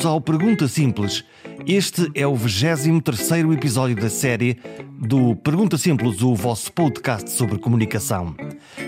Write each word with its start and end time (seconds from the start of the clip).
bem-vindos 0.00 0.06
ao 0.06 0.20
Pergunta 0.20 0.66
Simples. 0.66 1.24
Este 1.66 2.10
é 2.14 2.26
o 2.26 2.34
23 2.34 3.52
episódio 3.52 3.96
da 3.96 4.08
série 4.08 4.58
do 4.98 5.36
Pergunta 5.36 5.76
Simples, 5.76 6.22
o 6.22 6.34
vosso 6.34 6.72
podcast 6.72 7.30
sobre 7.30 7.58
comunicação. 7.58 8.34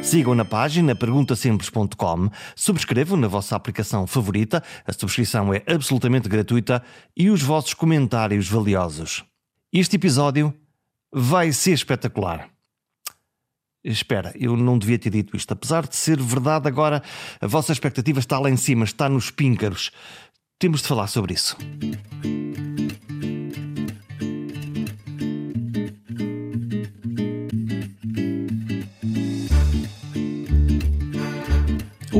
Sigam 0.02 0.34
na 0.34 0.45
página 0.45 0.95
perguntasimples.com, 0.95 2.30
subscrevam 2.56 3.18
na 3.18 3.28
vossa 3.28 3.54
aplicação 3.54 4.06
favorita, 4.06 4.62
a 4.86 4.92
subscrição 4.92 5.52
é 5.52 5.62
absolutamente 5.66 6.28
gratuita 6.28 6.82
e 7.14 7.29
os 7.29 7.42
vossos 7.42 7.74
comentários 7.74 8.48
valiosos. 8.48 9.23
Este 9.73 9.96
episódio 9.96 10.54
vai 11.12 11.52
ser 11.52 11.73
espetacular. 11.73 12.48
Espera, 13.84 14.32
eu 14.38 14.56
não 14.56 14.79
devia 14.79 14.98
ter 14.98 15.10
dito 15.10 15.37
isto. 15.37 15.52
Apesar 15.52 15.87
de 15.88 15.96
ser 15.96 16.20
verdade, 16.20 16.68
agora 16.68 17.02
a 17.40 17.46
vossa 17.48 17.73
expectativa 17.73 18.20
está 18.20 18.38
lá 18.38 18.48
em 18.48 18.56
cima, 18.56 18.84
está 18.84 19.09
nos 19.09 19.30
píncaros. 19.30 19.90
Temos 20.59 20.83
de 20.83 20.88
falar 20.88 21.09
sobre 21.09 21.34
isso. 21.34 21.56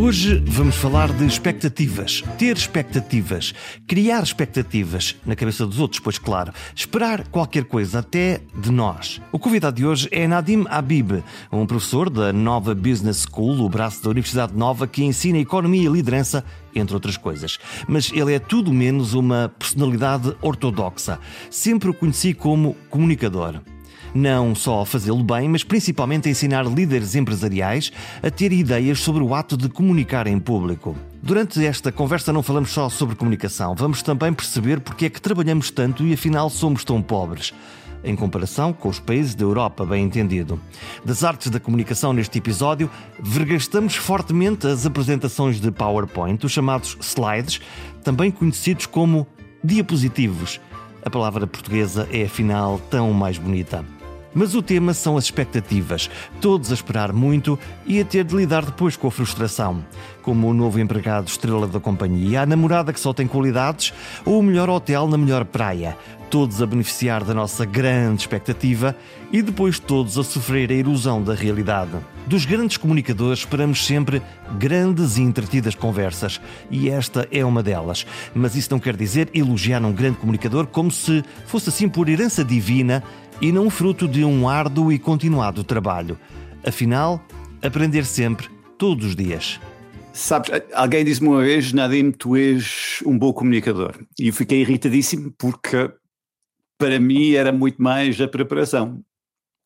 Hoje 0.03 0.43
vamos 0.49 0.75
falar 0.75 1.13
de 1.13 1.25
expectativas. 1.25 2.25
Ter 2.37 2.57
expectativas. 2.57 3.55
Criar 3.87 4.21
expectativas 4.21 5.15
na 5.25 5.37
cabeça 5.37 5.65
dos 5.65 5.79
outros, 5.79 6.01
pois 6.01 6.19
claro. 6.19 6.53
Esperar 6.75 7.29
qualquer 7.29 7.63
coisa 7.67 8.01
até 8.01 8.41
de 8.53 8.73
nós. 8.73 9.21
O 9.31 9.39
convidado 9.39 9.77
de 9.77 9.87
hoje 9.87 10.09
é 10.11 10.27
Nadim 10.27 10.65
Habib, 10.69 11.23
um 11.53 11.65
professor 11.67 12.11
da 12.11 12.33
Nova 12.33 12.75
Business 12.75 13.25
School, 13.31 13.61
o 13.61 13.69
braço 13.69 14.03
da 14.03 14.11
Universidade 14.11 14.57
Nova, 14.57 14.89
que 14.89 15.05
ensina 15.05 15.39
economia 15.39 15.89
e 15.89 15.93
liderança, 15.93 16.45
entre 16.75 16.95
outras 16.95 17.17
coisas. 17.17 17.61
Mas 17.87 18.11
ele 18.13 18.35
é 18.35 18.41
tudo 18.41 18.73
menos 18.73 19.15
uma 19.15 19.53
personalidade 19.57 20.35
ortodoxa. 20.43 21.21
Sempre 21.49 21.91
o 21.91 21.95
conheci 21.95 22.35
como 22.35 22.75
comunicador 22.91 23.63
não 24.15 24.55
só 24.55 24.83
a 24.83 24.87
fazê-lo 24.87 25.23
bem, 25.23 25.49
mas 25.49 25.65
principalmente 25.65 26.29
a 26.29 26.31
ensinar 26.31 26.67
líderes 26.67 27.15
empresariais 27.15 27.93
a 28.23 28.31
ter 28.31 28.53
ideias 28.53 29.01
sobre 29.01 29.23
o 29.23 29.35
ato 29.35 29.57
de 29.57 29.69
comunicar 29.69 30.27
em 30.27 30.39
público. 30.39 30.97
Durante 31.23 31.65
esta 31.65 31.93
conversa 31.93 32.33
não 32.33 32.43
falamos 32.43 32.71
só 32.71 32.89
sobre 32.89 33.15
comunicação, 33.15 33.75
vamos 33.75 34.03
também 34.03 34.33
perceber 34.33 34.81
porque 34.81 35.07
é 35.07 35.11
que 35.11 35.21
trabalhamos 35.21 35.71
tanto 35.71 36.05
e 36.05 36.13
afinal 36.13 36.51
somos 36.51 36.85
tão 36.85 37.01
pobres 37.01 37.53
em 38.05 38.17
comparação 38.17 38.73
com 38.73 38.89
os 38.89 38.99
países 38.99 39.35
da 39.35 39.45
Europa, 39.45 39.85
bem 39.85 40.05
entendido. 40.05 40.61
Das 41.05 41.23
artes 41.23 41.51
da 41.51 41.61
comunicação 41.61 42.13
neste 42.13 42.39
episódio, 42.39 42.91
vergastamos 43.21 43.97
fortemente 43.97 44.67
as 44.67 44.85
apresentações 44.85 45.61
de 45.61 45.71
PowerPoint, 45.71 46.45
os 46.45 46.53
chamados 46.53 46.97
slides, 47.01 47.61
também 48.03 48.31
conhecidos 48.31 48.87
como 48.87 49.27
diapositivos. 49.63 50.61
A 51.05 51.11
palavra 51.11 51.47
portuguesa 51.47 52.09
é 52.13 52.25
afinal 52.25 52.81
tão 52.91 53.13
mais 53.13 53.39
bonita. 53.39 53.85
Mas 54.35 54.55
o 54.55 54.63
tema 54.63 54.95
são 54.95 55.17
as 55.17 55.25
expectativas, 55.25 56.11
todos 56.41 56.71
a 56.71 56.75
esperar 56.75 57.13
muito 57.13 57.59
e 57.87 58.01
a 58.01 58.05
ter 58.05 58.25
de 58.25 58.35
lidar 58.35 58.65
depois 58.65 58.97
com 58.97 59.09
a 59.09 59.11
frustração. 59.11 59.85
Como 60.23 60.49
o 60.49 60.55
novo 60.55 60.81
empregado 60.81 61.29
estrela 61.29 61.67
da 61.67 61.81
companhia, 61.81 62.43
a 62.43 62.47
namorada 62.47 62.93
que 62.93 63.01
só 63.01 63.13
tem 63.13 63.27
qualidades 63.27 63.93
ou 64.25 64.39
o 64.39 64.43
melhor 64.43 64.71
hotel 64.71 65.07
na 65.07 65.19
melhor 65.19 65.45
praia. 65.45 65.97
Todos 66.31 66.63
a 66.63 66.67
beneficiar 66.67 67.25
da 67.25 67.35
nossa 67.35 67.67
grande 67.67 68.23
expectativa 68.23 68.97
e 69.31 69.43
depois 69.43 69.79
todos 69.79 70.17
a 70.17 70.25
sofrer 70.25 70.71
a 70.71 70.75
erosão 70.75 71.23
da 71.23 71.35
realidade. 71.35 71.91
Dos 72.27 72.47
grandes 72.47 72.79
comunicadores 72.79 73.41
esperamos 73.41 73.85
sempre 73.85 74.23
grandes 74.59 75.19
e 75.19 75.23
entretidas 75.23 75.75
conversas 75.75 76.41
e 76.71 76.89
esta 76.89 77.29
é 77.31 77.45
uma 77.45 77.63
delas. 77.63 78.07
Mas 78.35 78.57
isso 78.57 78.71
não 78.71 78.79
quer 78.79 78.97
dizer 78.97 79.29
elogiar 79.35 79.85
um 79.85 79.93
grande 79.93 80.17
comunicador 80.17 80.67
como 80.67 80.91
se 80.91 81.23
fosse 81.47 81.69
assim 81.69 81.89
por 81.89 82.09
herança 82.09 82.43
divina 82.43 83.03
e 83.43 83.51
não 83.51 83.69
fruto 83.69 84.07
de 84.07 84.25
um 84.25 84.49
árduo 84.49 84.93
e 84.93 85.01
continuado 85.01 85.65
trabalho. 85.65 86.17
Afinal, 86.65 87.21
aprender 87.61 88.05
sempre, 88.05 88.49
todos 88.79 89.05
os 89.05 89.17
dias. 89.17 89.61
Sabes, 90.13 90.51
alguém 90.73 91.05
disse-me 91.05 91.29
uma 91.29 91.43
vez, 91.43 91.73
Nadim, 91.73 92.13
tu 92.13 92.37
és 92.37 93.03
um 93.05 93.19
bom 93.19 93.33
comunicador. 93.33 93.99
E 94.17 94.29
eu 94.29 94.33
fiquei 94.33 94.61
irritadíssimo 94.61 95.35
porque 95.37 95.91
para 96.79 97.01
mim 97.01 97.33
era 97.33 97.51
muito 97.51 97.83
mais 97.83 98.21
a 98.21 98.29
preparação. 98.29 99.03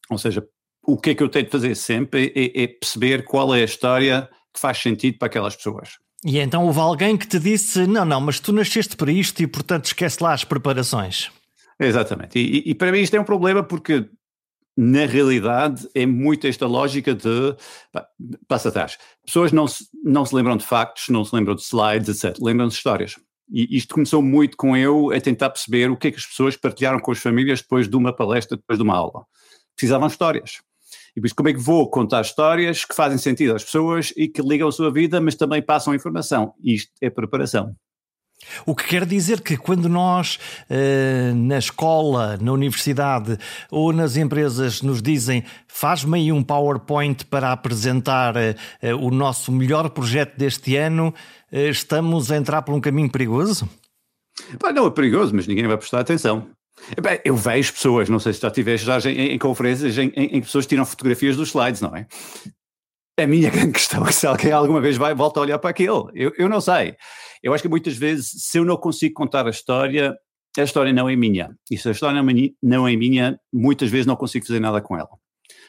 Ou 0.09 0.17
seja, 0.17 0.43
o 0.83 0.97
que 0.97 1.11
é 1.11 1.15
que 1.15 1.23
eu 1.23 1.29
tenho 1.29 1.45
de 1.45 1.51
fazer 1.51 1.75
sempre 1.75 2.33
é, 2.35 2.63
é 2.63 2.67
perceber 2.67 3.25
qual 3.25 3.55
é 3.55 3.61
a 3.61 3.65
história 3.65 4.27
que 4.55 4.61
faz 4.61 4.79
sentido 4.79 5.19
para 5.19 5.27
aquelas 5.27 5.55
pessoas. 5.55 5.99
E 6.25 6.39
então 6.39 6.65
houve 6.65 6.79
alguém 6.81 7.17
que 7.17 7.27
te 7.27 7.39
disse: 7.39 7.87
não, 7.87 8.05
não, 8.07 8.21
mas 8.21 8.41
tu 8.41 8.53
nasceste 8.53 8.97
para 8.97 9.13
isto 9.13 9.43
e 9.43 9.47
portanto 9.47 9.87
esquece 9.87 10.23
lá 10.23 10.33
as 10.33 10.45
preparações. 10.45 11.31
Exatamente. 11.79 12.39
E, 12.39 12.71
e, 12.71 12.75
para 12.75 12.91
mim 12.91 13.01
isto 13.01 13.15
é 13.15 13.21
um 13.21 13.25
problema 13.25 13.63
porque, 13.63 14.09
na 14.77 15.07
realidade, 15.07 15.89
é 15.95 16.07
muito 16.07 16.47
esta 16.47 16.67
lógica 16.67 17.15
de. 17.15 17.55
Pá, 17.93 18.07
passa 18.49 18.69
atrás. 18.71 18.99
Pessoas 19.25 19.53
não 19.53 19.69
se, 19.69 19.87
não 20.03 20.25
se 20.25 20.35
lembram 20.35 20.57
de 20.57 20.65
factos, 20.65 21.09
não 21.09 21.25
se 21.25 21.35
lembram 21.35 21.55
de 21.55 21.63
slides, 21.63 22.09
etc. 22.09 22.39
Lembram-se 22.41 22.75
de 22.75 22.79
histórias. 22.79 23.17
E 23.49 23.77
isto 23.77 23.95
começou 23.95 24.23
muito 24.23 24.57
com 24.57 24.77
eu 24.77 25.13
a 25.13 25.21
tentar 25.21 25.51
perceber 25.51 25.91
o 25.91 25.97
que 25.97 26.09
é 26.09 26.11
que 26.11 26.17
as 26.17 26.27
pessoas 26.27 26.57
partilharam 26.57 26.99
com 26.99 27.13
as 27.13 27.19
famílias 27.19 27.61
depois 27.61 27.89
de 27.89 27.97
uma 27.97 28.13
palestra, 28.13 28.57
depois 28.57 28.79
de 28.79 28.83
uma 28.83 28.97
aula. 28.97 29.25
Precisavam 29.77 30.09
de 30.09 30.15
histórias. 30.15 30.61
E 31.17 31.21
por 31.21 31.27
isso, 31.27 31.35
como 31.35 31.49
é 31.49 31.53
que 31.53 31.61
vou 31.61 31.89
contar 31.89 32.23
histórias 32.23 32.85
que 32.85 32.95
fazem 32.95 33.19
sentido 33.19 33.55
às 33.55 33.65
pessoas 33.65 34.13
e 34.17 34.29
que 34.29 34.43
ligam 34.43 34.69
a 34.69 34.73
sua 34.73 34.93
vida, 34.93 35.21
mas 35.21 35.35
também 35.35 35.63
passam 35.63 35.95
informação? 35.95 36.55
Isto 36.63 36.93
é 37.01 37.09
preparação. 37.09 37.75
O 38.65 38.75
que 38.75 38.85
quer 38.85 39.05
dizer 39.05 39.41
que 39.41 39.57
quando 39.57 39.89
nós, 39.89 40.39
eh, 40.71 41.33
na 41.35 41.59
escola, 41.59 42.39
na 42.41 42.53
universidade 42.53 43.39
ou 43.71 43.93
nas 43.93 44.17
empresas, 44.17 44.83
nos 44.83 45.03
dizem 45.03 45.45
faz-me 45.67 46.19
aí 46.19 46.33
um 46.33 46.43
PowerPoint 46.43 47.25
para 47.27 47.53
apresentar 47.53 48.37
eh, 48.37 48.55
o 48.95 49.11
nosso 49.11 49.51
melhor 49.51 49.91
projeto 49.91 50.37
deste 50.37 50.77
ano, 50.77 51.15
eh, 51.51 51.69
estamos 51.69 52.31
a 52.31 52.37
entrar 52.37 52.63
por 52.63 52.75
um 52.75 52.81
caminho 52.81 53.11
perigoso? 53.11 53.69
não 54.75 54.87
é 54.87 54.91
perigoso, 54.91 55.35
mas 55.35 55.47
ninguém 55.47 55.67
vai 55.67 55.79
prestar 55.79 56.01
atenção. 56.01 56.47
Bem, 57.03 57.21
eu 57.25 57.35
vejo 57.35 57.73
pessoas, 57.73 58.09
não 58.09 58.19
sei 58.19 58.33
se 58.33 58.41
já 58.41 58.51
tiveste 58.51 58.87
já 58.87 58.99
em, 59.11 59.33
em 59.33 59.39
conferências 59.39 59.97
em, 59.97 60.13
em, 60.15 60.29
que 60.29 60.43
pessoas 60.43 60.67
tiram 60.67 60.85
fotografias 60.85 61.37
dos 61.37 61.49
slides, 61.49 61.81
não 61.81 61.95
é? 61.97 62.07
A 63.19 63.27
minha 63.27 63.49
grande 63.51 63.73
questão 63.73 64.07
é 64.07 64.13
se 64.13 64.27
alguém 64.27 64.53
alguma 64.53 64.81
vez 64.81 64.97
vai 64.97 65.15
volta 65.15 65.41
a 65.41 65.43
olhar 65.43 65.59
para 65.59 65.71
aquilo. 65.71 66.11
Eu, 66.15 66.33
eu 66.37 66.49
não 66.49 66.61
sei. 66.61 66.95
Eu 67.43 67.53
acho 67.53 67.63
que 67.63 67.69
muitas 67.69 67.97
vezes, 67.97 68.31
se 68.37 68.59
eu 68.59 68.65
não 68.65 68.77
consigo 68.77 69.15
contar 69.15 69.47
a 69.47 69.51
história, 69.51 70.17
a 70.57 70.63
história 70.63 70.93
não 70.93 71.09
é 71.09 71.17
minha. 71.17 71.55
E 71.71 71.77
se 71.77 71.89
a 71.89 71.93
história 71.93 72.23
não 72.63 72.89
é 72.89 72.97
minha, 72.97 73.39
muitas 73.53 73.91
vezes 73.91 74.07
não 74.07 74.17
consigo 74.17 74.47
fazer 74.47 74.61
nada 74.61 74.81
com 74.81 74.97
ela. 74.97 75.11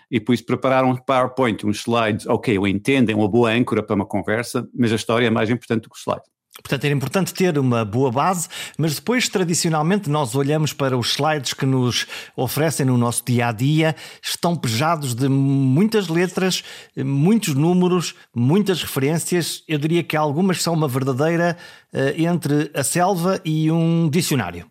E 0.10 0.20
por 0.20 0.34
isso 0.34 0.46
preparar 0.46 0.86
um 0.86 0.96
PowerPoint, 0.96 1.66
uns 1.66 1.80
slides, 1.80 2.26
ok, 2.28 2.56
eu 2.56 2.66
entendo, 2.66 3.10
é 3.10 3.16
uma 3.16 3.28
boa 3.28 3.52
âncora 3.52 3.84
para 3.84 3.96
uma 3.96 4.06
conversa, 4.06 4.68
mas 4.74 4.92
a 4.92 4.96
história 4.96 5.28
é 5.28 5.30
mais 5.30 5.50
importante 5.50 5.84
do 5.84 5.90
que 5.90 5.98
o 5.98 6.00
slide. 6.00 6.24
Portanto, 6.62 6.86
era 6.86 6.94
importante 6.94 7.34
ter 7.34 7.58
uma 7.58 7.86
boa 7.86 8.12
base, 8.12 8.48
mas 8.78 8.96
depois, 8.96 9.30
tradicionalmente, 9.30 10.10
nós 10.10 10.36
olhamos 10.36 10.74
para 10.74 10.98
os 10.98 11.12
slides 11.12 11.54
que 11.54 11.66
nos 11.66 12.08
oferecem 12.36 12.86
no 12.86 12.98
nosso 12.98 13.24
dia 13.26 13.48
a 13.48 13.52
dia, 13.52 13.96
estão 14.22 14.56
pejados 14.56 15.14
de 15.14 15.30
muitas 15.30 16.08
letras, 16.08 16.64
muitos 16.96 17.54
números, 17.54 18.16
muitas 18.36 18.82
referências. 18.82 19.64
Eu 19.68 19.78
diria 19.78 20.04
que 20.04 20.18
algumas 20.18 20.62
são 20.62 20.74
uma 20.74 20.88
verdadeira 20.88 21.56
uh, 21.94 22.22
entre 22.22 22.72
a 22.74 22.84
selva 22.84 23.40
e 23.46 23.72
um 23.72 24.10
dicionário. 24.10 24.70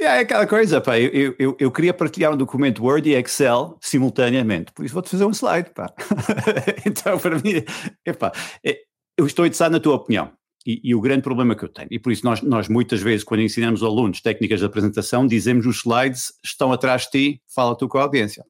É, 0.00 0.04
é 0.04 0.18
aquela 0.20 0.46
coisa, 0.46 0.80
pá, 0.80 0.98
eu, 0.98 1.34
eu, 1.38 1.56
eu 1.58 1.70
queria 1.70 1.94
partilhar 1.94 2.32
um 2.32 2.36
documento 2.36 2.82
Word 2.82 3.08
e 3.08 3.14
Excel 3.14 3.76
simultaneamente, 3.80 4.72
por 4.72 4.84
isso 4.84 4.94
vou-te 4.94 5.10
fazer 5.10 5.24
um 5.24 5.30
slide, 5.30 5.70
pá. 5.70 5.92
então, 6.84 7.18
para 7.18 7.36
mim, 7.36 7.62
epá, 8.04 8.32
é, 8.64 8.80
eu 9.16 9.26
estou 9.26 9.44
interessado 9.44 9.72
na 9.72 9.80
tua 9.80 9.94
opinião. 9.94 10.32
E, 10.66 10.80
e, 10.82 10.94
o 10.94 11.00
grande 11.00 11.22
problema 11.22 11.54
que 11.54 11.62
eu 11.62 11.68
tenho, 11.68 11.88
e 11.90 11.98
por 11.98 12.10
isso 12.10 12.24
nós, 12.24 12.40
nós 12.40 12.68
muitas 12.68 13.02
vezes, 13.02 13.22
quando 13.22 13.42
ensinamos 13.42 13.82
alunos 13.82 14.22
técnicas 14.22 14.60
de 14.60 14.66
apresentação, 14.66 15.26
dizemos 15.26 15.66
os 15.66 15.80
slides 15.80 16.32
estão 16.42 16.72
atrás 16.72 17.02
de 17.02 17.10
ti, 17.10 17.42
fala 17.46 17.76
tu 17.76 17.86
com 17.86 17.98
a 17.98 18.02
audiência. 18.02 18.44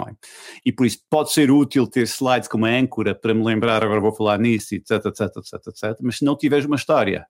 É? 0.00 0.14
E 0.64 0.72
por 0.72 0.86
isso 0.86 0.98
pode 1.08 1.32
ser 1.32 1.50
útil 1.50 1.86
ter 1.86 2.02
slides 2.06 2.48
como 2.48 2.64
âncora 2.64 3.14
para 3.14 3.34
me 3.34 3.44
lembrar, 3.44 3.84
agora 3.84 4.00
vou 4.00 4.12
falar 4.12 4.38
nisso, 4.38 4.74
etc, 4.74 5.04
etc, 5.06 5.20
etc, 5.36 5.54
etc, 5.68 5.98
mas 6.00 6.18
se 6.18 6.24
não 6.24 6.36
tiveres 6.36 6.64
uma 6.64 6.76
história, 6.76 7.26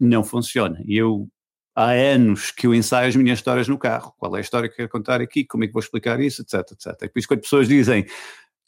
não 0.00 0.24
funciona. 0.24 0.82
E 0.84 0.96
eu, 0.96 1.28
há 1.74 1.90
anos 1.90 2.50
que 2.50 2.66
eu 2.66 2.74
ensaio 2.74 3.08
as 3.08 3.16
minhas 3.16 3.38
histórias 3.38 3.68
no 3.68 3.78
carro. 3.78 4.14
Qual 4.18 4.34
é 4.34 4.38
a 4.38 4.40
história 4.40 4.68
que 4.68 4.76
quero 4.76 4.88
contar 4.88 5.20
aqui? 5.20 5.44
Como 5.44 5.64
é 5.64 5.66
que 5.66 5.72
vou 5.72 5.80
explicar 5.80 6.20
isso? 6.20 6.42
Etc, 6.42 6.54
etc. 6.72 7.02
E 7.02 7.08
por 7.08 7.18
isso 7.18 7.28
quando 7.28 7.40
pessoas 7.40 7.68
dizem 7.68 8.06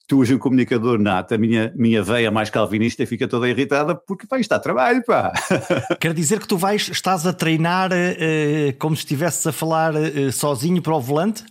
tu 0.08 0.22
és 0.22 0.30
um 0.30 0.38
comunicador 0.38 0.98
nato, 0.98 1.34
a 1.34 1.38
minha, 1.38 1.70
minha 1.76 2.02
veia 2.02 2.30
mais 2.30 2.48
calvinista 2.48 3.06
fica 3.06 3.28
toda 3.28 3.48
irritada 3.48 3.94
porque 3.94 4.26
vai 4.28 4.40
estar 4.40 4.58
trabalho, 4.58 5.04
pá. 5.04 5.30
Quer 6.00 6.14
dizer 6.14 6.40
que 6.40 6.48
tu 6.48 6.56
vais, 6.56 6.88
estás 6.88 7.26
a 7.26 7.32
treinar 7.32 7.90
uh, 7.92 8.76
como 8.78 8.96
se 8.96 9.00
estivesses 9.00 9.46
a 9.46 9.52
falar 9.52 9.94
uh, 9.94 10.32
sozinho 10.32 10.80
para 10.80 10.96
o 10.96 11.00
volante? 11.00 11.44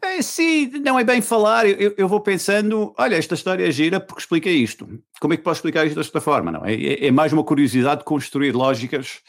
É, 0.00 0.22
sim, 0.22 0.68
não 0.84 0.98
é 0.98 1.02
bem 1.02 1.20
falar, 1.20 1.66
eu, 1.66 1.92
eu, 1.96 2.06
vou 2.06 2.20
pensando, 2.20 2.94
olha, 2.96 3.16
esta 3.16 3.34
história 3.34 3.66
é 3.66 3.72
gira 3.72 3.98
porque 3.98 4.20
explica 4.20 4.48
isto. 4.48 4.86
Como 5.20 5.34
é 5.34 5.36
que 5.36 5.42
posso 5.42 5.58
explicar 5.58 5.86
isto 5.86 5.96
desta 5.96 6.20
forma? 6.20 6.52
Não? 6.52 6.64
É, 6.64 6.74
é, 6.74 7.06
é 7.06 7.10
mais 7.10 7.32
uma 7.32 7.42
curiosidade 7.42 8.00
de 8.00 8.04
construir 8.04 8.52
lógicas 8.52 9.20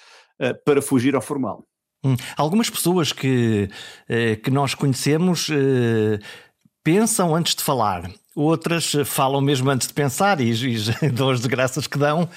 para 0.64 0.84
fugir 0.84 1.16
ao 1.16 1.22
formal. 1.22 1.66
Hum. 2.04 2.16
Algumas 2.36 2.70
pessoas 2.70 3.12
que, 3.12 3.68
que 4.44 4.52
nós 4.52 4.76
conhecemos 4.76 5.50
pensam 6.84 7.36
antes 7.36 7.56
de 7.56 7.64
falar, 7.64 8.10
outras 8.44 8.94
falam 9.06 9.42
mesmo 9.42 9.70
antes 9.70 9.88
de 9.88 9.94
pensar 9.94 10.40
e, 10.40 10.52
e 10.52 11.10
dão 11.12 11.30
as 11.30 11.40
desgraças 11.40 11.88
que 11.88 11.98
dão. 11.98 12.30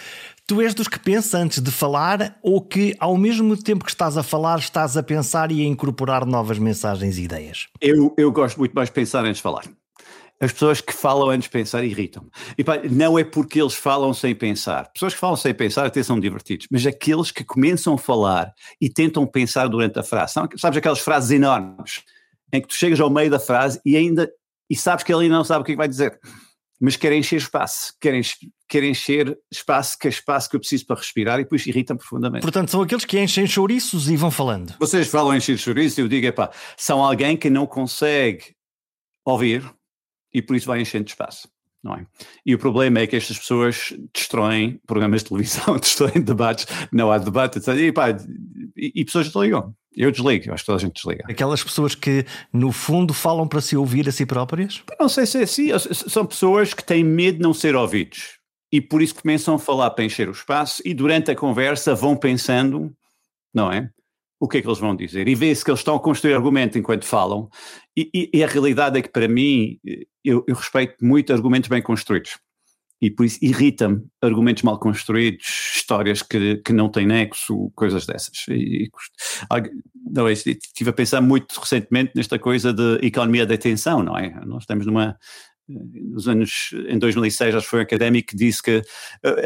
Tu 0.47 0.61
és 0.61 0.75
dos 0.75 0.89
que 0.89 0.99
pensa 0.99 1.39
antes 1.39 1.61
de 1.61 1.71
falar 1.71 2.37
ou 2.43 2.61
que, 2.61 2.97
ao 2.99 3.17
mesmo 3.17 3.57
tempo 3.57 3.85
que 3.85 3.91
estás 3.91 4.17
a 4.17 4.23
falar, 4.23 4.59
estás 4.59 4.97
a 4.97 5.03
pensar 5.03 5.53
e 5.53 5.61
a 5.61 5.65
incorporar 5.65 6.27
novas 6.27 6.59
mensagens 6.59 7.19
e 7.19 7.23
ideias? 7.23 7.69
Eu, 7.81 8.13
eu 8.19 8.33
gosto 8.33 8.59
muito 8.59 8.73
mais 8.73 8.89
de 8.89 8.95
pensar 8.95 9.25
antes 9.25 9.37
de 9.37 9.43
falar. 9.43 9.65
As 10.41 10.53
pessoas 10.53 10.81
que 10.81 10.93
falam 10.93 11.29
antes 11.29 11.45
de 11.45 11.51
pensar 11.51 11.85
irritam-me. 11.85 12.31
E 12.57 12.65
pá, 12.65 12.79
não 12.91 13.19
é 13.19 13.23
porque 13.23 13.61
eles 13.61 13.75
falam 13.75 14.15
sem 14.15 14.35
pensar. 14.35 14.91
Pessoas 14.91 15.13
que 15.13 15.21
falam 15.21 15.37
sem 15.37 15.53
pensar 15.53 15.85
até 15.85 16.03
são 16.03 16.19
divertidos, 16.19 16.67
mas 16.71 16.87
aqueles 16.87 17.31
que 17.31 17.45
começam 17.45 17.95
a 17.95 17.99
falar 17.99 18.53
e 18.81 18.89
tentam 18.89 19.27
pensar 19.27 19.69
durante 19.69 19.99
a 19.99 20.03
frase. 20.03 20.33
Sabes 20.57 20.79
aquelas 20.79 20.99
frases 20.99 21.31
enormes 21.31 22.03
em 22.53 22.61
que 22.61 22.69
tu 22.69 22.75
chegas 22.75 22.99
ao 23.01 23.11
meio 23.11 23.31
da 23.31 23.39
frase 23.39 23.81
e 23.85 23.97
ainda 23.97 24.29
e 24.71 24.77
sabes 24.77 25.05
que 25.05 25.13
ele 25.13 25.29
não 25.29 25.43
sabe 25.43 25.63
o 25.63 25.65
que, 25.65 25.73
é 25.73 25.75
que 25.75 25.79
vai 25.79 25.89
dizer, 25.89 26.19
mas 26.81 26.97
querem 26.97 27.19
encher 27.19 27.37
espaço, 27.37 27.93
querem, 28.01 28.23
querem 28.67 28.93
encher 28.93 29.37
espaço, 29.53 29.99
que 29.99 30.07
é 30.07 30.11
espaço 30.11 30.49
que 30.49 30.57
eu 30.57 30.61
preciso 30.61 30.87
para 30.87 30.97
respirar 30.97 31.39
e 31.39 31.43
depois 31.43 31.67
irritam 31.67 31.97
profundamente. 31.97 32.43
Portanto, 32.43 32.71
são 32.71 32.81
aqueles 32.81 33.05
que 33.05 33.21
enchem 33.21 33.47
chouriços 33.47 34.09
e 34.09 34.17
vão 34.17 34.31
falando. 34.31 34.75
Vocês 34.79 35.09
falam 35.09 35.37
encher 35.37 35.59
chouriços 35.59 35.99
e 35.99 36.01
eu 36.01 36.09
digo, 36.09 36.27
epá, 36.27 36.51
são 36.77 37.05
alguém 37.05 37.37
que 37.37 37.51
não 37.51 37.67
consegue 37.67 38.55
ouvir 39.27 39.69
e 40.33 40.41
por 40.41 40.57
isso 40.57 40.67
vai 40.67 40.81
enchendo 40.81 41.09
espaço. 41.09 41.49
Não 41.83 41.95
é? 41.95 42.07
E 42.45 42.55
o 42.55 42.59
problema 42.59 43.01
é 43.01 43.07
que 43.07 43.17
estas 43.17 43.39
pessoas 43.39 43.95
destroem 44.15 44.79
programas 44.87 45.23
de 45.23 45.31
televisão, 45.31 45.77
destroem 45.81 46.21
debates, 46.23 46.67
não 46.93 47.11
há 47.11 47.19
debate, 47.19 47.59
etc. 47.59 47.69
E, 47.75 47.93
pá, 47.93 48.11
e, 48.77 48.93
e 48.95 49.05
pessoas 49.05 49.27
desligam. 49.27 49.75
Eu 49.97 50.13
desligo, 50.13 50.53
acho 50.53 50.63
que 50.63 50.67
toda 50.67 50.77
a 50.77 50.81
gente 50.81 50.95
desliga. 50.95 51.25
Aquelas 51.29 51.65
pessoas 51.65 51.95
que, 51.95 52.25
no 52.53 52.71
fundo, 52.71 53.13
falam 53.13 53.49
para 53.49 53.61
se 53.61 53.77
ouvir 53.77 54.09
a 54.09 54.13
si 54.13 54.25
próprias? 54.25 54.83
Não 55.01 55.09
sei 55.09 55.27
se 55.27 55.39
é 55.39 55.43
assim. 55.43 55.69
São 55.93 56.25
pessoas 56.25 56.73
que 56.73 56.85
têm 56.85 57.03
medo 57.03 57.39
de 57.39 57.43
não 57.43 57.53
ser 57.53 57.75
ouvidos 57.75 58.39
e 58.71 58.81
por 58.81 59.03
isso 59.03 59.17
começam 59.17 59.55
a 59.55 59.59
falar 59.59 59.91
para 59.91 60.05
encher 60.05 60.29
o 60.29 60.33
espaço 60.33 60.81
e 60.85 60.95
durante 60.95 61.31
a 61.31 61.35
conversa 61.35 61.95
vão 61.95 62.17
pensando, 62.17 62.95
não 63.53 63.73
é? 63.73 63.91
o 64.41 64.49
que 64.49 64.57
é 64.57 64.63
que 64.63 64.67
eles 64.67 64.79
vão 64.79 64.97
dizer. 64.97 65.29
E 65.29 65.35
vê-se 65.35 65.63
que 65.63 65.71
eles 65.71 65.81
estão 65.81 65.95
a 65.95 66.01
construir 66.01 66.33
argumento 66.33 66.79
enquanto 66.79 67.05
falam. 67.05 67.51
E, 67.95 68.11
e, 68.15 68.31
e 68.39 68.43
a 68.43 68.47
realidade 68.47 68.99
é 68.99 69.03
que, 69.03 69.11
para 69.11 69.29
mim, 69.29 69.79
eu, 70.25 70.45
eu, 70.47 70.55
respeito 70.55 70.97
muito 71.05 71.33
argumentos 71.33 71.69
bem 71.69 71.83
construídos. 71.83 72.39
E 73.03 73.11
por 73.11 73.25
isso 73.25 73.39
irrita-me 73.41 74.03
argumentos 74.21 74.63
mal 74.63 74.79
construídos, 74.79 75.47
histórias 75.75 76.21
que, 76.21 76.57
que 76.59 76.73
não 76.73 76.91
têm 76.91 77.07
nexo, 77.07 77.71
coisas 77.75 78.05
dessas. 78.05 78.45
Não, 80.13 80.29
é, 80.29 80.33
estive 80.33 80.91
a 80.91 80.93
pensar 80.93 81.23
muito 81.23 81.59
recentemente 81.59 82.13
nesta 82.15 82.39
coisa 82.39 82.75
de 82.75 82.99
economia 83.07 83.47
da 83.47 83.55
atenção, 83.55 84.03
não 84.03 84.19
é? 84.19 84.39
Nós 84.45 84.65
estamos 84.65 84.85
numa 84.85 85.17
nos 85.69 86.27
anos, 86.27 86.71
em 86.89 86.99
2006, 86.99 87.55
acho 87.55 87.65
que 87.65 87.71
foi 87.71 87.79
um 87.79 87.83
académico 87.83 88.31
que 88.31 88.37
disse 88.37 88.63
que 88.63 88.83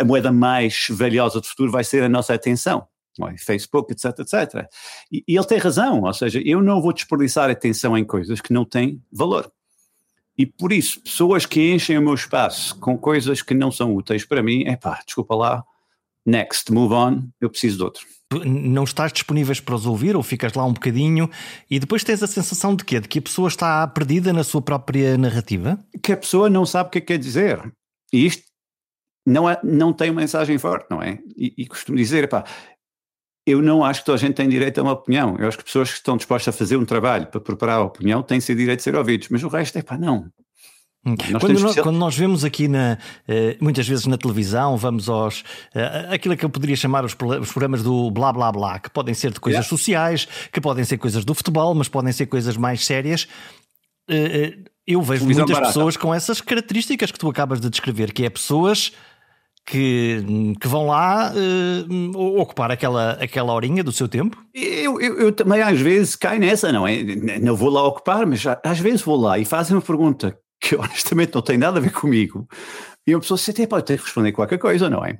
a 0.00 0.04
moeda 0.04 0.32
mais 0.32 0.86
valiosa 0.90 1.40
do 1.40 1.46
futuro 1.46 1.70
vai 1.70 1.84
ser 1.84 2.02
a 2.02 2.08
nossa 2.08 2.32
atenção. 2.32 2.86
Facebook, 3.38 3.92
etc, 3.92 4.18
etc. 4.20 4.68
E, 5.12 5.22
e, 5.28 5.36
ele 5.36 5.46
tem 5.46 5.58
razão, 5.58 6.02
ou 6.02 6.12
seja, 6.12 6.40
eu 6.44 6.60
não 6.60 6.82
vou 6.82 6.92
desperdiçar 6.92 7.48
atenção 7.48 7.96
em 7.96 8.04
coisas 8.04 8.40
que 8.40 8.52
não 8.52 8.64
têm 8.64 9.00
valor. 9.12 9.50
E 10.36 10.44
por 10.44 10.72
isso, 10.72 11.00
pessoas 11.00 11.46
que 11.46 11.72
enchem 11.72 11.96
o 11.98 12.02
meu 12.02 12.14
espaço 12.14 12.78
com 12.80 12.98
coisas 12.98 13.40
que 13.40 13.54
não 13.54 13.70
são 13.70 13.94
úteis 13.94 14.24
para 14.24 14.42
mim, 14.42 14.64
é 14.66 14.76
pá, 14.76 15.00
desculpa 15.04 15.34
lá, 15.34 15.64
next, 16.26 16.72
move 16.72 16.92
on, 16.92 17.28
eu 17.40 17.48
preciso 17.48 17.76
de 17.78 17.82
outro. 17.84 18.06
Não 18.44 18.82
estás 18.82 19.12
disponíveis 19.12 19.60
para 19.60 19.76
os 19.76 19.86
ouvir 19.86 20.16
ou 20.16 20.22
ficas 20.22 20.52
lá 20.54 20.64
um 20.64 20.72
bocadinho 20.72 21.30
e 21.70 21.78
depois 21.78 22.02
tens 22.02 22.22
a 22.22 22.26
sensação 22.26 22.74
de 22.74 22.84
quê? 22.84 22.98
De 22.98 23.06
que 23.06 23.20
a 23.20 23.22
pessoa 23.22 23.48
está 23.48 23.86
perdida 23.86 24.32
na 24.32 24.42
sua 24.42 24.60
própria 24.60 25.16
narrativa? 25.16 25.78
Que 26.02 26.12
a 26.12 26.16
pessoa 26.16 26.50
não 26.50 26.66
sabe 26.66 26.88
o 26.88 26.90
que 26.90 26.98
é 26.98 27.00
que 27.00 27.06
quer 27.08 27.18
dizer. 27.18 27.60
E 28.12 28.26
isto 28.26 28.42
não, 29.26 29.48
é, 29.48 29.58
não 29.62 29.92
tem 29.92 30.10
uma 30.10 30.20
mensagem 30.20 30.58
forte, 30.58 30.86
não 30.90 31.00
é? 31.00 31.18
E, 31.36 31.54
e 31.58 31.66
costumo 31.66 31.96
dizer, 31.96 32.28
pá, 32.28 32.44
eu 33.46 33.60
não 33.60 33.84
acho 33.84 34.00
que 34.00 34.06
toda 34.06 34.16
a 34.16 34.20
gente 34.20 34.34
tem 34.34 34.48
direito 34.48 34.78
a 34.78 34.82
uma 34.82 34.92
opinião. 34.92 35.36
Eu 35.38 35.48
acho 35.48 35.58
que 35.58 35.64
pessoas 35.64 35.90
que 35.90 35.96
estão 35.96 36.16
dispostas 36.16 36.54
a 36.54 36.58
fazer 36.58 36.76
um 36.76 36.84
trabalho 36.84 37.26
para 37.26 37.40
preparar 37.40 37.78
a 37.78 37.82
opinião 37.82 38.22
têm 38.22 38.40
ser 38.40 38.54
direito 38.54 38.78
de 38.78 38.84
ser 38.84 38.94
ouvidos, 38.96 39.28
mas 39.28 39.42
o 39.42 39.48
resto 39.48 39.78
é 39.78 39.82
pá, 39.82 39.98
não. 39.98 40.26
Hum. 41.06 41.16
Quando 41.38 41.60
nós, 41.60 41.76
quando, 41.80 41.98
nós, 41.98 42.16
vemos 42.16 42.44
aqui 42.44 42.66
na, 42.66 42.96
eh, 43.28 43.58
muitas 43.60 43.86
vezes 43.86 44.06
na 44.06 44.16
televisão, 44.16 44.74
vamos 44.78 45.06
aos 45.10 45.44
eh, 45.74 46.08
aquilo 46.10 46.34
que 46.34 46.46
eu 46.46 46.48
poderia 46.48 46.74
chamar 46.76 47.04
os, 47.04 47.12
programas 47.12 47.82
do 47.82 48.10
blá 48.10 48.32
blá 48.32 48.50
blá, 48.50 48.78
que 48.78 48.88
podem 48.88 49.12
ser 49.12 49.30
de 49.30 49.38
coisas 49.38 49.66
yeah. 49.66 49.68
sociais, 49.68 50.26
que 50.50 50.62
podem 50.62 50.82
ser 50.82 50.96
coisas 50.96 51.22
do 51.22 51.34
futebol, 51.34 51.74
mas 51.74 51.88
podem 51.88 52.10
ser 52.10 52.24
coisas 52.24 52.56
mais 52.56 52.86
sérias. 52.86 53.28
Eh, 54.08 54.56
eu 54.86 55.02
vejo 55.02 55.26
muitas 55.26 55.44
barata. 55.44 55.66
pessoas 55.66 55.96
com 55.98 56.14
essas 56.14 56.40
características 56.40 57.10
que 57.10 57.18
tu 57.18 57.28
acabas 57.28 57.60
de 57.60 57.68
descrever, 57.68 58.10
que 58.10 58.24
é 58.24 58.30
pessoas 58.30 58.92
que, 59.66 60.22
que 60.60 60.68
vão 60.68 60.86
lá 60.88 61.32
uh, 61.32 62.18
ocupar 62.38 62.70
aquela, 62.70 63.12
aquela 63.12 63.52
horinha 63.52 63.82
do 63.82 63.92
seu 63.92 64.08
tempo? 64.08 64.36
Eu, 64.52 65.00
eu, 65.00 65.18
eu, 65.18 65.32
também 65.32 65.62
às 65.62 65.80
vezes 65.80 66.16
caio 66.16 66.40
nessa, 66.40 66.70
não 66.70 66.86
é? 66.86 67.02
Não 67.40 67.56
vou 67.56 67.70
lá 67.70 67.82
ocupar, 67.86 68.26
mas 68.26 68.42
às 68.62 68.78
vezes 68.78 69.02
vou 69.02 69.16
lá 69.16 69.38
e 69.38 69.44
fazem 69.44 69.74
uma 69.74 69.82
pergunta 69.82 70.38
que 70.60 70.76
honestamente 70.76 71.34
não 71.34 71.42
tem 71.42 71.56
nada 71.56 71.78
a 71.78 71.82
ver 71.82 71.92
comigo. 71.92 72.46
E 73.06 73.14
uma 73.14 73.20
pessoa 73.20 73.38
se 73.38 73.50
até 73.50 73.66
pode 73.66 73.86
ter 73.86 73.98
que 73.98 74.04
responder 74.04 74.32
qualquer 74.32 74.58
coisa, 74.58 74.88
não 74.88 75.04
é? 75.04 75.16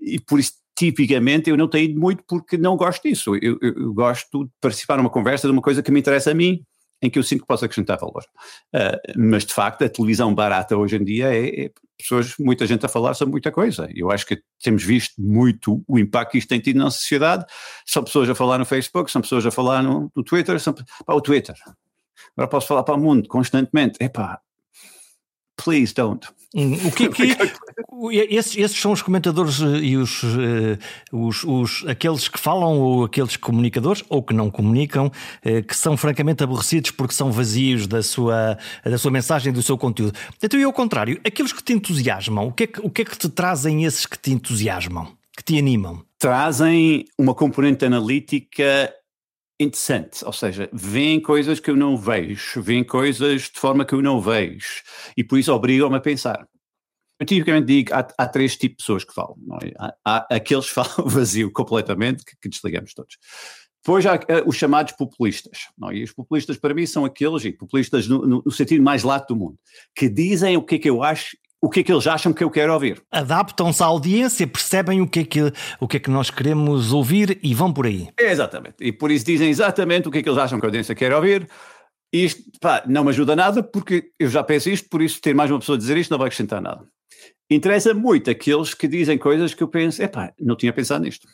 E 0.00 0.20
por 0.20 0.38
isso, 0.38 0.52
tipicamente, 0.76 1.50
eu 1.50 1.56
não 1.56 1.68
tenho 1.68 1.90
ido 1.90 2.00
muito 2.00 2.22
porque 2.26 2.56
não 2.56 2.76
gosto 2.76 3.02
disso. 3.02 3.34
Eu, 3.36 3.58
eu, 3.60 3.72
eu 3.74 3.94
gosto 3.94 4.44
de 4.44 4.50
participar 4.60 4.96
numa 4.96 5.10
conversa 5.10 5.48
de 5.48 5.52
uma 5.52 5.62
coisa 5.62 5.82
que 5.82 5.90
me 5.90 6.00
interessa 6.00 6.30
a 6.30 6.34
mim 6.34 6.60
em 7.02 7.10
que 7.10 7.18
eu 7.18 7.22
sinto 7.22 7.40
que 7.40 7.46
posso 7.46 7.64
acrescentar 7.64 7.98
valor. 7.98 8.22
Uh, 8.74 9.12
mas 9.16 9.44
de 9.44 9.52
facto 9.52 9.82
a 9.84 9.88
televisão 9.88 10.34
barata 10.34 10.76
hoje 10.76 10.96
em 10.96 11.04
dia 11.04 11.34
é, 11.34 11.66
é, 11.66 11.70
pessoas, 11.96 12.34
muita 12.38 12.66
gente 12.66 12.84
a 12.84 12.88
falar 12.88 13.14
sobre 13.14 13.32
muita 13.32 13.50
coisa. 13.50 13.88
Eu 13.94 14.10
acho 14.10 14.26
que 14.26 14.40
temos 14.62 14.82
visto 14.82 15.14
muito 15.18 15.82
o 15.86 15.98
impacto 15.98 16.32
que 16.32 16.38
isto 16.38 16.48
tem 16.48 16.60
tido 16.60 16.78
na 16.78 16.90
sociedade. 16.90 17.44
São 17.86 18.04
pessoas 18.04 18.28
a 18.28 18.34
falar 18.34 18.58
no 18.58 18.64
Facebook, 18.64 19.10
são 19.10 19.22
pessoas 19.22 19.46
a 19.46 19.50
falar 19.50 19.82
no, 19.82 20.10
no 20.14 20.22
Twitter, 20.22 20.60
são, 20.60 20.74
pá, 20.74 21.14
o 21.14 21.20
Twitter. 21.20 21.54
Agora 22.36 22.48
posso 22.48 22.66
falar 22.66 22.82
para 22.82 22.94
o 22.94 22.98
mundo 22.98 23.28
constantemente. 23.28 24.02
Epá, 24.02 24.40
please 25.56 25.94
don't. 25.94 26.28
Hum, 26.54 26.74
o 26.86 26.92
que, 26.92 27.08
que 27.08 27.22
esses, 28.30 28.56
esses, 28.56 28.80
são 28.80 28.92
os 28.92 29.02
comentadores 29.02 29.60
eh, 29.60 29.78
e 29.78 29.96
os, 29.96 30.22
eh, 30.22 30.78
os, 31.12 31.42
os, 31.44 31.84
aqueles 31.86 32.28
que 32.28 32.38
falam 32.38 32.78
ou 32.78 33.04
aqueles 33.04 33.36
comunicadores 33.36 34.04
ou 34.08 34.22
que 34.22 34.32
não 34.32 34.50
comunicam 34.50 35.10
eh, 35.44 35.60
que 35.62 35.76
são 35.76 35.96
francamente 35.96 36.44
aborrecidos 36.44 36.92
porque 36.92 37.14
são 37.14 37.32
vazios 37.32 37.86
da 37.86 38.02
sua, 38.02 38.56
da 38.84 38.96
sua 38.96 39.10
mensagem, 39.10 39.52
do 39.52 39.62
seu 39.62 39.76
conteúdo. 39.76 40.16
Então, 40.42 40.58
e 40.58 40.62
ao 40.62 40.72
contrário, 40.72 41.20
aqueles 41.24 41.52
que 41.52 41.62
te 41.62 41.72
entusiasmam, 41.72 42.46
o 42.46 42.52
que, 42.52 42.64
é 42.64 42.66
que, 42.66 42.80
o 42.80 42.90
que 42.90 43.02
é 43.02 43.04
que 43.04 43.18
te 43.18 43.28
trazem 43.28 43.84
esses 43.84 44.06
que 44.06 44.18
te 44.18 44.30
entusiasmam, 44.30 45.08
que 45.36 45.42
te 45.42 45.58
animam? 45.58 46.02
Trazem 46.18 47.04
uma 47.18 47.34
componente 47.34 47.84
analítica 47.84 48.94
interessante, 49.58 50.24
ou 50.24 50.32
seja, 50.32 50.68
veem 50.72 51.20
coisas 51.20 51.58
que 51.58 51.70
eu 51.70 51.76
não 51.76 51.96
vejo, 51.96 52.60
veem 52.60 52.84
coisas 52.84 53.42
de 53.42 53.58
forma 53.58 53.84
que 53.84 53.94
eu 53.94 54.02
não 54.02 54.20
vejo 54.20 54.82
e 55.16 55.24
por 55.24 55.38
isso 55.38 55.52
obrigam-me 55.52 55.96
a 55.96 56.00
pensar. 56.00 56.46
Eu 57.18 57.24
tipicamente 57.24 57.66
digo, 57.66 57.94
há, 57.94 58.06
há, 58.18 58.28
três 58.28 58.56
tipos 58.56 58.76
de 58.76 58.82
pessoas 58.82 59.04
que 59.04 59.14
falam. 59.14 59.36
É? 59.62 59.72
Há, 59.78 59.94
há, 60.04 60.36
aqueles 60.36 60.66
que 60.66 60.74
falam 60.74 61.08
vazio 61.08 61.50
completamente, 61.50 62.24
que, 62.24 62.36
que 62.40 62.48
desligamos 62.48 62.92
todos. 62.92 63.16
Depois 63.82 64.04
há 64.04 64.16
uh, 64.16 64.46
os 64.46 64.56
chamados 64.56 64.92
populistas. 64.92 65.68
Não? 65.78 65.90
É? 65.90 65.96
E 65.96 66.04
os 66.04 66.12
populistas 66.12 66.58
para 66.58 66.74
mim 66.74 66.84
são 66.84 67.06
aqueles, 67.06 67.44
e 67.44 67.52
populistas 67.52 68.06
no, 68.06 68.26
no, 68.26 68.42
no 68.44 68.52
sentido 68.52 68.82
mais 68.82 69.02
lato 69.02 69.32
do 69.32 69.40
mundo, 69.40 69.58
que 69.94 70.10
dizem 70.10 70.56
o 70.56 70.62
que 70.62 70.74
é 70.74 70.78
que 70.78 70.90
eu 70.90 71.02
acho 71.02 71.36
o 71.60 71.70
que 71.70 71.80
é 71.80 71.82
que 71.82 71.92
eles 71.92 72.06
acham 72.06 72.32
que 72.32 72.44
eu 72.44 72.50
quero 72.50 72.72
ouvir. 72.72 73.02
Adaptam-se 73.10 73.82
à 73.82 73.86
audiência, 73.86 74.46
percebem 74.46 75.00
o 75.00 75.08
que, 75.08 75.20
é 75.20 75.24
que, 75.24 75.52
o 75.80 75.88
que 75.88 75.96
é 75.96 76.00
que 76.00 76.10
nós 76.10 76.30
queremos 76.30 76.92
ouvir 76.92 77.38
e 77.42 77.54
vão 77.54 77.72
por 77.72 77.86
aí. 77.86 78.08
exatamente. 78.30 78.76
E 78.80 78.92
por 78.92 79.10
isso 79.10 79.24
dizem 79.24 79.48
exatamente 79.48 80.08
o 80.08 80.10
que 80.10 80.18
é 80.18 80.22
que 80.22 80.28
eles 80.28 80.38
acham 80.38 80.60
que 80.60 80.66
a 80.66 80.68
audiência 80.68 80.94
quer 80.94 81.12
ouvir. 81.12 81.48
E 82.12 82.24
isto, 82.24 82.42
pá, 82.60 82.82
não 82.86 83.04
me 83.04 83.10
ajuda 83.10 83.34
nada 83.34 83.62
porque 83.62 84.10
eu 84.18 84.28
já 84.28 84.42
penso 84.42 84.70
isto, 84.70 84.88
por 84.88 85.02
isso 85.02 85.20
ter 85.20 85.34
mais 85.34 85.50
uma 85.50 85.58
pessoa 85.58 85.76
a 85.76 85.78
dizer 85.78 85.96
isto 85.96 86.10
não 86.10 86.18
vai 86.18 86.28
acrescentar 86.28 86.60
nada. 86.60 86.86
Interessa 87.50 87.94
muito 87.94 88.30
aqueles 88.30 88.74
que 88.74 88.88
dizem 88.88 89.18
coisas 89.18 89.54
que 89.54 89.62
eu 89.62 89.68
penso, 89.68 90.02
epá, 90.02 90.32
não 90.40 90.56
tinha 90.56 90.72
pensado 90.72 91.04
nisto. 91.04 91.28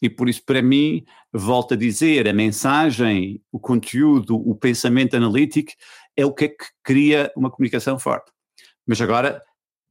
E 0.00 0.08
por 0.08 0.28
isso, 0.28 0.44
para 0.44 0.62
mim, 0.62 1.04
volto 1.32 1.74
a 1.74 1.76
dizer, 1.76 2.28
a 2.28 2.32
mensagem, 2.32 3.42
o 3.50 3.58
conteúdo, 3.58 4.36
o 4.36 4.54
pensamento 4.54 5.16
analítico 5.16 5.72
é 6.16 6.24
o 6.24 6.32
que 6.32 6.44
é 6.44 6.48
que 6.48 6.64
cria 6.82 7.32
uma 7.36 7.50
comunicação 7.50 7.98
forte. 7.98 8.30
Mas 8.88 9.00
agora, 9.02 9.42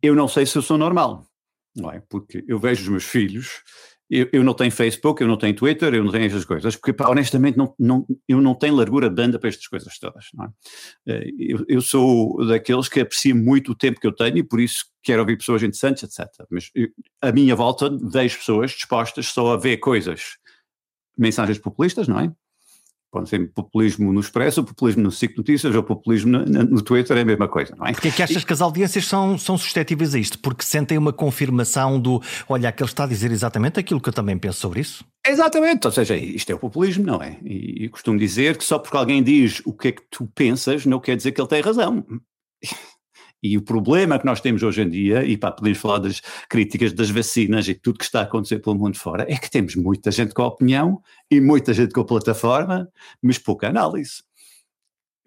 eu 0.01 0.15
não 0.15 0.27
sei 0.27 0.45
se 0.45 0.57
eu 0.57 0.61
sou 0.61 0.77
normal, 0.77 1.27
não 1.75 1.91
é? 1.91 2.01
Porque 2.09 2.43
eu 2.47 2.59
vejo 2.59 2.81
os 2.81 2.89
meus 2.89 3.03
filhos, 3.03 3.61
eu, 4.09 4.27
eu 4.33 4.43
não 4.43 4.53
tenho 4.53 4.71
Facebook, 4.71 5.21
eu 5.21 5.27
não 5.27 5.37
tenho 5.37 5.55
Twitter, 5.55 5.93
eu 5.93 6.03
não 6.03 6.11
tenho 6.11 6.25
essas 6.25 6.45
coisas, 6.45 6.75
porque 6.75 6.93
pá, 6.93 7.07
honestamente 7.09 7.57
não, 7.57 7.75
não, 7.77 8.07
eu 8.27 8.41
não 8.41 8.55
tenho 8.55 8.75
largura 8.75 9.07
de 9.07 9.15
banda 9.15 9.37
para 9.37 9.49
estas 9.49 9.67
coisas 9.67 9.99
todas, 9.99 10.25
não 10.33 10.45
é? 10.45 10.49
Eh, 11.07 11.29
eu, 11.37 11.65
eu, 11.67 11.81
sou 11.81 12.43
daqueles 12.47 12.89
que 12.89 13.01
aprecio 13.01 13.35
muito 13.35 13.73
o 13.73 13.75
tempo 13.75 13.99
que 13.99 14.07
eu 14.07 14.15
tenho 14.15 14.37
e 14.37 14.43
por 14.43 14.59
isso 14.59 14.85
quero 15.03 15.19
ouvir 15.19 15.37
pessoas 15.37 15.61
interessantes, 15.61 16.03
etc. 16.03 16.27
Mas 16.49 16.71
eu, 16.73 16.87
a 17.21 17.31
minha 17.31 17.55
volta 17.55 17.89
vejo 18.01 18.39
pessoas 18.39 18.71
dispostas 18.71 19.27
só 19.27 19.53
a 19.53 19.57
ver 19.57 19.77
coisas 19.77 20.37
mensagens 21.17 21.59
populistas, 21.59 22.07
não 22.07 22.19
é? 22.19 22.31
Pode 23.11 23.29
ser 23.29 23.51
populismo 23.53 24.11
no 24.11 24.19
Expresso, 24.19 24.63
populismo 24.63 25.03
no 25.03 25.11
SIC 25.11 25.37
Notícias 25.37 25.73
ou 25.73 25.81
populismo 25.81 26.31
no, 26.31 26.45
no, 26.45 26.81
Twitter, 26.81 27.17
é 27.17 27.21
a 27.21 27.25
mesma 27.25 27.47
coisa, 27.47 27.73
não 27.75 27.85
é? 27.85 27.93
Porque 27.93 28.09
é 28.09 28.11
que 28.11 28.21
achas 28.21 28.43
e... 28.43 28.45
que 28.45 28.51
as 28.51 28.61
audiências 28.61 29.05
são, 29.05 29.37
são 29.37 29.57
suscetíveis 29.57 30.13
a 30.13 30.19
isto? 30.19 30.37
Porque 30.39 30.63
sentem 30.63 30.97
uma 30.97 31.13
confirmação 31.13 31.99
do, 31.99 32.21
olha, 32.49 32.67
aquele 32.69 32.89
está 32.89 33.05
a 33.05 33.07
dizer 33.07 33.31
exatamente 33.31 33.79
aquilo 33.79 34.01
que 34.01 34.09
eu 34.09 34.13
também 34.13 34.37
penso 34.37 34.59
sobre 34.59 34.81
isso? 34.81 35.05
Exatamente, 35.25 35.87
ou 35.87 35.91
seja, 35.91 36.15
isto 36.17 36.51
é 36.51 36.55
o 36.55 36.59
populismo, 36.59 37.05
não 37.05 37.21
é? 37.21 37.37
E, 37.43 37.85
e 37.85 37.89
costumo 37.89 38.19
dizer 38.19 38.57
que 38.57 38.63
só 38.63 38.77
porque 38.77 38.97
alguém 38.97 39.23
diz 39.23 39.61
o 39.65 39.73
que 39.73 39.87
é 39.87 39.91
que 39.93 40.03
tu 40.09 40.27
pensas, 40.35 40.85
não 40.85 40.99
quer 40.99 41.15
dizer 41.15 41.31
que 41.31 41.39
ele 41.39 41.47
tem 41.47 41.61
razão. 41.61 42.05
E 43.47 43.57
o 43.57 43.61
problema 43.61 44.19
que 44.19 44.25
nós 44.25 44.41
temos 44.41 44.63
hoje 44.63 44.81
em 44.81 44.89
dia, 44.89 45.23
e 45.23 45.37
pá, 45.37 45.51
podemos 45.51 45.77
falar 45.77 45.99
das 45.99 46.21
críticas 46.49 46.93
das 46.93 47.09
vacinas 47.09 47.67
e 47.67 47.73
tudo 47.73 47.99
que 47.99 48.05
está 48.05 48.19
a 48.19 48.23
acontecer 48.23 48.59
pelo 48.59 48.75
mundo 48.75 48.97
fora, 48.97 49.25
é 49.27 49.37
que 49.37 49.49
temos 49.49 49.75
muita 49.75 50.11
gente 50.11 50.33
com 50.33 50.43
opinião 50.43 51.01
e 51.31 51.39
muita 51.39 51.73
gente 51.73 51.93
com 51.93 52.03
plataforma, 52.03 52.89
mas 53.21 53.37
pouca 53.37 53.69
análise. 53.69 54.23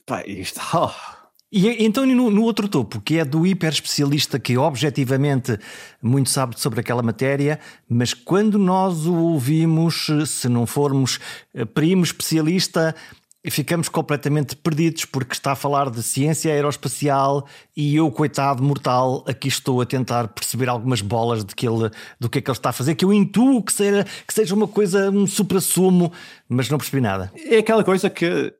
Pá, 0.07 0.23
isto. 0.27 0.61
Oh. 0.73 1.21
E 1.53 1.85
então 1.85 2.07
no, 2.07 2.31
no, 2.31 2.45
outro 2.45 2.69
topo, 2.69 3.01
que 3.01 3.19
é 3.19 3.25
do 3.25 3.45
hiper 3.45 3.73
especialista 3.73 4.39
que 4.39 4.57
objetivamente 4.57 5.59
muito 6.01 6.31
sabe 6.31 6.59
sobre 6.61 6.79
aquela 6.79 7.03
matéria, 7.03 7.59
mas 7.89 8.15
quando 8.15 8.57
nós 8.57 9.05
o 9.05 9.17
ouvimos, 9.17 10.07
se 10.27 10.49
não 10.49 10.65
formos 10.65 11.19
eh, 11.53 11.65
primo 11.65 12.05
especialista, 12.05 12.95
e 13.43 13.51
ficamos 13.51 13.89
completamente 13.89 14.55
perdidos 14.55 15.07
porque 15.07 15.33
está 15.33 15.53
a 15.53 15.57
falar 15.57 15.91
de 15.91 16.03
ciência 16.03 16.53
aeroespacial 16.53 17.47
e 17.75 17.97
eu, 17.97 18.11
coitado 18.11 18.63
mortal, 18.63 19.25
aqui 19.27 19.49
estou 19.49 19.81
a 19.81 19.87
tentar 19.87 20.29
perceber 20.29 20.69
algumas 20.69 21.01
bolas 21.01 21.45
de 21.45 21.55
que 21.55 21.67
ele, 21.67 21.91
do 22.19 22.29
que 22.29 22.39
é 22.39 22.43
que 22.43 22.51
ele 22.51 22.57
está 22.57 22.69
a 22.69 22.73
fazer, 22.73 22.95
que 22.95 23.05
eu 23.05 23.13
intuo 23.13 23.63
que 23.63 23.73
seja, 23.73 24.05
que 24.27 24.35
seja 24.35 24.55
uma 24.55 24.69
coisa, 24.69 25.11
um 25.11 25.27
supra-sumo, 25.27 26.13
mas 26.49 26.69
não 26.69 26.77
percebi 26.77 27.01
nada. 27.01 27.33
É 27.35 27.59
aquela 27.59 27.83
coisa 27.83 28.11
que. 28.11 28.53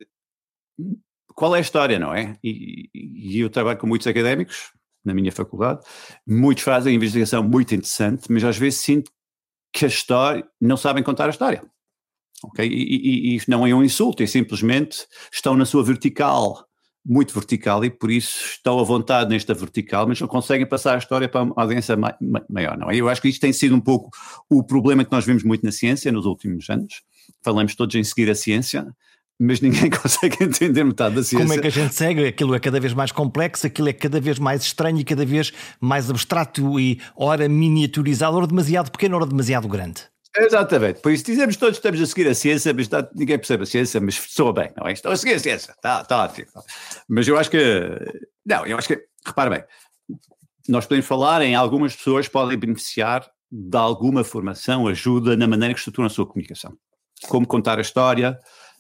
Qual 1.35 1.55
é 1.55 1.59
a 1.59 1.63
história, 1.63 1.99
não 1.99 2.15
é? 2.15 2.37
E, 2.43 2.91
e 2.95 3.41
eu 3.41 3.51
trabalho 3.51 3.79
com 3.79 3.87
muitos 3.87 4.07
académicos 4.07 4.73
na 5.05 5.15
minha 5.15 5.33
faculdade, 5.33 5.81
muitos 6.27 6.63
fazem 6.63 6.95
investigação 6.95 7.43
muito 7.43 7.75
interessante, 7.75 8.31
mas 8.31 8.45
às 8.45 8.59
vezes 8.59 8.81
sinto 8.81 9.11
que 9.73 9.85
a 9.85 9.89
história 9.89 10.47
não 10.61 10.77
sabem 10.77 11.03
contar 11.03 11.27
a 11.27 11.31
história. 11.31 11.63
Ok? 12.43 12.67
E, 12.67 12.73
e, 12.73 13.37
e 13.37 13.41
não 13.49 13.67
é 13.67 13.75
um 13.75 13.83
insulto, 13.83 14.23
é 14.23 14.27
simplesmente 14.27 15.07
estão 15.33 15.57
na 15.57 15.65
sua 15.65 15.85
vertical, 15.85 16.67
muito 17.05 17.35
vertical, 17.35 17.85
e 17.85 17.91
por 17.91 18.11
isso 18.11 18.45
estão 18.53 18.79
à 18.79 18.83
vontade 18.83 19.31
nesta 19.31 19.55
vertical, 19.55 20.07
mas 20.07 20.21
não 20.21 20.29
conseguem 20.29 20.67
passar 20.67 20.95
a 20.95 20.99
história 20.99 21.29
para 21.29 21.43
uma 21.43 21.55
audiência 21.57 21.97
maior, 21.97 22.79
não 22.79 22.91
é? 22.91 22.97
Eu 22.97 23.09
acho 23.09 23.21
que 23.21 23.29
isto 23.29 23.41
tem 23.41 23.53
sido 23.53 23.75
um 23.75 23.81
pouco 23.81 24.11
o 24.49 24.63
problema 24.63 25.05
que 25.05 25.13
nós 25.13 25.25
vemos 25.25 25.43
muito 25.43 25.65
na 25.65 25.73
ciência 25.73 26.11
nos 26.13 26.27
últimos 26.27 26.69
anos. 26.69 27.03
Falamos 27.43 27.75
todos 27.75 27.95
em 27.95 28.05
seguir 28.05 28.31
a 28.31 28.35
ciência, 28.35 28.87
mas 29.39 29.61
ninguém 29.61 29.89
consegue 29.91 30.45
entender 30.45 30.85
metade 30.85 31.15
da 31.15 31.23
ciência. 31.23 31.47
Como 31.47 31.59
é 31.59 31.63
que 31.63 31.67
a 31.67 31.71
gente 31.71 31.95
segue? 31.95 32.27
Aquilo 32.27 32.55
é 32.55 32.61
cada 32.61 32.79
vez 32.79 32.93
mais 32.93 33.11
complexo, 33.11 33.67
aquilo 33.67 33.89
é 33.89 33.93
cada 33.93 34.21
vez 34.21 34.39
mais 34.39 34.63
estranho 34.63 34.99
e 34.99 35.05
cada 35.05 35.25
vez 35.25 35.53
mais 35.81 36.11
abstrato 36.11 36.79
e 36.79 37.01
ora 37.17 37.49
miniaturizado, 37.49 38.37
ora 38.37 38.47
demasiado 38.47 38.91
pequeno, 38.91 39.17
ora 39.17 39.27
demasiado 39.27 39.67
grande. 39.67 40.03
Exatamente, 40.37 41.01
por 41.01 41.11
isso 41.11 41.25
dizemos 41.25 41.57
todos 41.57 41.79
que 41.79 41.87
estamos 41.87 42.01
a 42.01 42.07
seguir 42.07 42.29
a 42.29 42.35
ciência, 42.35 42.73
mas 42.73 42.89
ninguém 43.15 43.37
percebe 43.37 43.65
a 43.65 43.67
ciência, 43.67 44.01
mas 44.01 44.15
soa 44.15 44.53
bem, 44.53 44.73
não 44.77 44.87
é? 44.87 44.93
Estou 44.93 45.11
a 45.11 45.17
seguir 45.17 45.35
a 45.35 45.39
ciência, 45.41 45.73
está, 45.73 46.03
está 46.03 46.25
ótimo. 46.25 46.47
Mas 47.09 47.27
eu 47.27 47.37
acho 47.37 47.51
que, 47.51 47.59
não, 48.47 48.65
eu 48.65 48.79
acho 48.79 48.87
que, 48.87 49.01
repara 49.27 49.51
bem, 49.51 49.65
nós 50.69 50.87
podemos 50.87 51.07
falar 51.07 51.43
em 51.43 51.57
algumas 51.57 51.97
pessoas 51.97 52.29
podem 52.29 52.57
beneficiar 52.57 53.29
de 53.51 53.77
alguma 53.77 54.23
formação, 54.23 54.87
ajuda 54.87 55.37
na 55.37 55.49
maneira 55.49 55.75
que 55.75 55.81
estruturam 55.81 56.07
a 56.07 56.11
sua 56.11 56.27
comunicação. 56.27 56.73
Como 57.29 57.47
contar 57.47 57.79
a 57.79 57.83
história, 57.83 58.39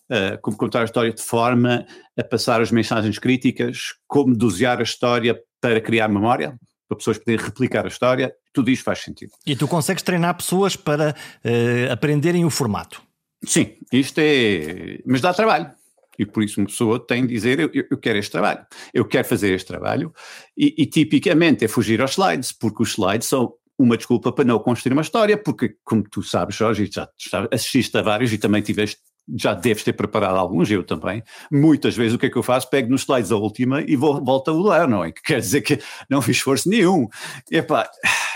uh, 0.09 0.40
como 0.40 0.57
contar 0.57 0.83
a 0.83 0.85
história 0.85 1.12
de 1.12 1.21
forma 1.21 1.85
a 2.16 2.23
passar 2.23 2.61
as 2.61 2.71
mensagens 2.71 3.19
críticas, 3.19 3.95
como 4.07 4.37
dosear 4.37 4.78
a 4.78 4.85
história 4.85 5.37
para 5.61 5.80
criar 5.80 6.07
memória, 6.07 6.57
para 6.90 6.99
pessoas 6.99 7.18
poderem 7.18 7.44
replicar 7.44 7.85
a 7.85 7.88
história, 7.88 8.35
tudo 8.52 8.68
isto 8.68 8.82
faz 8.82 8.99
sentido. 8.99 9.30
E 9.47 9.54
tu 9.54 9.68
consegues 9.68 10.02
treinar 10.02 10.37
pessoas 10.37 10.75
para 10.75 11.14
uh, 11.44 11.92
aprenderem 11.92 12.44
o 12.44 12.50
formato? 12.50 13.00
Sim, 13.44 13.76
isto 13.92 14.18
é. 14.18 14.99
Mas 15.06 15.20
dá 15.20 15.32
trabalho. 15.32 15.70
E 16.18 16.26
por 16.26 16.42
isso 16.42 16.61
uma 16.61 16.66
pessoa 16.66 16.99
tem 16.99 17.25
de 17.25 17.32
dizer: 17.32 17.61
eu, 17.61 17.70
eu 17.73 17.97
quero 17.97 18.18
este 18.18 18.32
trabalho, 18.32 18.66
eu 18.92 19.04
quero 19.04 19.26
fazer 19.26 19.54
este 19.54 19.68
trabalho. 19.68 20.12
E, 20.59 20.75
e 20.82 20.87
tipicamente 20.87 21.64
é 21.64 21.68
fugir 21.68 22.02
aos 22.02 22.12
slides, 22.12 22.50
porque 22.50 22.82
os 22.82 22.90
slides 22.90 23.28
são 23.28 23.54
uma 23.78 23.97
desculpa 23.97 24.32
para 24.32 24.44
não 24.44 24.59
construir 24.59 24.92
uma 24.92 25.02
história, 25.02 25.38
porque, 25.38 25.76
como 25.85 26.02
tu 26.02 26.23
sabes, 26.23 26.56
Jorge, 26.56 26.90
já, 26.92 27.09
já 27.16 27.49
assististe 27.52 27.97
a 27.97 28.02
vários 28.02 28.32
e 28.32 28.37
também 28.37 28.61
tiveste 28.61 29.00
já 29.37 29.54
deves 29.54 29.84
ter 29.84 29.92
preparado 29.92 30.37
alguns, 30.37 30.70
eu 30.70 30.82
também. 30.82 31.22
Muitas 31.50 31.96
vezes 31.96 32.14
o 32.14 32.18
que 32.18 32.26
é 32.26 32.30
que 32.30 32.37
eu 32.37 32.42
faço? 32.42 32.68
Pego 32.68 32.90
nos 32.90 33.02
slides 33.02 33.32
a 33.32 33.37
última 33.37 33.82
e 33.82 33.96
vou, 33.96 34.25
volto 34.25 34.50
a 34.50 34.54
mudar, 34.54 34.88
não 34.88 35.04
é? 35.04 35.12
Que 35.12 35.22
quer 35.22 35.40
dizer 35.40 35.62
que 35.62 35.78
não 36.08 36.22
fiz 36.22 36.37
esforço 36.37 36.68
nenhum. 36.68 37.08
Epá, 37.50 37.88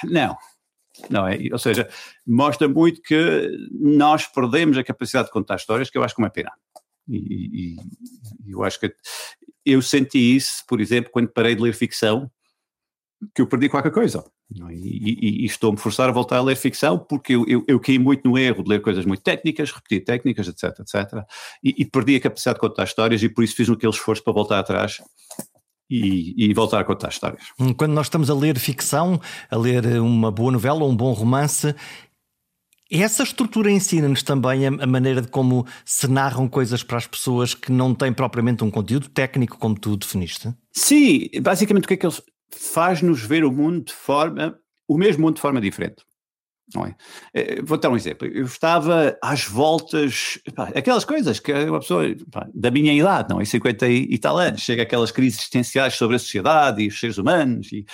não. 0.05 0.37
Não 1.11 1.27
é? 1.27 1.39
Ou 1.53 1.59
seja, 1.59 1.89
mostra 2.27 2.69
muito 2.69 3.03
que 3.03 3.51
nós 3.73 4.27
perdemos 4.27 4.79
a 4.79 4.85
capacidade 4.85 5.27
de 5.27 5.33
contar 5.33 5.57
histórias, 5.57 5.91
que 5.91 5.99
eu 5.99 6.05
acho 6.05 6.15
que 6.15 6.23
é 6.23 6.25
uma 6.25 6.31
pena. 6.31 6.53
E, 7.09 7.75
e 7.75 7.77
eu 8.47 8.63
acho 8.63 8.81
que 8.81 8.95
eu 9.65 9.83
senti 9.83 10.37
isso, 10.37 10.63
por 10.69 10.81
exemplo, 10.81 11.11
quando 11.11 11.29
parei 11.29 11.55
de 11.55 11.63
ler 11.63 11.75
ficção, 11.75 12.31
que 13.35 13.43
eu 13.43 13.47
perdi 13.47 13.69
qualquer 13.69 13.93
coisa. 13.93 14.25
É? 14.69 14.73
E, 14.73 14.77
e, 14.77 15.43
e 15.43 15.45
estou-me 15.47 15.79
forçar 15.79 16.09
a 16.09 16.13
voltar 16.13 16.39
a 16.39 16.43
ler 16.43 16.57
ficção 16.57 16.99
porque 16.99 17.35
eu, 17.35 17.45
eu, 17.49 17.65
eu, 17.67 17.81
caí 17.81 17.99
muito 17.99 18.29
no 18.29 18.39
erro 18.39 18.63
de 18.63 18.71
ler 18.71 18.83
coisas 18.83 19.05
muito 19.05 19.23
técnicas, 19.23 19.71
repetir 19.71 20.05
técnicas, 20.05 20.49
etc, 20.49 20.81
etc. 20.81 21.25
E, 21.63 21.75
e 21.79 21.85
perdi 21.85 22.17
a 22.17 22.21
capacidade 22.21 22.57
de 22.57 22.61
contar 22.61 22.85
histórias 22.85 23.23
e 23.23 23.29
por 23.29 23.45
isso 23.45 23.57
fiz 23.57 23.69
aquele 23.69 23.93
esforço 23.93 24.23
para 24.23 24.33
voltar 24.33 24.59
atrás 24.59 24.99
e, 25.89 26.35
e, 26.37 26.55
voltar 26.55 26.81
a 26.81 26.85
contar 26.85 27.09
histórias. 27.09 27.45
Quando 27.77 27.93
nós 27.93 28.07
estamos 28.07 28.31
a 28.31 28.35
ler 28.35 28.59
ficção, 28.59 29.21
a 29.51 29.57
ler 29.57 29.87
uma 30.01 30.31
boa 30.31 30.53
novela 30.53 30.83
ou 30.83 30.91
um 30.91 30.97
bom 30.97 31.13
romance, 31.13 31.75
essa 32.91 33.23
estrutura 33.23 33.71
ensina-nos 33.71 34.23
também 34.23 34.67
a, 34.67 34.69
a, 34.69 34.87
maneira 34.87 35.23
de 35.23 35.29
como 35.29 35.67
se 35.85 36.07
narram 36.07 36.49
coisas 36.49 36.83
para 36.83 36.99
as 36.99 37.07
pessoas 37.07 37.55
que 37.55 37.73
não 37.73 37.95
têm 37.95 38.13
propriamente 38.13 38.63
um 38.63 38.71
conteúdo 38.71 39.09
técnico, 39.09 39.59
como 39.59 39.79
tu 39.79 39.97
definiste? 39.97 40.55
Sim, 40.73 41.29
basicamente 41.41 41.85
o 41.85 41.89
que 41.89 41.95
é 41.95 41.97
que 41.97 42.07
eles 42.07 42.23
faz-nos 42.59 43.23
ver 43.23 43.45
o 43.45 43.53
mundo 43.53 43.85
de 43.85 43.93
forma, 43.93 44.59
o 44.89 44.97
mesmo 44.97 45.23
mundo 45.23 45.37
de 45.37 45.41
forma 45.41 45.61
diferente. 45.61 46.05
É? 46.87 46.95
Eh, 47.35 47.63
vou 47.63 47.79
dar 47.79 47.91
um 47.91 47.97
exemplo. 47.97 48.27
Eu 48.27 48.47
estava 48.47 49.17
às 49.23 49.45
voltas, 49.45 50.39
pá, 50.55 50.73
aquelas 50.75 51.05
coisas 51.05 51.39
que 51.39 51.53
uma 51.53 51.79
pessoa 51.79 52.05
pá, 52.33 52.49
da 52.55 52.71
minha 52.71 52.93
idade, 52.93 53.29
não 53.31 53.41
é? 53.41 53.45
50 53.45 53.87
e, 53.89 54.19
tal 54.19 54.39
anos, 54.39 54.63
chega 54.63 54.83
aquelas 54.83 55.11
crises 55.11 55.41
existenciais 55.41 55.95
sobre 55.95 56.17
a 56.17 56.19
sociedade 56.19 56.83
e 56.83 56.89
os 56.89 56.99
seres 56.99 57.19
humanos 57.19 57.71
e, 57.71 57.85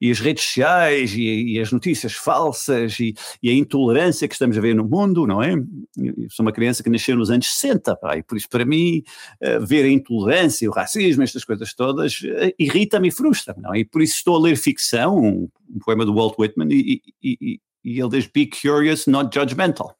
e 0.00 0.10
as 0.10 0.20
redes 0.20 0.44
sociais 0.44 1.12
e, 1.14 1.54
e 1.54 1.60
as 1.60 1.72
notícias 1.72 2.12
falsas 2.12 3.00
e, 3.00 3.14
e, 3.42 3.50
a 3.50 3.54
intolerância 3.54 4.28
que 4.28 4.34
estamos 4.34 4.56
a 4.56 4.60
ver 4.60 4.74
no 4.74 4.84
mundo, 4.84 5.26
não 5.26 5.42
é? 5.42 5.54
Eu 5.54 6.30
sou 6.30 6.44
uma 6.44 6.52
criança 6.52 6.82
que 6.82 6.90
nasceu 6.90 7.16
nos 7.16 7.30
anos 7.30 7.50
60, 7.52 7.96
pá, 7.96 8.16
e 8.18 8.22
por 8.22 8.36
isso 8.36 8.48
para 8.48 8.64
mim 8.64 9.02
eh, 9.40 9.58
ver 9.60 9.84
a 9.84 9.88
intolerância, 9.88 10.68
o 10.68 10.72
racismo, 10.72 11.22
estas 11.22 11.44
coisas 11.44 11.74
todas, 11.74 12.20
eh, 12.24 12.54
irrita-me 12.58 13.08
e 13.08 13.10
frustra-me, 13.10 13.62
não 13.62 13.74
é? 13.74 13.80
E 13.80 13.84
por 13.84 14.02
isso 14.02 14.16
estou 14.16 14.36
a 14.36 14.40
ler 14.40 14.56
ficção, 14.56 15.16
um, 15.16 15.48
um 15.74 15.78
poema 15.84 16.04
do 16.04 16.14
Walt 16.14 16.34
Whitman 16.38 16.68
e, 16.70 17.00
e, 17.22 17.60
e 17.84 18.00
ele 18.00 18.08
diz 18.10 18.26
be 18.26 18.46
curious, 18.46 19.06
not 19.06 19.34
judgmental. 19.34 19.96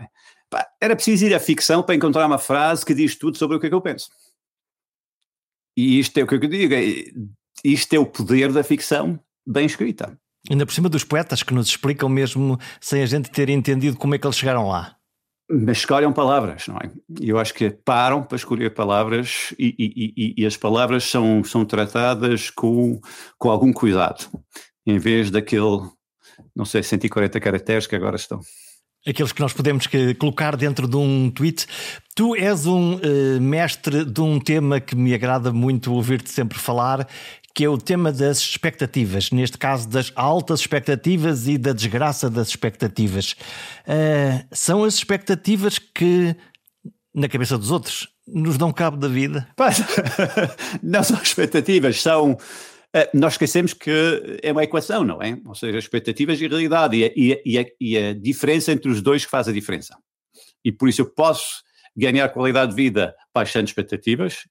É? 0.00 0.08
Era 0.80 0.94
preciso 0.94 1.26
ir 1.26 1.34
à 1.34 1.40
ficção 1.40 1.82
para 1.82 1.94
encontrar 1.94 2.26
uma 2.26 2.38
frase 2.38 2.84
que 2.84 2.94
diz 2.94 3.16
tudo 3.16 3.36
sobre 3.36 3.56
o 3.56 3.60
que 3.60 3.66
é 3.66 3.68
que 3.68 3.74
eu 3.74 3.80
penso. 3.80 4.08
E 5.76 5.98
isto 5.98 6.16
é 6.18 6.22
o 6.22 6.26
que 6.26 6.34
eu 6.34 6.40
digo, 6.40 6.74
é, 6.74 6.84
isto 7.64 7.94
é 7.94 7.98
o 7.98 8.06
poder 8.06 8.52
da 8.52 8.62
ficção 8.62 9.18
bem 9.46 9.66
escrita. 9.66 10.16
Ainda 10.48 10.66
por 10.66 10.72
cima 10.72 10.88
dos 10.88 11.04
poetas 11.04 11.42
que 11.42 11.54
nos 11.54 11.66
explicam 11.66 12.08
mesmo 12.08 12.58
sem 12.80 13.02
a 13.02 13.06
gente 13.06 13.30
ter 13.30 13.48
entendido 13.48 13.96
como 13.96 14.14
é 14.14 14.18
que 14.18 14.26
eles 14.26 14.36
chegaram 14.36 14.68
lá. 14.68 14.96
Mas 15.50 15.78
escolhem 15.78 16.12
palavras, 16.12 16.66
não 16.68 16.76
é? 16.76 16.90
Eu 17.20 17.38
acho 17.38 17.52
que 17.52 17.70
param 17.70 18.22
para 18.22 18.36
escolher 18.36 18.72
palavras 18.72 19.54
e, 19.58 19.74
e, 19.78 20.14
e, 20.16 20.42
e 20.42 20.46
as 20.46 20.56
palavras 20.56 21.04
são, 21.04 21.42
são 21.44 21.64
tratadas 21.64 22.50
com, 22.50 23.00
com 23.38 23.50
algum 23.50 23.72
cuidado, 23.72 24.26
em 24.86 24.98
vez 24.98 25.30
daquele 25.30 25.90
não 26.54 26.64
sei, 26.64 26.82
140 26.82 27.38
caracteres 27.40 27.86
que 27.86 27.96
agora 27.96 28.16
estão. 28.16 28.40
Aqueles 29.06 29.32
que 29.32 29.40
nós 29.40 29.52
podemos 29.52 29.86
colocar 30.18 30.56
dentro 30.56 30.88
de 30.88 30.96
um 30.96 31.30
tweet. 31.30 31.66
Tu 32.14 32.34
és 32.36 32.66
um 32.66 32.94
uh, 32.94 33.40
mestre 33.40 34.02
de 34.02 34.20
um 34.22 34.40
tema 34.40 34.80
que 34.80 34.96
me 34.96 35.12
agrada 35.12 35.52
muito 35.52 35.92
ouvir-te 35.92 36.30
sempre 36.30 36.58
falar, 36.58 37.06
que 37.54 37.64
é 37.64 37.68
o 37.68 37.76
tema 37.76 38.10
das 38.10 38.38
expectativas, 38.38 39.30
neste 39.30 39.58
caso 39.58 39.88
das 39.88 40.10
altas 40.16 40.60
expectativas 40.60 41.46
e 41.46 41.58
da 41.58 41.74
desgraça 41.74 42.30
das 42.30 42.48
expectativas. 42.48 43.32
Uh, 43.86 44.42
são 44.50 44.84
as 44.84 44.94
expectativas 44.94 45.78
que, 45.78 46.34
na 47.14 47.28
cabeça 47.28 47.58
dos 47.58 47.70
outros, 47.70 48.08
nos 48.26 48.56
dão 48.56 48.72
cabo 48.72 48.96
da 48.96 49.08
vida? 49.08 49.46
não 50.82 51.04
são 51.04 51.20
expectativas, 51.22 52.00
são 52.00 52.38
nós 53.12 53.34
esquecemos 53.34 53.74
que 53.74 53.90
é 54.42 54.52
uma 54.52 54.62
equação, 54.62 55.02
não 55.04 55.20
é? 55.20 55.36
Ou 55.44 55.54
seja, 55.54 55.78
expectativas 55.78 56.40
e 56.40 56.46
realidade, 56.46 56.96
e 56.96 57.04
a, 57.32 57.40
e, 57.44 57.58
a, 57.58 57.66
e 57.80 57.98
a, 57.98 58.14
diferença 58.14 58.70
entre 58.70 58.90
os 58.90 59.02
dois 59.02 59.24
que 59.24 59.30
faz 59.30 59.48
a 59.48 59.52
diferença. 59.52 59.96
E 60.64 60.70
por 60.70 60.88
isso 60.88 61.00
eu 61.00 61.06
posso 61.06 61.62
ganhar 61.96 62.28
qualidade 62.28 62.70
de 62.70 62.76
vida 62.76 63.14
baixando 63.34 63.66
expectativas, 63.66 64.44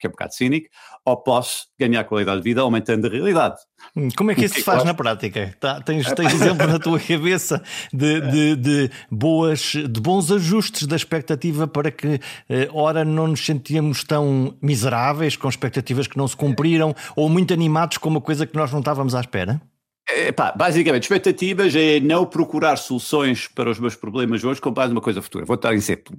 que 0.00 0.06
é 0.06 0.08
um 0.08 0.12
bocado 0.12 0.34
cínico, 0.34 0.68
ou 1.04 1.16
posso 1.22 1.66
ganhar 1.78 2.02
qualidade 2.04 2.38
de 2.38 2.44
vida 2.44 2.62
aumentando 2.62 3.06
a 3.06 3.10
realidade. 3.10 3.56
Hum, 3.94 4.08
como 4.16 4.30
é 4.30 4.34
que 4.34 4.46
isso 4.46 4.54
se 4.54 4.62
faz 4.62 4.82
na 4.82 4.94
prática? 4.94 5.54
Tá, 5.60 5.80
tens, 5.80 6.10
tens 6.12 6.32
exemplo 6.32 6.66
na 6.66 6.78
tua 6.78 6.98
cabeça 7.00 7.62
de, 7.92 8.20
de, 8.20 8.56
de, 8.56 8.90
boas, 9.10 9.60
de 9.72 10.00
bons 10.00 10.30
ajustes 10.32 10.86
da 10.86 10.96
expectativa 10.96 11.68
para 11.68 11.90
que, 11.90 12.18
eh, 12.48 12.68
ora, 12.72 13.04
não 13.04 13.28
nos 13.28 13.44
sentíamos 13.44 14.02
tão 14.02 14.56
miseráveis 14.62 15.36
com 15.36 15.48
expectativas 15.48 16.06
que 16.06 16.16
não 16.16 16.26
se 16.26 16.36
cumpriram 16.36 16.94
ou 17.14 17.28
muito 17.28 17.52
animados 17.52 17.98
com 17.98 18.08
uma 18.08 18.20
coisa 18.20 18.46
que 18.46 18.56
nós 18.56 18.72
não 18.72 18.80
estávamos 18.80 19.14
à 19.14 19.20
espera? 19.20 19.60
Epá, 20.08 20.52
basicamente, 20.52 21.04
expectativas 21.04 21.74
é 21.76 22.00
não 22.00 22.26
procurar 22.26 22.76
soluções 22.76 23.46
para 23.46 23.70
os 23.70 23.78
meus 23.78 23.94
problemas 23.94 24.42
hoje 24.42 24.60
com 24.60 24.72
base 24.72 24.92
numa 24.92 25.00
coisa 25.00 25.22
futura. 25.22 25.44
Vou 25.44 25.56
dar 25.56 25.70
um 25.70 25.74
exemplo 25.74 26.16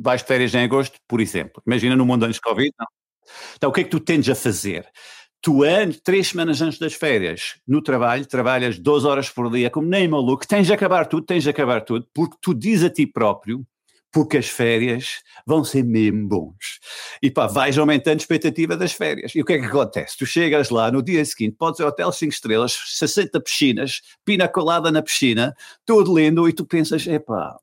vais 0.00 0.22
de 0.22 0.26
férias 0.26 0.54
em 0.54 0.64
agosto, 0.64 0.98
por 1.06 1.20
exemplo. 1.20 1.62
Imagina 1.66 1.94
no 1.94 2.06
mundo 2.06 2.24
antes 2.24 2.36
de 2.36 2.40
Covid, 2.40 2.72
não. 2.78 2.86
Então, 3.56 3.70
o 3.70 3.72
que 3.72 3.82
é 3.82 3.84
que 3.84 3.90
tu 3.90 4.00
tendes 4.00 4.28
a 4.28 4.34
fazer? 4.34 4.86
Tu, 5.42 5.60
três 6.04 6.28
semanas 6.28 6.60
antes 6.60 6.78
das 6.78 6.94
férias, 6.94 7.60
no 7.66 7.82
trabalho, 7.82 8.26
trabalhas 8.26 8.78
12 8.78 9.06
horas 9.06 9.30
por 9.30 9.50
dia, 9.50 9.70
como 9.70 9.88
nem 9.88 10.06
maluco, 10.06 10.46
tens 10.46 10.66
de 10.66 10.72
acabar 10.72 11.06
tudo, 11.06 11.24
tens 11.24 11.44
de 11.44 11.50
acabar 11.50 11.82
tudo, 11.82 12.06
porque 12.12 12.36
tu 12.42 12.54
dizes 12.54 12.84
a 12.84 12.90
ti 12.90 13.06
próprio, 13.06 13.64
porque 14.12 14.38
as 14.38 14.48
férias 14.48 15.22
vão 15.46 15.64
ser 15.64 15.84
mesmo 15.84 16.26
bons. 16.26 16.80
E 17.22 17.30
pá, 17.30 17.46
vais 17.46 17.78
aumentando 17.78 18.14
a 18.14 18.22
expectativa 18.22 18.76
das 18.76 18.92
férias. 18.92 19.34
E 19.34 19.40
o 19.40 19.44
que 19.44 19.54
é 19.54 19.58
que 19.58 19.66
acontece? 19.66 20.16
Tu 20.18 20.26
chegas 20.26 20.70
lá 20.70 20.90
no 20.90 21.02
dia 21.02 21.24
seguinte, 21.24 21.56
podes 21.56 21.80
ir 21.80 21.84
ao 21.84 21.90
hotel 21.90 22.10
5 22.10 22.32
estrelas, 22.32 22.72
60 22.72 23.40
piscinas, 23.40 24.00
pina 24.24 24.48
colada 24.48 24.90
na 24.90 25.02
piscina, 25.02 25.54
tudo 25.86 26.16
lindo, 26.18 26.48
e 26.48 26.52
tu 26.52 26.64
pensas, 26.64 27.06
epá, 27.06 27.56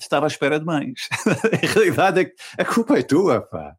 estava 0.00 0.26
à 0.26 0.28
espera 0.28 0.58
de 0.58 0.66
mais. 0.66 1.08
a 1.26 1.66
realidade 1.66 2.20
é 2.20 2.62
a 2.62 2.64
culpa 2.64 2.98
é 2.98 3.02
tua, 3.02 3.40
pá. 3.40 3.74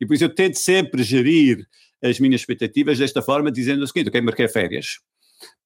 e 0.00 0.06
por 0.06 0.14
isso 0.14 0.24
eu 0.24 0.34
tento 0.34 0.58
sempre 0.58 1.02
gerir 1.02 1.66
as 2.02 2.18
minhas 2.18 2.40
expectativas 2.40 2.98
desta 2.98 3.20
forma, 3.20 3.50
dizendo 3.50 3.82
o 3.82 3.86
seguinte, 3.86 4.08
ok, 4.08 4.20
marquei 4.20 4.48
férias. 4.48 5.00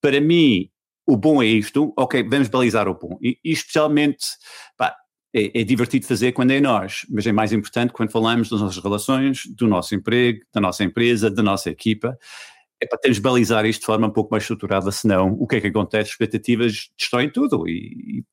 Para 0.01 0.21
mim, 0.21 0.71
o 1.07 1.17
bom 1.17 1.43
é 1.43 1.47
isto, 1.47 1.93
ok, 1.97 2.23
vamos 2.29 2.49
balizar 2.49 2.89
o 2.89 2.95
bom. 2.95 3.19
E, 3.23 3.39
e 3.45 3.53
especialmente, 3.53 4.25
pá, 4.77 4.95
é, 5.35 5.61
é, 5.61 5.65
divertido 5.65 6.07
fazer 6.07 6.33
quando 6.33 6.53
é 6.53 6.61
nós, 6.61 7.05
mas 7.11 7.27
é 7.27 7.33
mais 7.33 7.53
importante 7.53 7.93
quando 7.93 8.11
falamos 8.11 8.49
das 8.49 8.61
nossas 8.61 8.83
relações, 8.83 9.43
do 9.47 9.67
nosso 9.67 9.95
emprego, 9.95 10.41
da 10.55 10.61
nossa 10.61 10.85
empresa, 10.85 11.31
da 11.31 11.43
nossa 11.43 11.71
equipa. 11.71 12.17
É 12.81 12.87
para 12.87 12.99
termos 12.99 13.19
balizar 13.19 13.67
isto 13.67 13.81
de 13.81 13.87
forma 13.87 14.07
um 14.07 14.11
pouco 14.11 14.31
mais 14.31 14.45
estruturada, 14.45 14.91
senão 14.93 15.33
o 15.39 15.47
que 15.47 15.57
é 15.57 15.61
que 15.61 15.67
acontece? 15.69 16.11
Expectativas 16.11 16.91
destroem 16.97 17.31
tudo 17.31 17.69
e, 17.69 18.25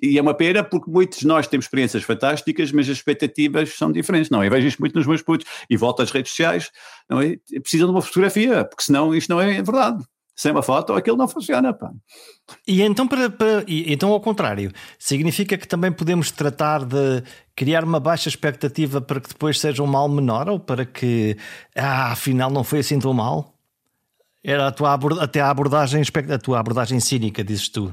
e 0.00 0.18
é 0.18 0.22
uma 0.22 0.34
pena 0.34 0.62
porque 0.62 0.90
muitos 0.90 1.20
de 1.20 1.26
nós 1.26 1.46
temos 1.46 1.66
experiências 1.66 2.02
fantásticas, 2.02 2.70
mas 2.70 2.88
as 2.88 2.98
expectativas 2.98 3.70
são 3.76 3.90
diferentes, 3.90 4.30
não? 4.30 4.44
Eu 4.44 4.50
vejo 4.50 4.68
isto 4.68 4.78
muito 4.78 4.94
nos 4.94 5.06
meus 5.06 5.22
putos 5.22 5.46
e 5.68 5.76
volto 5.76 6.02
às 6.02 6.10
redes 6.10 6.30
sociais, 6.30 6.70
não 7.08 7.20
é? 7.20 7.36
Precisam 7.60 7.88
de 7.88 7.94
uma 7.94 8.02
fotografia, 8.02 8.64
porque 8.64 8.84
senão 8.84 9.14
isto 9.14 9.30
não 9.30 9.40
é 9.40 9.62
verdade. 9.62 10.04
Sem 10.36 10.52
uma 10.52 10.62
foto, 10.62 10.92
aquilo 10.92 11.16
não 11.16 11.26
funciona, 11.26 11.72
pá. 11.72 11.90
E 12.68 12.82
então, 12.82 13.08
para, 13.08 13.30
para, 13.30 13.64
e, 13.66 13.90
então, 13.90 14.10
ao 14.10 14.20
contrário, 14.20 14.70
significa 14.98 15.56
que 15.56 15.66
também 15.66 15.90
podemos 15.90 16.30
tratar 16.30 16.84
de 16.84 17.22
criar 17.54 17.82
uma 17.82 17.98
baixa 17.98 18.28
expectativa 18.28 19.00
para 19.00 19.18
que 19.18 19.30
depois 19.30 19.58
seja 19.58 19.82
um 19.82 19.86
mal 19.86 20.06
menor 20.10 20.50
ou 20.50 20.60
para 20.60 20.84
que, 20.84 21.38
ah, 21.74 22.12
afinal 22.12 22.50
não 22.50 22.62
foi 22.62 22.80
assim 22.80 22.98
tão 22.98 23.14
mal? 23.14 23.54
Era 24.44 24.68
a 24.68 24.72
tua 24.72 24.94
até 25.22 25.40
a 25.40 25.48
abordagem, 25.48 26.02
a 26.30 26.38
tua 26.38 26.60
abordagem 26.60 27.00
cínica, 27.00 27.42
dizes 27.42 27.70
tu. 27.70 27.92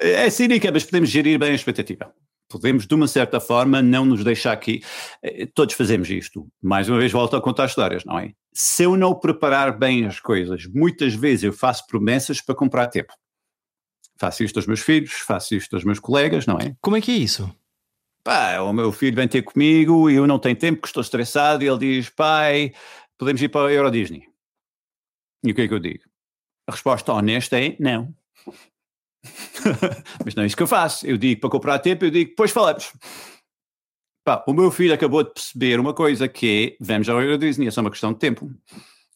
É 0.00 0.30
cínica, 0.30 0.72
mas 0.72 0.84
podemos 0.84 1.10
gerir 1.10 1.38
bem 1.38 1.50
a 1.50 1.54
expectativa. 1.54 2.10
Podemos, 2.48 2.86
de 2.86 2.94
uma 2.94 3.06
certa 3.06 3.38
forma, 3.38 3.82
não 3.82 4.06
nos 4.06 4.24
deixar 4.24 4.52
aqui. 4.52 4.82
Eh, 5.22 5.46
todos 5.54 5.74
fazemos 5.74 6.08
isto. 6.10 6.48
Mais 6.60 6.88
uma 6.88 6.98
vez, 6.98 7.12
volto 7.12 7.36
a 7.36 7.40
contar 7.40 7.66
histórias, 7.66 8.04
não 8.04 8.18
é? 8.18 8.32
Se 8.52 8.82
eu 8.82 8.96
não 8.96 9.14
preparar 9.14 9.78
bem 9.78 10.04
as 10.04 10.20
coisas, 10.20 10.66
muitas 10.66 11.14
vezes 11.14 11.44
eu 11.44 11.52
faço 11.52 11.86
promessas 11.86 12.40
para 12.40 12.54
comprar 12.54 12.88
tempo. 12.88 13.12
Faço 14.18 14.44
isto 14.44 14.58
aos 14.58 14.66
meus 14.66 14.80
filhos, 14.80 15.12
faço 15.12 15.54
isto 15.54 15.74
aos 15.74 15.84
meus 15.84 15.98
colegas, 15.98 16.46
não 16.46 16.58
é? 16.58 16.76
Como 16.80 16.96
é 16.96 17.00
que 17.00 17.10
é 17.10 17.14
isso? 17.14 17.50
Pá, 18.22 18.60
o 18.60 18.72
meu 18.72 18.92
filho 18.92 19.16
vem 19.16 19.26
ter 19.26 19.42
comigo 19.42 20.08
e 20.08 20.14
eu 20.14 20.26
não 20.26 20.38
tenho 20.38 20.54
tempo, 20.54 20.80
que 20.80 20.86
estou 20.86 21.00
estressado, 21.00 21.64
e 21.64 21.66
ele 21.66 21.78
diz: 21.78 22.08
pai, 22.08 22.72
podemos 23.18 23.42
ir 23.42 23.48
para 23.48 23.68
a 23.68 23.72
Euro 23.72 23.90
Disney. 23.90 24.28
E 25.44 25.50
o 25.50 25.54
que 25.54 25.62
é 25.62 25.68
que 25.68 25.74
eu 25.74 25.80
digo? 25.80 26.04
A 26.68 26.72
resposta 26.72 27.12
honesta 27.12 27.60
é 27.60 27.76
não. 27.80 28.14
Mas 30.24 30.34
não 30.34 30.42
é 30.42 30.46
isso 30.46 30.56
que 30.56 30.62
eu 30.62 30.68
faço. 30.68 31.06
Eu 31.06 31.16
digo 31.16 31.40
para 31.40 31.50
comprar 31.50 31.78
tempo, 31.80 32.04
eu 32.04 32.10
digo, 32.10 32.30
depois 32.30 32.50
falamos. 32.50 32.92
Pá, 34.24 34.44
o 34.46 34.52
meu 34.52 34.70
filho 34.70 34.94
acabou 34.94 35.24
de 35.24 35.32
perceber 35.32 35.80
uma 35.80 35.92
coisa 35.92 36.28
que 36.28 36.76
é, 36.78 36.84
vamos 36.84 37.08
ao 37.08 37.20
Euro 37.20 37.38
Disney, 37.38 37.66
é 37.66 37.70
só 37.70 37.80
uma 37.80 37.90
questão 37.90 38.12
de 38.12 38.20
tempo. 38.20 38.50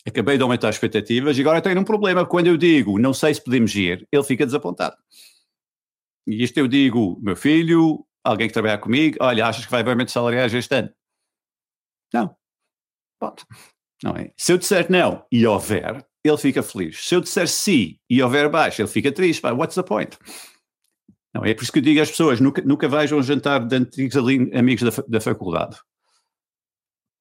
Acabei 0.07 0.37
de 0.37 0.43
aumentar 0.43 0.69
as 0.69 0.77
expectativas 0.77 1.37
e 1.37 1.41
agora 1.41 1.61
tenho 1.61 1.81
um 1.81 1.85
problema. 1.85 2.27
Quando 2.27 2.49
eu 2.49 2.57
digo, 2.57 2.99
não 2.99 3.13
sei 3.13 3.35
se 3.35 3.43
podemos 3.43 3.75
ir, 3.75 4.07
ele 4.11 4.25
fica 4.25 4.45
desapontado. 4.45 4.97
E 6.27 6.43
isto 6.43 6.59
eu 6.59 6.67
digo, 6.67 7.19
meu 7.21 7.37
filho, 7.37 8.05
alguém 8.25 8.49
que 8.49 8.55
trabalha 8.55 8.79
comigo, 8.79 9.17
olha, 9.21 9.47
achas 9.47 9.65
que 9.65 9.71
vai 9.71 9.81
haver 9.81 9.93
aumento 9.93 10.11
salariais 10.11 10.53
este 10.53 10.75
ano? 10.75 10.91
Não. 12.13 12.37
Pode. 13.19 13.45
Não 14.03 14.13
é? 14.17 14.33
Se 14.37 14.53
eu 14.53 14.59
disser 14.59 14.91
não 14.91 15.25
e 15.31 15.47
houver, 15.47 16.05
ele 16.25 16.37
fica 16.37 16.63
feliz. 16.63 17.07
Se 17.07 17.15
eu 17.15 17.21
disser 17.21 17.49
sim 17.49 17.99
e 18.11 18.23
houver 18.23 18.49
baixo, 18.51 18.83
ele 18.83 18.89
fica 18.89 19.13
triste. 19.13 19.41
Pá, 19.41 19.53
what's 19.53 19.77
the 19.77 19.83
point? 19.83 20.19
Não, 21.37 21.45
é 21.45 21.53
por 21.53 21.63
isso 21.63 21.73
que 21.73 21.79
eu 21.79 21.83
digo 21.83 22.01
às 22.01 22.11
pessoas: 22.11 22.41
nunca, 22.41 22.63
nunca 22.63 22.89
vais 22.89 23.13
a 23.13 23.17
um 23.17 23.23
jantar 23.23 23.65
de 23.67 23.77
antigos 23.77 24.17
amigos 24.17 24.83
da, 24.83 25.05
da 25.07 25.21
faculdade. 25.21 25.77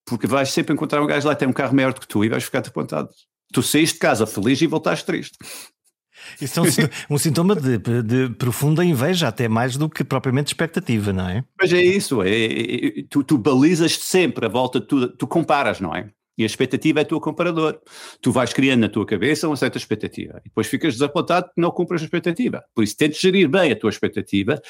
Porque 0.05 0.27
vais 0.27 0.49
sempre 0.51 0.73
encontrar 0.73 1.01
um 1.01 1.07
gajo 1.07 1.27
lá 1.27 1.33
que 1.33 1.39
tem 1.39 1.47
um 1.47 1.53
carro 1.53 1.75
maior 1.75 1.93
do 1.93 1.99
que 1.99 2.07
tu 2.07 2.23
e 2.23 2.29
vais 2.29 2.43
ficar 2.43 2.59
apontado. 2.59 3.09
Tu 3.51 3.61
saíste 3.61 3.95
de 3.95 3.99
casa 3.99 4.25
feliz 4.25 4.61
e 4.61 4.67
voltaste 4.67 5.05
triste. 5.05 5.37
Isso 6.39 6.59
é 6.59 6.63
um, 6.63 7.15
um 7.15 7.17
sintoma 7.17 7.55
de, 7.55 7.77
de, 7.77 8.29
profunda 8.35 8.83
inveja, 8.83 9.27
até 9.27 9.47
mais 9.47 9.75
do 9.75 9.89
que 9.89 10.03
propriamente 10.03 10.47
expectativa, 10.47 11.11
não 11.11 11.27
é? 11.27 11.43
Mas 11.59 11.73
é 11.73 11.81
isso, 11.81 12.21
é, 12.23 12.29
é, 12.29 12.99
é 12.99 13.03
tu, 13.09 13.23
tu 13.23 13.37
balizas 13.37 13.95
sempre 13.97 14.45
a 14.45 14.49
volta, 14.49 14.79
tu, 14.79 15.09
tu 15.09 15.27
comparas, 15.27 15.79
não 15.79 15.93
é? 15.93 16.09
E 16.37 16.43
a 16.43 16.45
expectativa 16.45 16.99
é 16.99 17.03
o 17.03 17.05
teu 17.05 17.21
comparador. 17.21 17.79
Tu 18.21 18.31
vais 18.31 18.51
criando 18.53 18.81
na 18.81 18.89
tua 18.89 19.05
cabeça 19.05 19.47
uma 19.47 19.55
certa 19.55 19.77
expectativa 19.77 20.39
e 20.39 20.49
depois 20.49 20.67
ficas 20.67 20.93
desapontado 20.93 21.47
porque 21.47 21.61
não 21.61 21.71
cumpres 21.71 22.01
a 22.01 22.05
expectativa. 22.05 22.63
Por 22.73 22.83
isso, 22.83 22.97
tentes 22.97 23.19
gerir 23.19 23.47
bem 23.47 23.71
a 23.71 23.75
tua 23.75 23.89
expectativa, 23.89 24.61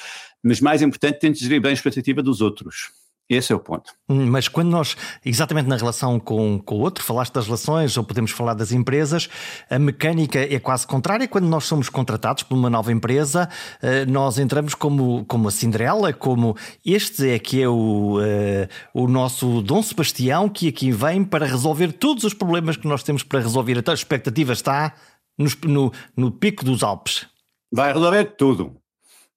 mas 0.44 0.62
mais 0.62 0.82
importante, 0.82 1.20
tentes 1.20 1.42
gerir 1.42 1.62
bem 1.62 1.72
a 1.72 1.74
expectativa 1.74 2.22
dos 2.22 2.42
outros. 2.42 2.92
Esse 3.28 3.52
é 3.52 3.56
o 3.56 3.60
ponto. 3.60 3.92
Hum, 4.08 4.28
mas 4.28 4.48
quando 4.48 4.70
nós, 4.70 4.96
exatamente 5.26 5.68
na 5.68 5.78
relação 5.78 6.20
com, 6.20 6.60
com 6.60 6.76
o 6.76 6.80
outro, 6.82 7.04
falaste 7.04 7.34
das 7.34 7.46
relações 7.46 7.98
ou 7.98 8.04
podemos 8.04 8.30
falar 8.30 8.54
das 8.54 8.72
empresas, 8.72 9.28
a 9.68 9.80
mecânica 9.80 10.40
é 10.40 10.60
quase 10.60 10.86
contrária. 10.86 11.28
Quando 11.28 11.48
nós 11.48 11.64
somos 11.64 11.90
contratados 11.90 12.44
por 12.44 12.56
uma 12.56 12.70
nova 12.70 12.92
empresa, 12.92 13.50
eh, 13.82 14.06
nós 14.06 14.38
entramos 14.38 14.76
como, 14.76 15.26
como 15.26 15.48
a 15.48 15.52
Cinderela, 15.52 16.14
como 16.14 16.56
este 16.86 17.28
é 17.32 17.40
que 17.40 17.64
é 17.64 17.68
o, 17.68 18.20
uh, 18.20 18.68
o 18.94 19.08
nosso 19.08 19.62
Dom 19.64 19.82
Sebastião 19.82 20.48
que 20.48 20.68
aqui 20.68 20.92
vem 20.92 21.24
para 21.24 21.48
resolver 21.48 21.94
todos 21.94 22.24
os 22.26 22.34
problemas 22.34 22.78
que 22.78 22.88
nós 22.88 23.02
temos 23.02 23.24
para 23.24 23.40
resolver. 23.40 23.76
Então 23.76 23.92
a 23.92 23.96
expectativa 23.96 24.54
está 24.54 24.94
no, 25.36 25.48
no, 25.66 25.92
no 26.16 26.32
pico 26.32 26.64
dos 26.64 26.84
Alpes. 26.84 27.26
Vai 27.72 27.92
resolver 27.92 28.36
tudo, 28.38 28.76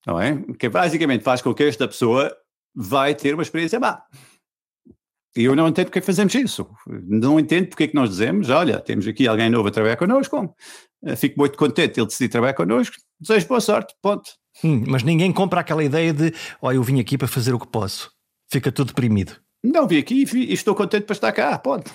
não 0.07 0.21
é? 0.21 0.37
Que 0.59 0.69
basicamente 0.69 1.25
faz 1.25 1.41
com 1.41 1.55
que 1.55 1.65
esta 1.65 1.89
pessoa 1.89 2.31
vai 2.81 3.13
ter 3.13 3.35
uma 3.35 3.43
experiência 3.43 3.81
má. 3.81 4.01
E 5.37 5.45
eu 5.45 5.57
não 5.57 5.67
entendo 5.67 5.87
porque 5.87 5.99
é 5.99 6.01
que 6.01 6.07
fazemos 6.07 6.33
isso. 6.35 6.69
Não 6.87 7.41
entendo 7.41 7.69
porque 7.69 7.85
é 7.85 7.89
que 7.89 7.95
nós 7.95 8.09
dizemos, 8.09 8.51
olha, 8.51 8.81
temos 8.81 9.07
aqui 9.07 9.27
alguém 9.27 9.51
novo 9.51 9.69
a 9.69 9.71
trabalhar 9.73 9.97
connosco, 9.97 10.55
eh, 11.05 11.17
fico 11.17 11.39
muito 11.39 11.59
contente 11.59 11.99
ele 11.99 12.07
decidir 12.07 12.29
trabalhar 12.29 12.55
connosco, 12.55 12.97
desejo 13.21 13.49
boa 13.49 13.61
sorte, 13.61 13.95
ponto. 14.01 14.31
Hum, 14.63 14.85
mas 14.87 15.03
ninguém 15.03 15.33
compra 15.33 15.61
aquela 15.61 15.83
ideia 15.83 16.13
de, 16.13 16.33
olha, 16.63 16.77
eu 16.77 16.83
vim 16.83 17.01
aqui 17.01 17.19
para 17.19 17.29
fazer 17.29 17.53
o 17.53 17.59
que 17.59 17.67
posso. 17.67 18.11
Fica 18.51 18.71
tudo 18.71 18.89
deprimido. 18.89 19.37
Não, 19.63 19.87
vim 19.87 19.99
aqui 19.99 20.25
e 20.35 20.53
estou 20.53 20.75
contente 20.75 21.05
para 21.05 21.15
estar 21.15 21.33
cá, 21.33 21.59
ponto. 21.59 21.93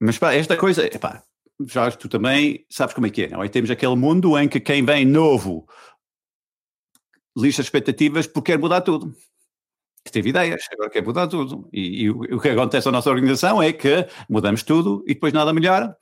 Mas 0.00 0.18
pá, 0.18 0.34
esta 0.34 0.56
coisa, 0.56 0.88
pá, 0.98 1.22
já 1.66 1.90
tu 1.90 2.08
também 2.08 2.64
sabes 2.70 2.94
como 2.94 3.06
é 3.06 3.10
que 3.10 3.24
é, 3.24 3.28
não 3.28 3.42
é? 3.42 3.48
Temos 3.48 3.70
aquele 3.70 3.96
mundo 3.96 4.38
em 4.38 4.48
que 4.48 4.60
quem 4.60 4.84
vem 4.84 5.06
novo 5.06 5.66
lixa 7.36 7.62
expectativas 7.62 8.26
porque 8.26 8.52
quer 8.52 8.58
mudar 8.58 8.82
tudo 8.82 9.14
que 10.04 10.10
teve 10.10 10.30
ideias, 10.30 10.62
agora 10.72 10.90
quer 10.90 11.02
mudar 11.02 11.26
tudo. 11.26 11.68
E, 11.72 12.04
e 12.04 12.10
o, 12.10 12.40
que 12.40 12.48
acontece 12.48 12.86
na 12.86 12.92
nossa 12.92 13.10
organização 13.10 13.62
é 13.62 13.72
que 13.72 14.06
mudamos 14.28 14.62
tudo 14.62 15.04
e 15.06 15.14
depois 15.14 15.32
nada 15.32 15.52
melhora 15.52 15.96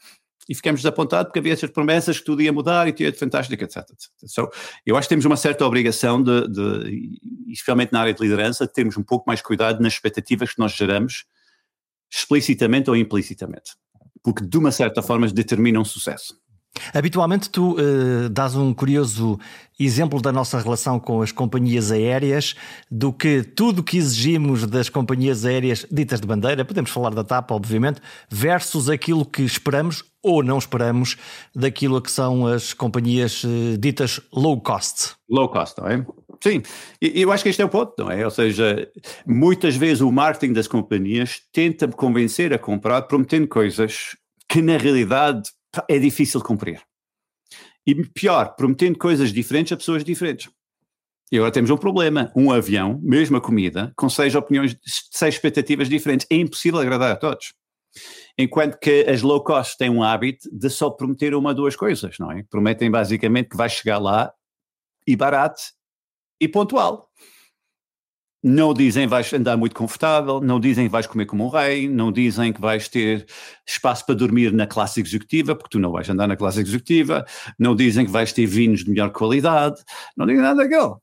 e 0.48 0.54
ficamos 0.54 0.80
desapontados 0.80 1.26
porque 1.26 1.40
havia 1.40 1.52
essas 1.52 1.70
promessas 1.70 2.18
que 2.18 2.24
tudo 2.24 2.40
ia 2.40 2.52
mudar 2.52 2.88
e 2.88 2.92
tudo 2.92 3.02
ia 3.02 3.12
de 3.12 3.18
fantástico, 3.18 3.62
etc. 3.62 3.76
etc. 3.76 4.10
So, 4.26 4.48
eu 4.86 4.96
acho 4.96 5.06
que 5.06 5.10
temos 5.10 5.26
uma 5.26 5.36
certa 5.36 5.66
obrigação 5.66 6.22
de, 6.22 6.48
de, 6.48 7.20
especialmente 7.48 7.92
na 7.92 8.00
área 8.00 8.14
de 8.14 8.22
liderança, 8.22 8.66
de 8.66 8.72
termos 8.72 8.96
um 8.96 9.02
pouco 9.02 9.24
mais 9.26 9.42
cuidado 9.42 9.82
nas 9.82 9.92
expectativas 9.92 10.54
que 10.54 10.58
nós 10.58 10.72
geramos, 10.72 11.26
explicitamente 12.10 12.88
ou 12.88 12.96
implicitamente, 12.96 13.72
porque 14.22 14.42
de 14.42 14.56
uma 14.56 14.72
certa 14.72 15.02
forma 15.02 15.28
determinam 15.28 15.84
sucesso. 15.84 16.40
Habitualmente 16.92 17.50
tu 17.50 17.72
uh, 17.72 18.28
dás 18.28 18.54
um 18.54 18.72
curioso 18.74 19.38
exemplo 19.78 20.20
da 20.20 20.32
nossa 20.32 20.58
relação 20.58 20.98
com 20.98 21.22
as 21.22 21.30
companhias 21.30 21.92
aéreas, 21.92 22.56
do 22.90 23.12
que 23.12 23.42
tudo 23.42 23.82
que 23.82 23.96
exigimos 23.96 24.66
das 24.66 24.88
companhias 24.88 25.44
aéreas 25.44 25.86
ditas 25.90 26.20
de 26.20 26.26
bandeira, 26.26 26.64
podemos 26.64 26.90
falar 26.90 27.14
da 27.14 27.22
TAP, 27.22 27.52
obviamente, 27.52 28.00
versus 28.28 28.88
aquilo 28.88 29.24
que 29.24 29.42
esperamos 29.42 30.04
ou 30.22 30.42
não 30.42 30.58
esperamos 30.58 31.16
daquilo 31.54 32.02
que 32.02 32.10
são 32.10 32.46
as 32.46 32.72
companhias 32.72 33.44
uh, 33.44 33.78
ditas 33.78 34.20
low 34.32 34.60
cost. 34.60 35.14
Low 35.28 35.48
cost, 35.48 35.78
não 35.80 35.88
é? 35.88 36.04
Sim, 36.40 36.62
eu 37.00 37.32
acho 37.32 37.42
que 37.42 37.48
este 37.48 37.62
é 37.62 37.64
o 37.64 37.68
ponto, 37.68 37.94
não 37.98 38.10
é? 38.10 38.24
Ou 38.24 38.30
seja, 38.30 38.88
muitas 39.26 39.74
vezes 39.74 40.00
o 40.00 40.12
marketing 40.12 40.52
das 40.52 40.68
companhias 40.68 41.40
tenta 41.52 41.88
convencer 41.88 42.52
a 42.52 42.58
comprar 42.58 43.02
prometendo 43.02 43.48
coisas 43.48 44.16
que 44.48 44.62
na 44.62 44.76
realidade 44.76 45.50
é 45.88 45.98
difícil 45.98 46.42
cumprir. 46.42 46.80
E 47.86 47.94
pior, 48.10 48.54
prometendo 48.54 48.98
coisas 48.98 49.32
diferentes 49.32 49.72
a 49.72 49.76
pessoas 49.76 50.04
diferentes. 50.04 50.50
E 51.30 51.36
agora 51.36 51.52
temos 51.52 51.70
um 51.70 51.76
problema: 51.76 52.32
um 52.34 52.50
avião, 52.50 52.98
mesma 53.02 53.40
comida, 53.40 53.92
com 53.96 54.08
seis 54.08 54.34
opiniões, 54.34 54.76
seis 55.10 55.34
expectativas 55.34 55.88
diferentes. 55.88 56.26
É 56.30 56.36
impossível 56.36 56.80
agradar 56.80 57.12
a 57.12 57.16
todos. 57.16 57.54
Enquanto 58.36 58.78
que 58.78 59.06
as 59.08 59.22
low 59.22 59.42
cost 59.42 59.76
têm 59.76 59.90
um 59.90 60.02
hábito 60.02 60.48
de 60.52 60.70
só 60.70 60.90
prometer 60.90 61.34
uma 61.34 61.50
ou 61.50 61.54
duas 61.54 61.74
coisas, 61.74 62.16
não 62.18 62.30
é? 62.30 62.44
Prometem 62.48 62.90
basicamente 62.90 63.48
que 63.48 63.56
vais 63.56 63.72
chegar 63.72 63.98
lá 63.98 64.32
e 65.06 65.16
barato 65.16 65.60
e 66.40 66.46
pontual. 66.46 67.08
Não 68.42 68.72
dizem 68.72 69.06
vais 69.08 69.32
andar 69.32 69.56
muito 69.56 69.74
confortável, 69.74 70.40
não 70.40 70.60
dizem 70.60 70.86
que 70.86 70.92
vais 70.92 71.08
comer 71.08 71.26
como 71.26 71.44
um 71.44 71.48
rei, 71.48 71.88
não 71.88 72.12
dizem 72.12 72.52
que 72.52 72.60
vais 72.60 72.88
ter 72.88 73.26
espaço 73.66 74.06
para 74.06 74.14
dormir 74.14 74.52
na 74.52 74.64
classe 74.64 75.00
executiva, 75.00 75.56
porque 75.56 75.70
tu 75.70 75.80
não 75.80 75.90
vais 75.90 76.08
andar 76.08 76.28
na 76.28 76.36
classe 76.36 76.60
executiva, 76.60 77.26
não 77.58 77.74
dizem 77.74 78.06
que 78.06 78.12
vais 78.12 78.32
ter 78.32 78.46
vinhos 78.46 78.84
de 78.84 78.90
melhor 78.90 79.10
qualidade, 79.10 79.82
não 80.16 80.24
dizem 80.24 80.42
nada 80.42 80.62
daquilo. 80.62 81.02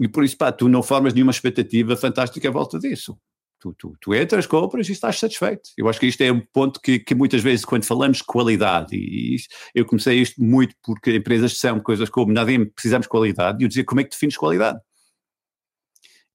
E 0.00 0.08
por 0.08 0.24
isso, 0.24 0.36
pá, 0.36 0.50
tu 0.50 0.68
não 0.68 0.82
formas 0.82 1.14
nenhuma 1.14 1.30
expectativa 1.30 1.96
fantástica 1.96 2.48
à 2.48 2.52
volta 2.52 2.78
disso. 2.78 3.16
Tu, 3.60 3.72
tu, 3.78 3.96
tu 4.00 4.14
entras, 4.14 4.46
compras 4.46 4.88
e 4.88 4.92
estás 4.92 5.18
satisfeito. 5.18 5.70
Eu 5.78 5.88
acho 5.88 6.00
que 6.00 6.06
isto 6.06 6.20
é 6.22 6.30
um 6.30 6.40
ponto 6.52 6.80
que, 6.80 6.98
que 6.98 7.14
muitas 7.14 7.40
vezes, 7.40 7.64
quando 7.64 7.84
falamos 7.84 8.18
de 8.18 8.24
qualidade, 8.24 8.96
e 8.96 9.36
eu 9.74 9.86
comecei 9.86 10.20
isto 10.20 10.42
muito 10.42 10.74
porque 10.82 11.16
empresas 11.16 11.52
disseram 11.52 11.80
coisas 11.80 12.10
como 12.10 12.32
nada 12.32 12.50
precisamos 12.74 13.04
de 13.04 13.08
qualidade, 13.08 13.62
e 13.62 13.64
eu 13.64 13.68
dizia 13.68 13.84
como 13.84 14.00
é 14.00 14.04
que 14.04 14.10
defines 14.10 14.36
qualidade? 14.36 14.78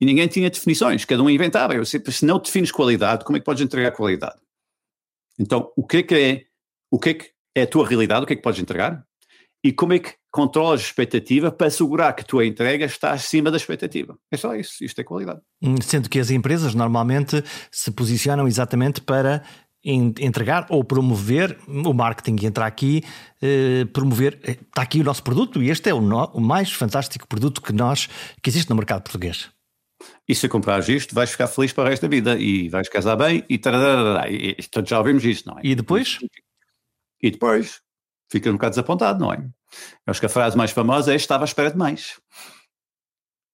E 0.01 0.05
ninguém 0.05 0.27
tinha 0.27 0.49
definições, 0.49 1.05
cada 1.05 1.21
um 1.21 1.29
inventava. 1.29 1.73
Eu 1.73 1.83
disse, 1.83 2.01
se 2.11 2.25
não 2.25 2.39
defines 2.39 2.71
qualidade, 2.71 3.25
como 3.25 3.37
é 3.37 3.39
que 3.39 3.45
podes 3.45 3.63
entregar 3.63 3.91
qualidade? 3.91 4.39
Então, 5.37 5.71
o 5.75 5.85
que 5.85 5.97
é 5.97 6.03
que 6.03 6.15
é, 6.15 6.43
o 6.91 6.99
que 6.99 7.09
é, 7.09 7.13
que 7.13 7.31
é 7.55 7.63
a 7.63 7.67
tua 7.67 7.87
realidade, 7.87 8.23
o 8.23 8.27
que 8.27 8.33
é 8.33 8.35
que 8.35 8.41
podes 8.41 8.61
entregar? 8.61 9.03
E 9.63 9.73
como 9.73 9.93
é 9.93 9.99
que 9.99 10.13
controlas 10.31 10.81
a 10.81 10.83
expectativa 10.83 11.51
para 11.51 11.67
assegurar 11.67 12.13
que 12.13 12.21
a 12.21 12.25
tua 12.25 12.45
entrega 12.45 12.85
está 12.85 13.11
acima 13.11 13.49
da 13.49 13.57
expectativa. 13.57 14.17
É 14.31 14.37
só 14.37 14.55
isso, 14.55 14.83
isto 14.83 15.01
é 15.01 15.03
qualidade. 15.03 15.41
Hum, 15.61 15.75
sendo 15.81 16.09
que 16.09 16.19
as 16.19 16.29
empresas 16.29 16.75
normalmente 16.75 17.43
se 17.71 17.91
posicionam 17.91 18.47
exatamente 18.47 19.01
para 19.01 19.43
entregar 19.83 20.65
ou 20.69 20.83
promover, 20.83 21.57
o 21.67 21.93
marketing 21.93 22.45
entra 22.45 22.65
aqui, 22.65 23.01
eh, 23.41 23.85
promover, 23.93 24.37
eh, 24.43 24.51
está 24.51 24.81
aqui 24.81 24.99
o 24.99 25.05
nosso 25.05 25.23
produto 25.23 25.63
e 25.63 25.69
este 25.69 25.89
é 25.89 25.93
o, 25.93 26.01
no, 26.01 26.25
o, 26.33 26.41
mais 26.41 26.71
fantástico 26.71 27.25
produto 27.25 27.61
que 27.61 27.71
nós, 27.71 28.09
que 28.43 28.49
existe 28.49 28.69
no 28.69 28.75
mercado 28.75 29.03
português. 29.03 29.49
E 30.27 30.35
se 30.35 30.47
comprares 30.47 30.87
isto, 30.87 31.13
vais 31.13 31.31
ficar 31.31 31.47
feliz 31.47 31.73
para 31.73 31.83
o 31.83 31.87
resto 31.87 32.03
da 32.03 32.07
vida 32.07 32.37
e 32.37 32.69
vais 32.69 32.87
casar 32.87 33.15
bem 33.15 33.43
e 33.49 33.57
tararara, 33.57 34.29
e, 34.29 34.51
e, 34.51 34.85
já 34.85 34.97
ouvimos 34.97 35.25
isto, 35.25 35.49
não 35.49 35.57
é? 35.57 35.61
E 35.63 35.75
depois? 35.75 36.19
E 37.21 37.31
depois? 37.31 37.81
Fica 38.31 38.49
um 38.49 38.53
bocado 38.53 38.71
desapontado, 38.71 39.19
não 39.19 39.33
é? 39.33 39.37
Eu 39.37 40.11
acho 40.11 40.19
que 40.19 40.25
a 40.25 40.29
frase 40.29 40.55
mais 40.57 40.71
famosa 40.71 41.11
é 41.11 41.15
estava 41.15 41.43
à 41.43 41.45
espera 41.45 41.71
de 41.71 41.77
mais. 41.77 42.19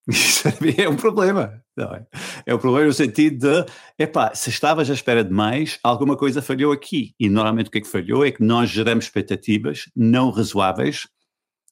Isso 0.07 0.47
é 0.77 0.87
um 0.87 0.95
problema. 0.95 1.63
Não 1.75 1.93
é? 1.93 2.05
é 2.45 2.55
um 2.55 2.59
problema 2.59 2.87
no 2.87 2.93
sentido 2.93 3.39
de, 3.39 3.71
epá, 3.97 4.33
se 4.35 4.49
estavas 4.49 4.89
à 4.89 4.93
espera 4.93 5.23
de 5.23 5.31
mais, 5.31 5.79
alguma 5.83 6.15
coisa 6.15 6.41
falhou 6.41 6.71
aqui. 6.71 7.13
E 7.19 7.27
normalmente 7.27 7.67
o 7.67 7.71
que 7.71 7.79
é 7.79 7.81
que 7.81 7.87
falhou 7.87 8.25
é 8.25 8.31
que 8.31 8.43
nós 8.43 8.69
geramos 8.69 9.05
expectativas 9.05 9.89
não 9.95 10.29
razoáveis 10.29 11.07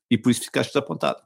e 0.09 0.17
por 0.17 0.31
isso 0.31 0.41
ficaste 0.41 0.73
desapontado. 0.73 1.21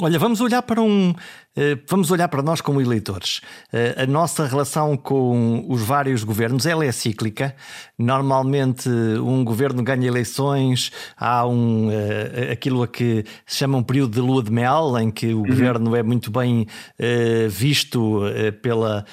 Olha, 0.00 0.18
vamos 0.18 0.40
olhar 0.40 0.62
para 0.62 0.80
um. 0.80 1.12
Eh, 1.54 1.76
vamos 1.86 2.10
olhar 2.10 2.26
para 2.28 2.42
nós 2.42 2.62
como 2.62 2.80
eleitores. 2.80 3.42
Eh, 3.70 3.94
a 3.98 4.06
nossa 4.06 4.46
relação 4.46 4.96
com 4.96 5.66
os 5.68 5.82
vários 5.82 6.24
governos 6.24 6.64
ela 6.64 6.82
é 6.82 6.90
cíclica. 6.90 7.54
Normalmente 7.98 8.88
um 8.88 9.44
governo 9.44 9.82
ganha 9.82 10.08
eleições, 10.08 10.90
há 11.14 11.46
um, 11.46 11.90
eh, 11.90 12.52
aquilo 12.52 12.82
a 12.82 12.88
que 12.88 13.22
se 13.44 13.58
chama 13.58 13.76
um 13.76 13.82
período 13.82 14.14
de 14.14 14.20
lua 14.20 14.42
de 14.42 14.50
mel, 14.50 14.98
em 14.98 15.10
que 15.10 15.34
o 15.34 15.40
uhum. 15.40 15.46
governo 15.46 15.94
é 15.94 16.02
muito 16.02 16.30
bem 16.30 16.66
visto 17.50 18.22
pela, 18.62 19.04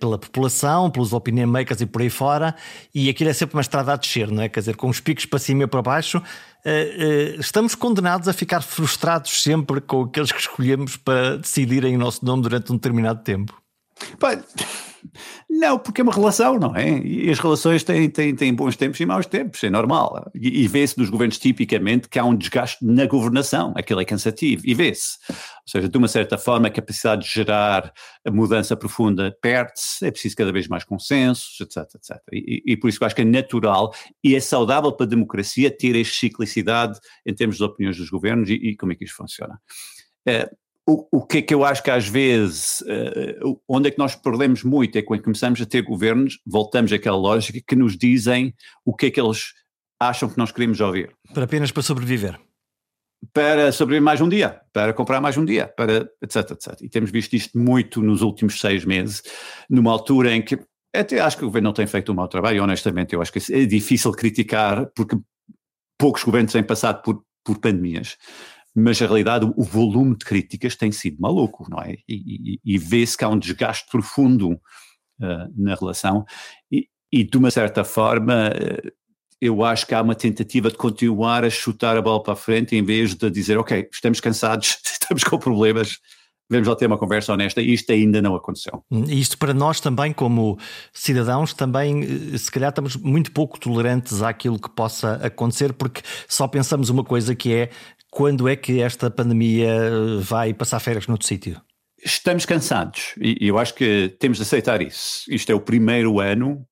pela 0.00 0.18
população, 0.18 0.90
pelos 0.90 1.12
opinion 1.12 1.46
makers 1.46 1.80
e 1.80 1.86
por 1.86 2.02
aí 2.02 2.10
fora, 2.10 2.54
e 2.94 3.08
aquilo 3.08 3.30
é 3.30 3.32
sempre 3.32 3.56
uma 3.56 3.60
estrada 3.60 3.92
a 3.92 3.96
descer, 3.96 4.30
não 4.30 4.42
é? 4.42 4.48
Quer 4.48 4.60
dizer, 4.60 4.76
com 4.76 4.88
os 4.88 5.00
picos 5.00 5.26
para 5.26 5.38
cima 5.38 5.64
e 5.64 5.66
para 5.66 5.82
baixo, 5.82 6.18
uh, 6.18 6.20
uh, 6.20 7.40
estamos 7.40 7.74
condenados 7.74 8.28
a 8.28 8.32
ficar 8.32 8.62
frustrados 8.62 9.42
sempre 9.42 9.80
com 9.80 10.02
aqueles 10.02 10.32
que 10.32 10.40
escolhemos 10.40 10.96
para 10.96 11.36
decidirem 11.38 11.96
o 11.96 11.98
nosso 11.98 12.24
nome 12.24 12.42
durante 12.42 12.72
um 12.72 12.76
determinado 12.76 13.22
tempo. 13.22 13.60
Pai, 14.18 14.42
não, 15.48 15.78
porque 15.78 16.00
é 16.00 16.04
uma 16.04 16.12
relação, 16.12 16.58
não 16.58 16.74
é? 16.74 16.98
E 16.98 17.30
as 17.30 17.38
relações 17.38 17.82
têm, 17.82 18.08
têm, 18.10 18.34
têm 18.34 18.54
bons 18.54 18.76
tempos 18.76 19.00
e 19.00 19.06
maus 19.06 19.26
tempos, 19.26 19.62
é 19.62 19.70
normal. 19.70 20.30
E, 20.34 20.62
e 20.62 20.68
vê-se 20.68 20.98
nos 20.98 21.10
governos 21.10 21.38
tipicamente 21.38 22.08
que 22.08 22.18
há 22.18 22.24
um 22.24 22.34
desgaste 22.34 22.84
na 22.84 23.06
governação, 23.06 23.72
aquilo 23.76 24.00
é 24.00 24.04
cansativo, 24.04 24.62
e 24.64 24.74
vê-se. 24.74 25.18
Ou 25.28 25.36
seja, 25.66 25.88
de 25.88 25.98
uma 25.98 26.08
certa 26.08 26.38
forma, 26.38 26.68
a 26.68 26.70
capacidade 26.70 27.22
de 27.22 27.32
gerar 27.32 27.92
a 28.26 28.30
mudança 28.30 28.76
profunda 28.76 29.36
perde-se, 29.40 30.06
é 30.06 30.10
preciso 30.10 30.36
cada 30.36 30.52
vez 30.52 30.68
mais 30.68 30.84
consensos, 30.84 31.60
etc, 31.60 31.94
etc. 31.94 32.16
E, 32.32 32.62
e, 32.66 32.76
por 32.76 32.88
isso 32.88 32.98
eu 33.02 33.06
acho 33.06 33.14
que 33.14 33.22
é 33.22 33.24
natural 33.24 33.92
e 34.22 34.34
é 34.34 34.40
saudável 34.40 34.92
para 34.92 35.06
a 35.06 35.08
democracia 35.08 35.70
ter 35.70 35.98
esta 35.98 36.14
ciclicidade 36.14 36.98
em 37.26 37.34
termos 37.34 37.56
de 37.56 37.64
opiniões 37.64 37.96
dos 37.96 38.10
governos 38.10 38.48
e, 38.48 38.54
e 38.54 38.76
como 38.76 38.92
é 38.92 38.94
que 38.94 39.04
isto 39.04 39.16
funciona. 39.16 39.60
É, 40.26 40.50
o, 40.88 41.06
o 41.18 41.26
que 41.26 41.38
é 41.38 41.42
que 41.42 41.52
eu 41.52 41.66
acho 41.66 41.82
que 41.82 41.90
às 41.90 42.08
vezes, 42.08 42.80
uh, 42.80 43.60
onde 43.68 43.88
é 43.88 43.90
que 43.90 43.98
nós 43.98 44.16
perdemos 44.16 44.64
muito 44.64 44.96
é 44.96 45.02
quando 45.02 45.22
começamos 45.22 45.60
a 45.60 45.66
ter 45.66 45.82
governos, 45.82 46.40
voltamos 46.46 46.90
àquela 46.90 47.18
lógica 47.18 47.60
que 47.66 47.76
nos 47.76 47.94
dizem 47.94 48.54
o 48.86 48.96
que 48.96 49.06
é 49.06 49.10
que 49.10 49.20
eles 49.20 49.52
acham 50.00 50.30
que 50.30 50.38
nós 50.38 50.50
queremos 50.50 50.80
ouvir. 50.80 51.14
Para 51.34 51.44
apenas 51.44 51.70
para 51.70 51.82
sobreviver. 51.82 52.40
Para 53.34 53.70
sobreviver 53.70 54.02
mais 54.02 54.22
um 54.22 54.30
dia, 54.30 54.62
para 54.72 54.94
comprar 54.94 55.20
mais 55.20 55.36
um 55.36 55.44
dia, 55.44 55.68
para 55.68 56.08
etc, 56.22 56.52
etc. 56.52 56.80
E 56.80 56.88
temos 56.88 57.10
visto 57.10 57.34
isto 57.34 57.58
muito 57.58 58.00
nos 58.00 58.22
últimos 58.22 58.58
seis 58.58 58.86
meses, 58.86 59.22
numa 59.68 59.92
altura 59.92 60.34
em 60.34 60.40
que 60.40 60.58
até 60.94 61.20
acho 61.20 61.36
que 61.36 61.44
o 61.44 61.48
governo 61.48 61.66
não 61.66 61.74
tem 61.74 61.86
feito 61.86 62.12
um 62.12 62.14
mau 62.14 62.28
trabalho, 62.28 62.62
honestamente 62.62 63.12
eu 63.12 63.20
acho 63.20 63.30
que 63.30 63.40
é 63.52 63.66
difícil 63.66 64.10
criticar 64.12 64.86
porque 64.94 65.18
poucos 65.98 66.24
governos 66.24 66.52
têm 66.52 66.62
passado 66.62 67.02
por, 67.02 67.22
por 67.44 67.58
pandemias 67.58 68.16
mas 68.74 69.00
na 69.00 69.06
realidade 69.06 69.44
o 69.56 69.62
volume 69.62 70.16
de 70.16 70.24
críticas 70.24 70.76
tem 70.76 70.92
sido 70.92 71.20
maluco, 71.20 71.66
não 71.68 71.80
é? 71.80 71.96
E, 72.08 72.54
e, 72.54 72.60
e 72.64 72.78
vê-se 72.78 73.16
que 73.16 73.24
há 73.24 73.28
um 73.28 73.38
desgaste 73.38 73.86
profundo 73.90 74.52
uh, 74.52 75.52
na 75.56 75.74
relação 75.74 76.24
e, 76.70 76.88
e, 77.12 77.24
de 77.24 77.36
uma 77.36 77.50
certa 77.50 77.84
forma 77.84 78.50
uh, 78.50 78.90
eu 79.40 79.64
acho 79.64 79.86
que 79.86 79.94
há 79.94 80.02
uma 80.02 80.14
tentativa 80.14 80.70
de 80.70 80.76
continuar 80.76 81.44
a 81.44 81.50
chutar 81.50 81.96
a 81.96 82.02
bola 82.02 82.22
para 82.22 82.32
a 82.32 82.36
frente 82.36 82.74
em 82.76 82.82
vez 82.82 83.14
de 83.14 83.30
dizer, 83.30 83.56
ok, 83.56 83.88
estamos 83.92 84.20
cansados, 84.20 84.78
estamos 84.84 85.24
com 85.24 85.38
problemas, 85.38 85.98
Vamos 86.50 86.66
lá 86.66 86.74
ter 86.74 86.86
uma 86.86 86.96
conversa 86.96 87.34
honesta 87.34 87.60
isto 87.60 87.92
ainda 87.92 88.22
não 88.22 88.34
aconteceu. 88.34 88.82
Hum, 88.90 89.04
isto 89.04 89.36
para 89.36 89.52
nós 89.52 89.80
também, 89.80 90.14
como 90.14 90.58
cidadãos, 90.94 91.52
também 91.52 92.02
eh, 92.02 92.38
se 92.38 92.50
calhar 92.50 92.70
estamos 92.70 92.96
muito 92.96 93.30
pouco 93.32 93.60
tolerantes 93.60 94.22
àquilo 94.22 94.58
que 94.58 94.70
possa 94.70 95.14
acontecer, 95.16 95.74
porque 95.74 96.00
só 96.26 96.48
pensamos 96.48 96.88
uma 96.88 97.04
coisa 97.04 97.34
que 97.34 97.52
é 97.52 97.70
quando 98.18 98.48
é 98.48 98.56
que 98.56 98.82
esta 98.82 99.08
pandemia 99.08 100.18
vai 100.18 100.52
passar 100.52 100.80
férias 100.80 101.06
noutro 101.06 101.24
sítio? 101.24 101.62
Estamos 102.04 102.44
cansados 102.44 103.14
e 103.16 103.46
eu 103.46 103.56
acho 103.56 103.72
que 103.74 104.12
temos 104.18 104.38
de 104.38 104.42
aceitar 104.42 104.82
isso. 104.82 105.22
Isto 105.28 105.52
é 105.52 105.54
o 105.54 105.60
primeiro 105.60 106.18
ano 106.18 106.66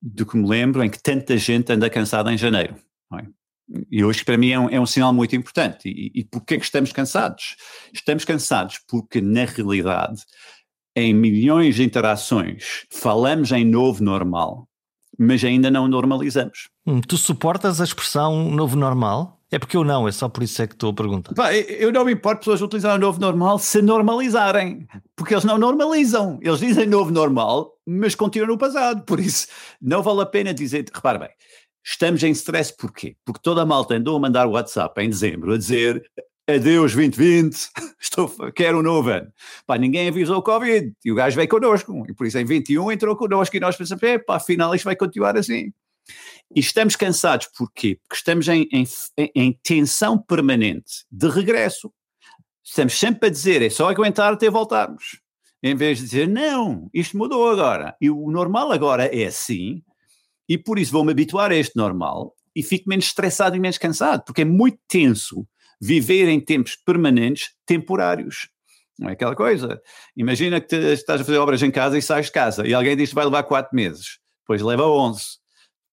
do 0.00 0.24
que 0.24 0.34
me 0.34 0.48
lembro 0.48 0.82
em 0.82 0.88
que 0.88 1.02
tanta 1.02 1.36
gente 1.36 1.70
anda 1.70 1.90
cansada 1.90 2.32
em 2.32 2.38
janeiro. 2.38 2.74
É? 3.12 3.26
E 3.90 4.02
hoje 4.02 4.24
para 4.24 4.38
mim 4.38 4.48
é 4.48 4.58
um, 4.58 4.70
é 4.70 4.80
um 4.80 4.86
sinal 4.86 5.12
muito 5.12 5.36
importante. 5.36 5.90
E, 5.90 6.20
e 6.20 6.24
porquê 6.24 6.54
é 6.54 6.58
que 6.58 6.64
estamos 6.64 6.90
cansados? 6.90 7.56
Estamos 7.92 8.24
cansados 8.24 8.80
porque 8.88 9.20
na 9.20 9.44
realidade 9.44 10.22
em 10.96 11.12
milhões 11.12 11.74
de 11.74 11.84
interações 11.84 12.86
falamos 12.90 13.52
em 13.52 13.62
novo 13.62 14.02
normal, 14.02 14.66
mas 15.18 15.44
ainda 15.44 15.70
não 15.70 15.86
normalizamos. 15.86 16.70
Hum, 16.86 17.02
tu 17.02 17.18
suportas 17.18 17.78
a 17.78 17.84
expressão 17.84 18.50
novo 18.50 18.74
normal? 18.74 19.35
É 19.50 19.58
porque 19.58 19.76
eu 19.76 19.84
não, 19.84 20.08
é 20.08 20.12
só 20.12 20.28
por 20.28 20.42
isso 20.42 20.60
é 20.60 20.66
que 20.66 20.74
estou 20.74 20.90
a 20.90 20.94
perguntar. 20.94 21.32
Eu 21.54 21.92
não 21.92 22.04
me 22.04 22.12
importo 22.12 22.40
pessoas 22.40 22.60
utilizarem 22.60 22.98
o 22.98 23.00
novo 23.00 23.20
normal 23.20 23.58
se 23.60 23.80
normalizarem, 23.80 24.86
porque 25.14 25.34
eles 25.34 25.44
não 25.44 25.56
normalizam. 25.56 26.38
Eles 26.42 26.58
dizem 26.58 26.86
novo 26.86 27.12
normal, 27.12 27.72
mas 27.86 28.16
continuam 28.16 28.48
no 28.48 28.58
passado. 28.58 29.04
Por 29.04 29.20
isso, 29.20 29.46
não 29.80 30.02
vale 30.02 30.22
a 30.22 30.26
pena 30.26 30.52
dizer. 30.52 30.84
Repare 30.92 31.18
bem, 31.18 31.30
Estamos 31.88 32.24
em 32.24 32.32
stress 32.32 32.76
porquê? 32.76 33.14
Porque 33.24 33.40
toda 33.40 33.62
a 33.62 33.66
malta 33.66 33.94
andou 33.94 34.16
a 34.16 34.20
mandar 34.20 34.48
WhatsApp 34.48 35.00
em 35.00 35.08
dezembro 35.08 35.52
a 35.52 35.56
dizer 35.56 36.04
adeus 36.48 36.94
2020, 36.94 37.68
estou, 38.02 38.28
quero 38.52 38.80
um 38.80 38.82
novo 38.82 39.08
ano. 39.08 39.32
Pá, 39.64 39.78
ninguém 39.78 40.08
avisou 40.08 40.38
o 40.38 40.42
Covid 40.42 40.92
e 41.04 41.12
o 41.12 41.14
gajo 41.14 41.36
veio 41.36 41.48
connosco. 41.48 42.04
E 42.08 42.12
por 42.12 42.26
isso 42.26 42.38
em 42.38 42.44
21 42.44 42.90
entrou 42.90 43.16
connosco 43.16 43.56
e 43.56 43.60
nós 43.60 43.76
pensamos, 43.76 44.02
pá, 44.26 44.34
afinal 44.34 44.74
isto 44.74 44.84
vai 44.84 44.96
continuar 44.96 45.36
assim. 45.36 45.72
E 46.54 46.60
estamos 46.60 46.96
cansados 46.96 47.48
porquê? 47.56 47.98
Porque 48.02 48.16
estamos 48.16 48.48
em, 48.48 48.68
em, 48.72 48.86
em 49.34 49.58
tensão 49.62 50.18
permanente 50.18 51.04
de 51.10 51.28
regresso. 51.28 51.92
Estamos 52.64 52.98
sempre 52.98 53.28
a 53.28 53.30
dizer, 53.30 53.62
é 53.62 53.70
só 53.70 53.88
aguentar 53.88 54.32
até 54.32 54.50
voltarmos. 54.50 55.20
Em 55.62 55.74
vez 55.74 55.98
de 55.98 56.04
dizer, 56.04 56.28
não, 56.28 56.88
isto 56.92 57.16
mudou 57.16 57.48
agora. 57.48 57.96
E 58.00 58.10
o 58.10 58.30
normal 58.30 58.72
agora 58.72 59.06
é 59.06 59.26
assim, 59.26 59.82
e 60.48 60.56
por 60.56 60.78
isso 60.78 60.92
vou-me 60.92 61.10
habituar 61.10 61.50
a 61.50 61.56
este 61.56 61.76
normal 61.76 62.34
e 62.54 62.62
fico 62.62 62.88
menos 62.88 63.06
estressado 63.06 63.56
e 63.56 63.60
menos 63.60 63.78
cansado, 63.78 64.22
porque 64.24 64.42
é 64.42 64.44
muito 64.44 64.78
tenso 64.88 65.46
viver 65.80 66.28
em 66.28 66.40
tempos 66.40 66.76
permanentes 66.76 67.50
temporários. 67.66 68.48
Não 68.98 69.10
é 69.10 69.12
aquela 69.12 69.36
coisa. 69.36 69.80
Imagina 70.16 70.60
que 70.60 70.68
te, 70.68 70.76
estás 70.76 71.20
a 71.20 71.24
fazer 71.24 71.38
obras 71.38 71.62
em 71.62 71.70
casa 71.70 71.98
e 71.98 72.02
sais 72.02 72.26
de 72.26 72.32
casa 72.32 72.66
e 72.66 72.72
alguém 72.72 72.96
diz 72.96 73.10
que 73.10 73.14
vai 73.14 73.24
levar 73.24 73.42
quatro 73.42 73.74
meses, 73.76 74.18
depois 74.42 74.62
leva 74.62 74.86
11, 74.86 75.20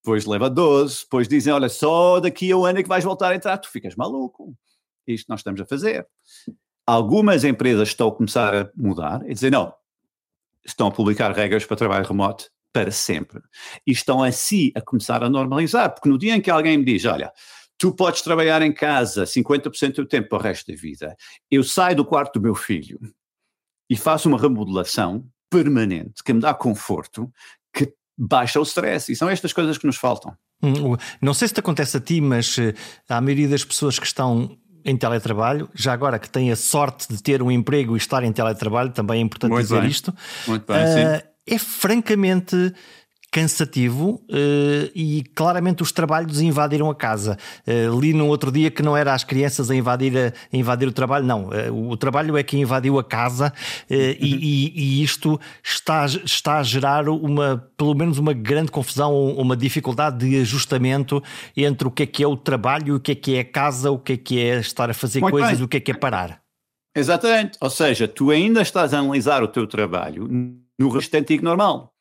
depois 0.04 0.26
leva 0.26 0.50
12, 0.50 1.00
depois 1.00 1.26
dizem: 1.26 1.50
Olha, 1.50 1.70
só 1.70 2.20
daqui 2.20 2.52
a 2.52 2.56
um 2.56 2.66
ano 2.66 2.78
é 2.78 2.82
que 2.82 2.88
vais 2.88 3.02
voltar 3.02 3.32
a 3.32 3.34
entrar. 3.34 3.56
Tu 3.56 3.70
ficas 3.70 3.96
maluco. 3.96 4.54
Isto 5.06 5.30
nós 5.30 5.40
estamos 5.40 5.60
a 5.62 5.64
fazer. 5.64 6.06
Algumas 6.86 7.42
empresas 7.42 7.88
estão 7.88 8.08
a 8.08 8.14
começar 8.14 8.54
a 8.54 8.70
mudar 8.76 9.22
e 9.26 9.32
dizer: 9.32 9.50
Não, 9.50 9.74
estão 10.64 10.88
a 10.88 10.92
publicar 10.92 11.32
regras 11.32 11.64
para 11.64 11.78
trabalho 11.78 12.06
remoto 12.06 12.50
para 12.70 12.90
sempre. 12.90 13.40
E 13.86 13.92
estão 13.92 14.22
assim 14.22 14.70
a 14.74 14.82
começar 14.82 15.24
a 15.24 15.30
normalizar, 15.30 15.94
porque 15.94 16.08
no 16.10 16.18
dia 16.18 16.36
em 16.36 16.40
que 16.40 16.50
alguém 16.50 16.76
me 16.76 16.84
diz: 16.84 17.06
Olha, 17.06 17.32
tu 17.78 17.94
podes 17.94 18.20
trabalhar 18.20 18.60
em 18.60 18.74
casa 18.74 19.24
50% 19.24 19.94
do 19.94 20.06
tempo 20.06 20.28
para 20.28 20.38
o 20.38 20.42
resto 20.42 20.70
da 20.70 20.78
vida. 20.78 21.16
Eu 21.50 21.64
saio 21.64 21.96
do 21.96 22.04
quarto 22.04 22.38
do 22.38 22.42
meu 22.42 22.54
filho 22.54 23.00
e 23.88 23.96
faço 23.96 24.28
uma 24.28 24.38
remodelação 24.38 25.26
permanente 25.48 26.22
que 26.22 26.32
me 26.34 26.40
dá 26.40 26.52
conforto, 26.52 27.32
que 27.72 27.94
baixa 28.16 28.60
o 28.60 28.62
stress. 28.62 29.10
E 29.10 29.16
são 29.16 29.28
estas 29.28 29.52
coisas 29.52 29.78
que 29.78 29.86
nos 29.86 29.96
faltam. 29.96 30.34
Hum, 30.62 30.96
não 31.20 31.34
sei 31.34 31.48
se 31.48 31.54
te 31.54 31.60
acontece 31.60 31.96
a 31.96 32.00
ti, 32.00 32.20
mas 32.20 32.56
eh, 32.58 32.74
a 33.08 33.20
maioria 33.20 33.48
das 33.48 33.64
pessoas 33.64 33.98
que 33.98 34.06
estão 34.06 34.56
em 34.84 34.96
teletrabalho, 34.96 35.68
já 35.74 35.92
agora 35.92 36.18
que 36.18 36.28
têm 36.28 36.52
a 36.52 36.56
sorte 36.56 37.08
de 37.08 37.22
ter 37.22 37.42
um 37.42 37.50
emprego 37.50 37.94
e 37.94 37.98
estar 37.98 38.22
em 38.22 38.32
teletrabalho, 38.32 38.90
também 38.90 39.18
é 39.18 39.22
importante 39.22 39.52
Muito 39.52 39.64
dizer 39.64 39.80
bem. 39.80 39.90
isto. 39.90 40.14
Muito 40.46 40.66
bem, 40.66 40.84
uh, 40.84 40.88
sim. 40.88 41.28
É 41.46 41.58
francamente 41.58 42.74
cansativo 43.34 44.22
uh, 44.30 44.90
e 44.94 45.24
claramente 45.34 45.82
os 45.82 45.90
trabalhos 45.90 46.40
invadiram 46.40 46.88
a 46.88 46.94
casa. 46.94 47.36
Uh, 47.66 47.98
li 47.98 48.14
no 48.14 48.28
outro 48.28 48.52
dia 48.52 48.70
que 48.70 48.80
não 48.80 48.96
era 48.96 49.12
as 49.12 49.24
crianças 49.24 49.72
a 49.72 49.74
invadir, 49.74 50.16
a, 50.16 50.28
a 50.28 50.56
invadir 50.56 50.86
o 50.86 50.92
trabalho, 50.92 51.26
não. 51.26 51.48
Uh, 51.48 51.90
o 51.90 51.96
trabalho 51.96 52.36
é 52.36 52.44
que 52.44 52.56
invadiu 52.56 52.96
a 52.96 53.02
casa 53.02 53.52
uhum. 53.90 53.96
e, 54.20 55.00
e, 55.00 55.02
isto 55.02 55.40
está, 55.64 56.06
está 56.06 56.58
a 56.58 56.62
gerar 56.62 57.08
uma, 57.08 57.68
pelo 57.76 57.92
menos 57.92 58.18
uma 58.18 58.32
grande 58.32 58.70
confusão, 58.70 59.12
uma 59.32 59.56
dificuldade 59.56 60.18
de 60.18 60.40
ajustamento 60.40 61.20
entre 61.56 61.88
o 61.88 61.90
que 61.90 62.04
é 62.04 62.06
que 62.06 62.22
é 62.22 62.28
o 62.28 62.36
trabalho, 62.36 62.94
o 62.94 63.00
que 63.00 63.10
é 63.10 63.14
que 63.16 63.34
é 63.34 63.40
a 63.40 63.44
casa, 63.44 63.90
o 63.90 63.98
que 63.98 64.12
é 64.12 64.16
que 64.16 64.40
é 64.40 64.60
estar 64.60 64.88
a 64.88 64.94
fazer 64.94 65.18
Muito 65.18 65.32
coisas, 65.32 65.56
bem. 65.56 65.64
o 65.64 65.66
que 65.66 65.78
é 65.78 65.80
que 65.80 65.90
é 65.90 65.94
parar. 65.94 66.40
Exatamente. 66.94 67.58
Ou 67.60 67.68
seja, 67.68 68.06
tu 68.06 68.30
ainda 68.30 68.62
estás 68.62 68.94
a 68.94 69.00
analisar 69.00 69.42
o 69.42 69.48
teu 69.48 69.66
trabalho 69.66 70.28
no 70.78 70.88
restante 70.88 71.36
normal 71.42 71.93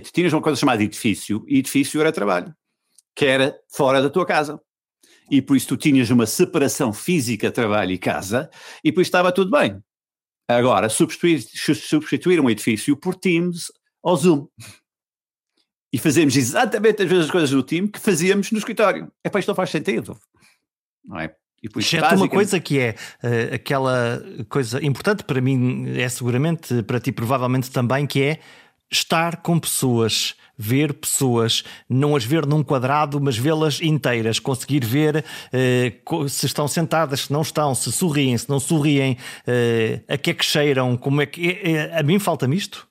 que 0.00 0.08
tu 0.08 0.12
tinhas 0.12 0.32
uma 0.32 0.40
coisa 0.40 0.58
chamada 0.58 0.82
edifício, 0.82 1.44
e 1.46 1.58
edifício 1.58 2.00
era 2.00 2.10
trabalho, 2.10 2.54
que 3.14 3.26
era 3.26 3.54
fora 3.68 4.00
da 4.00 4.08
tua 4.08 4.24
casa. 4.24 4.60
E 5.30 5.42
por 5.42 5.56
isso 5.56 5.68
tu 5.68 5.76
tinhas 5.76 6.10
uma 6.10 6.26
separação 6.26 6.92
física, 6.92 7.50
trabalho 7.50 7.92
e 7.92 7.98
casa, 7.98 8.50
e 8.82 8.90
por 8.90 9.02
isso 9.02 9.08
estava 9.08 9.32
tudo 9.32 9.50
bem. 9.50 9.82
Agora, 10.48 10.88
substituir, 10.88 11.40
substituir 11.42 12.40
um 12.40 12.50
edifício 12.50 12.96
por 12.96 13.14
Teams 13.14 13.70
ou 14.02 14.16
Zoom. 14.16 14.48
E 15.92 15.98
fazemos 15.98 16.36
exatamente 16.36 17.02
as 17.02 17.08
mesmas 17.08 17.30
coisas 17.30 17.50
no 17.50 17.62
Team 17.62 17.86
que 17.86 18.00
fazíamos 18.00 18.50
no 18.50 18.58
escritório. 18.58 19.12
É 19.22 19.28
para 19.28 19.40
isto 19.40 19.48
não 19.48 19.54
faz 19.54 19.70
sentido. 19.70 20.18
Não 21.04 21.20
é? 21.20 21.34
E 21.62 21.68
por 21.68 21.80
Exceto 21.80 22.02
basicamente... 22.02 22.30
uma 22.30 22.34
coisa 22.34 22.58
que 22.58 22.78
é 22.78 22.96
uh, 23.22 23.54
aquela 23.54 24.22
coisa 24.48 24.84
importante 24.84 25.22
para 25.22 25.40
mim, 25.40 25.86
é 25.96 26.08
seguramente 26.08 26.82
para 26.82 26.98
ti 26.98 27.12
provavelmente 27.12 27.70
também, 27.70 28.06
que 28.06 28.22
é 28.22 28.40
estar 28.92 29.38
com 29.38 29.58
pessoas, 29.58 30.34
ver 30.56 30.92
pessoas, 30.92 31.64
não 31.88 32.14
as 32.14 32.24
ver 32.24 32.46
num 32.46 32.62
quadrado, 32.62 33.20
mas 33.20 33.36
vê-las 33.36 33.80
inteiras, 33.80 34.38
conseguir 34.38 34.84
ver 34.84 35.24
uh, 35.24 36.28
se 36.28 36.46
estão 36.46 36.68
sentadas, 36.68 37.22
se 37.22 37.32
não 37.32 37.40
estão, 37.40 37.74
se 37.74 37.90
sorriem, 37.90 38.36
se 38.36 38.48
não 38.48 38.60
sorriem, 38.60 39.16
uh, 39.48 40.04
a 40.12 40.18
que 40.18 40.30
é 40.30 40.34
que 40.34 40.44
cheiram, 40.44 40.96
como 40.96 41.22
é 41.22 41.26
que. 41.26 41.48
É, 41.50 41.98
a 41.98 42.02
mim 42.02 42.18
falta-me 42.18 42.56
isto. 42.56 42.86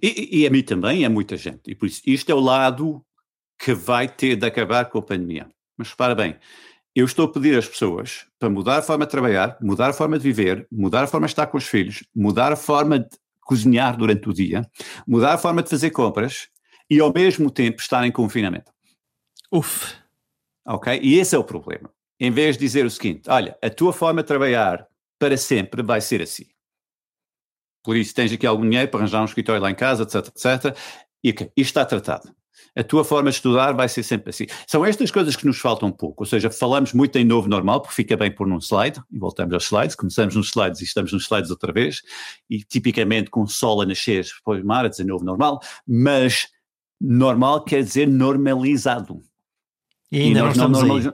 E, 0.00 0.40
e, 0.40 0.46
a 0.46 0.50
mim 0.50 0.62
também, 0.62 1.04
é 1.04 1.08
muita 1.08 1.36
gente. 1.36 1.70
E 1.70 1.74
por 1.74 1.86
isso, 1.86 2.00
isto 2.06 2.30
é 2.30 2.34
o 2.34 2.40
lado 2.40 3.02
que 3.58 3.74
vai 3.74 4.08
ter 4.08 4.36
de 4.36 4.46
acabar 4.46 4.86
com 4.86 4.98
a 4.98 5.02
pandemia. 5.02 5.48
Mas 5.76 5.90
repara 5.90 6.14
bem, 6.14 6.36
eu 6.94 7.04
estou 7.04 7.26
a 7.26 7.30
pedir 7.30 7.58
às 7.58 7.68
pessoas 7.68 8.24
para 8.38 8.48
mudar 8.48 8.78
a 8.78 8.82
forma 8.82 9.04
de 9.04 9.10
trabalhar, 9.10 9.58
mudar 9.60 9.90
a 9.90 9.92
forma 9.92 10.18
de 10.18 10.22
viver, 10.22 10.66
mudar 10.72 11.04
a 11.04 11.06
forma 11.06 11.26
de 11.26 11.32
estar 11.32 11.46
com 11.46 11.58
os 11.58 11.66
filhos, 11.66 12.02
mudar 12.14 12.52
a 12.52 12.56
forma 12.56 13.00
de 13.00 13.08
cozinhar 13.46 13.96
durante 13.96 14.28
o 14.28 14.32
dia, 14.32 14.68
mudar 15.06 15.34
a 15.34 15.38
forma 15.38 15.62
de 15.62 15.70
fazer 15.70 15.90
compras 15.90 16.48
e 16.90 17.00
ao 17.00 17.12
mesmo 17.12 17.50
tempo 17.50 17.80
estar 17.80 18.04
em 18.04 18.10
confinamento. 18.10 18.72
Uf. 19.50 19.94
Ok? 20.66 20.98
E 21.00 21.14
esse 21.14 21.34
é 21.34 21.38
o 21.38 21.44
problema. 21.44 21.88
Em 22.18 22.30
vez 22.30 22.56
de 22.56 22.64
dizer 22.64 22.84
o 22.84 22.90
seguinte: 22.90 23.30
olha, 23.30 23.56
a 23.62 23.70
tua 23.70 23.92
forma 23.92 24.22
de 24.22 24.26
trabalhar 24.26 24.86
para 25.18 25.36
sempre 25.36 25.82
vai 25.82 26.00
ser 26.00 26.20
assim. 26.20 26.44
Por 27.84 27.96
isso 27.96 28.12
tens 28.12 28.32
aqui 28.32 28.46
algum 28.46 28.68
dinheiro 28.68 28.90
para 28.90 29.00
arranjar 29.00 29.22
um 29.22 29.26
escritório 29.26 29.62
lá 29.62 29.70
em 29.70 29.74
casa, 29.74 30.02
etc, 30.02 30.26
etc. 30.26 30.76
E 31.22 31.30
okay, 31.30 31.46
isto 31.56 31.70
está 31.70 31.84
tratado 31.84 32.34
a 32.76 32.84
tua 32.84 33.04
forma 33.04 33.30
de 33.30 33.36
estudar 33.36 33.72
vai 33.72 33.88
ser 33.88 34.02
sempre 34.02 34.30
assim. 34.30 34.46
São 34.66 34.84
estas 34.84 35.10
coisas 35.10 35.34
que 35.34 35.46
nos 35.46 35.58
faltam 35.58 35.88
um 35.88 35.92
pouco, 35.92 36.22
ou 36.22 36.26
seja, 36.26 36.50
falamos 36.50 36.92
muito 36.92 37.16
em 37.16 37.24
novo 37.24 37.48
normal, 37.48 37.80
porque 37.80 37.94
fica 37.94 38.16
bem 38.16 38.30
pôr 38.30 38.46
num 38.46 38.58
slide, 38.58 39.00
e 39.10 39.18
voltamos 39.18 39.54
aos 39.54 39.64
slides, 39.64 39.96
começamos 39.96 40.36
nos 40.36 40.48
slides 40.48 40.82
e 40.82 40.84
estamos 40.84 41.12
nos 41.12 41.24
slides 41.24 41.50
outra 41.50 41.72
vez, 41.72 42.02
e 42.50 42.58
tipicamente 42.58 43.30
com 43.30 43.42
o 43.42 43.48
sol 43.48 43.80
a 43.80 43.86
nascer, 43.86 44.26
depois 44.36 44.62
mar 44.62 44.84
a 44.84 44.88
dizer 44.88 45.04
novo 45.04 45.24
normal, 45.24 45.58
mas 45.88 46.48
normal 47.00 47.64
quer 47.64 47.82
dizer 47.82 48.06
normalizado. 48.06 49.22
E 50.12 50.20
ainda 50.20 50.38
e 50.38 50.42
não 50.42 50.50
estamos 50.50 50.82
não 50.82 50.96
aí. 50.96 51.10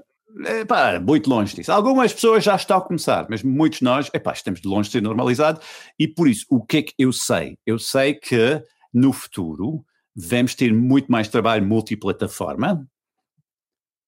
É, 0.46 0.64
pá, 0.64 0.98
muito 0.98 1.28
longe 1.28 1.54
disso. 1.54 1.70
Algumas 1.70 2.12
pessoas 2.12 2.42
já 2.42 2.56
estão 2.56 2.78
a 2.78 2.80
começar, 2.80 3.26
mas 3.28 3.42
muitos 3.42 3.80
de 3.80 3.84
nós, 3.84 4.10
epá, 4.12 4.32
estamos 4.32 4.60
de 4.60 4.66
longe 4.66 4.88
de 4.88 4.94
ser 4.94 5.02
normalizado, 5.02 5.60
e 5.98 6.08
por 6.08 6.26
isso, 6.26 6.46
o 6.50 6.64
que 6.64 6.78
é 6.78 6.82
que 6.82 6.94
eu 6.98 7.12
sei? 7.12 7.56
Eu 7.64 7.78
sei 7.78 8.14
que 8.14 8.60
no 8.92 9.12
futuro 9.12 9.84
vamos 10.14 10.54
ter 10.54 10.72
muito 10.72 11.10
mais 11.10 11.28
trabalho 11.28 11.66
multiplataforma, 11.66 12.86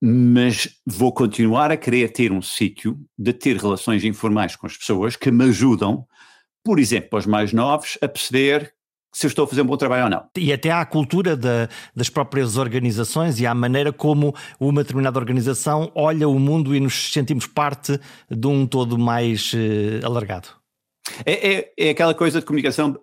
mas 0.03 0.69
vou 0.87 1.13
continuar 1.13 1.71
a 1.71 1.77
querer 1.77 2.13
ter 2.13 2.31
um 2.31 2.43
sítio 2.43 2.99
de 3.19 3.33
ter 3.33 3.57
relações 3.57 4.05
informais 4.05 4.55
com 4.55 4.67
as 4.67 4.77
pessoas 4.77 5.17
que 5.17 5.31
me 5.31 5.45
ajudam, 5.45 6.07
por 6.63 6.79
exemplo, 6.79 7.19
os 7.19 7.27
mais 7.27 7.53
novos, 7.53 7.97
a 8.03 8.09
perceber 8.09 8.75
se 9.15 9.27
eu 9.27 9.29
estou 9.29 9.45
a 9.45 9.49
fazer 9.49 9.63
um 9.63 9.67
bom 9.67 9.77
trabalho 9.77 10.05
ou 10.05 10.11
não. 10.11 10.27
E 10.37 10.53
até 10.53 10.71
à 10.73 10.85
cultura 10.85 11.37
da, 11.37 11.69
das 11.95 12.11
próprias 12.11 12.57
organizações 12.57 13.39
e 13.39 13.47
à 13.47 13.55
maneira 13.55 13.93
como 13.93 14.35
uma 14.59 14.83
determinada 14.83 15.19
organização 15.19 15.91
olha 15.95 16.29
o 16.29 16.39
mundo 16.39 16.75
e 16.75 16.81
nos 16.81 17.13
sentimos 17.13 17.47
parte 17.47 17.99
de 18.29 18.47
um 18.47 18.67
todo 18.67 18.99
mais 18.99 19.53
uh, 19.53 20.05
alargado. 20.05 20.49
É, 21.25 21.53
é, 21.53 21.73
é, 21.79 21.91
aquela 21.91 22.15
coisa 22.15 22.41
de 22.41 22.47
comunicação 22.47 22.99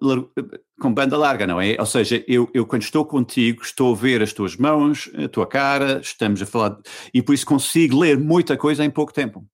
com 0.79 0.93
banda 0.93 1.17
larga, 1.17 1.45
não 1.45 1.61
é? 1.61 1.75
Ou 1.79 1.85
seja, 1.85 2.23
eu, 2.27 2.49
eu 2.53 2.65
quando 2.65 2.81
estou 2.81 3.05
contigo 3.05 3.61
estou 3.61 3.93
a 3.93 3.97
ver 3.97 4.21
as 4.21 4.33
tuas 4.33 4.55
mãos, 4.57 5.09
a 5.15 5.27
tua 5.27 5.45
cara, 5.45 5.99
estamos 6.01 6.41
a 6.41 6.45
falar, 6.45 6.77
e 7.13 7.21
por 7.21 7.33
isso 7.33 7.45
consigo 7.45 7.99
ler 7.99 8.17
muita 8.17 8.57
coisa 8.57 8.83
em 8.83 8.89
pouco 8.89 9.13
tempo. 9.13 9.45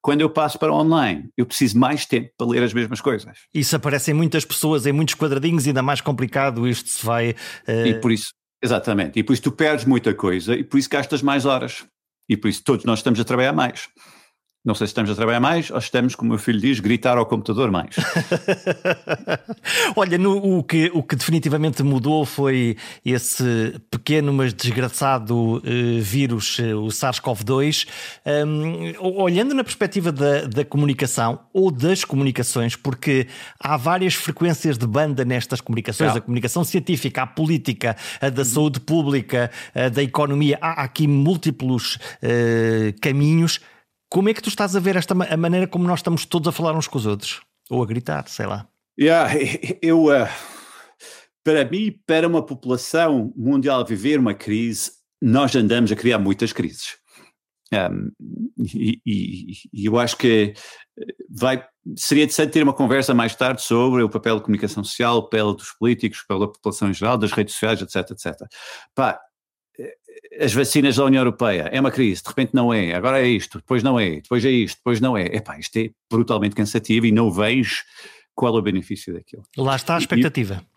Quando 0.00 0.20
eu 0.20 0.30
passo 0.30 0.56
para 0.56 0.72
online, 0.72 1.28
eu 1.36 1.44
preciso 1.44 1.76
mais 1.76 2.06
tempo 2.06 2.30
para 2.38 2.46
ler 2.46 2.62
as 2.62 2.72
mesmas 2.72 3.00
coisas. 3.00 3.36
Isso 3.52 3.74
aparece 3.74 4.12
em 4.12 4.14
muitas 4.14 4.44
pessoas, 4.44 4.86
em 4.86 4.92
muitos 4.92 5.16
quadradinhos, 5.16 5.66
ainda 5.66 5.82
mais 5.82 6.00
complicado 6.00 6.68
isto 6.68 6.88
se 6.88 7.04
vai. 7.04 7.30
Uh... 7.66 7.86
E 7.86 8.00
por 8.00 8.12
isso, 8.12 8.32
exatamente, 8.62 9.18
e 9.18 9.24
por 9.24 9.32
isso 9.32 9.42
tu 9.42 9.50
perdes 9.50 9.84
muita 9.84 10.14
coisa 10.14 10.54
e 10.54 10.62
por 10.62 10.78
isso 10.78 10.88
gastas 10.88 11.20
mais 11.20 11.44
horas. 11.44 11.84
E 12.28 12.36
por 12.36 12.48
isso 12.48 12.62
todos 12.62 12.84
nós 12.84 13.00
estamos 13.00 13.18
a 13.18 13.24
trabalhar 13.24 13.52
mais 13.52 13.88
Não 14.66 14.74
sei 14.74 14.88
se 14.88 14.90
estamos 14.90 15.08
a 15.12 15.14
trabalhar 15.14 15.38
mais 15.38 15.70
ou 15.70 15.78
estamos, 15.78 16.16
como 16.16 16.30
o 16.30 16.34
meu 16.34 16.40
filho 16.40 16.58
diz, 16.58 16.80
gritar 16.80 17.16
ao 17.16 17.24
computador 17.24 17.70
mais. 17.70 17.94
Olha, 19.94 20.18
no, 20.18 20.58
o, 20.58 20.64
que, 20.64 20.90
o 20.92 21.04
que 21.04 21.14
definitivamente 21.14 21.84
mudou 21.84 22.26
foi 22.26 22.76
esse 23.04 23.80
pequeno, 23.88 24.32
mas 24.32 24.52
desgraçado 24.52 25.58
uh, 25.58 25.62
vírus, 26.00 26.58
uh, 26.58 26.78
o 26.78 26.88
SARS-CoV-2. 26.88 27.86
Um, 28.26 28.92
olhando 29.22 29.54
na 29.54 29.62
perspectiva 29.62 30.10
da, 30.10 30.46
da 30.46 30.64
comunicação 30.64 31.38
ou 31.52 31.70
das 31.70 32.04
comunicações, 32.04 32.74
porque 32.74 33.28
há 33.60 33.76
várias 33.76 34.14
frequências 34.14 34.76
de 34.76 34.86
banda 34.88 35.24
nestas 35.24 35.60
comunicações, 35.60 36.16
a 36.16 36.20
comunicação 36.20 36.64
científica, 36.64 37.22
a 37.22 37.26
política, 37.26 37.96
a 38.20 38.30
da 38.30 38.44
saúde 38.44 38.80
pública, 38.80 39.48
a 39.72 39.88
da 39.88 40.02
economia, 40.02 40.58
há 40.60 40.82
aqui 40.82 41.06
múltiplos 41.06 42.00
uh, 42.20 43.00
caminhos. 43.00 43.60
Como 44.16 44.30
é 44.30 44.32
que 44.32 44.40
tu 44.40 44.48
estás 44.48 44.74
a 44.74 44.80
ver 44.80 44.96
esta 44.96 45.12
a 45.12 45.36
maneira 45.36 45.66
como 45.66 45.86
nós 45.86 45.98
estamos 45.98 46.24
todos 46.24 46.48
a 46.48 46.52
falar 46.52 46.72
uns 46.72 46.88
com 46.88 46.96
os 46.96 47.04
outros? 47.04 47.42
Ou 47.68 47.82
a 47.82 47.86
gritar, 47.86 48.26
sei 48.28 48.46
lá. 48.46 48.66
Yeah, 48.98 49.30
eu, 49.82 50.06
uh, 50.06 50.26
para 51.44 51.66
mim, 51.66 52.00
para 52.06 52.26
uma 52.26 52.42
população 52.42 53.30
mundial 53.36 53.84
viver 53.84 54.18
uma 54.18 54.32
crise, 54.32 54.90
nós 55.20 55.54
andamos 55.54 55.92
a 55.92 55.96
criar 55.96 56.18
muitas 56.18 56.50
crises. 56.50 56.96
Um, 57.70 58.10
e, 58.74 59.02
e, 59.04 59.52
e, 59.70 59.84
eu 59.84 59.98
acho 59.98 60.16
que 60.16 60.54
vai, 61.28 61.62
seria 61.94 62.24
interessante 62.24 62.52
ter 62.52 62.62
uma 62.62 62.72
conversa 62.72 63.12
mais 63.12 63.34
tarde 63.34 63.60
sobre 63.60 64.02
o 64.02 64.08
papel 64.08 64.36
da 64.36 64.42
comunicação 64.42 64.82
social, 64.82 65.18
o 65.18 65.22
papel 65.24 65.52
dos 65.52 65.72
políticos, 65.72 66.20
o 66.20 66.26
papel 66.26 66.46
da 66.46 66.52
população 66.54 66.88
em 66.88 66.94
geral, 66.94 67.18
das 67.18 67.32
redes 67.32 67.52
sociais, 67.52 67.82
etc, 67.82 68.12
etc. 68.12 68.34
Pá, 68.94 69.20
as 70.38 70.52
vacinas 70.52 70.96
da 70.96 71.04
União 71.04 71.20
Europeia, 71.20 71.68
é 71.72 71.80
uma 71.80 71.90
crise, 71.90 72.22
de 72.22 72.28
repente 72.28 72.54
não 72.54 72.72
é, 72.72 72.94
agora 72.94 73.20
é 73.20 73.28
isto, 73.28 73.58
depois 73.58 73.82
não 73.82 73.98
é, 73.98 74.20
depois 74.20 74.44
é 74.44 74.50
isto, 74.50 74.76
depois 74.78 75.00
não 75.00 75.16
é. 75.16 75.26
Epá, 75.26 75.58
isto 75.58 75.76
é 75.78 75.90
brutalmente 76.10 76.54
cansativo 76.54 77.06
e 77.06 77.12
não 77.12 77.30
vejo 77.30 77.84
qual 78.34 78.54
é 78.56 78.58
o 78.58 78.62
benefício 78.62 79.14
daquilo. 79.14 79.42
Lá 79.56 79.76
está 79.76 79.96
a 79.96 79.98
expectativa. 79.98 80.62
E, 80.62 80.76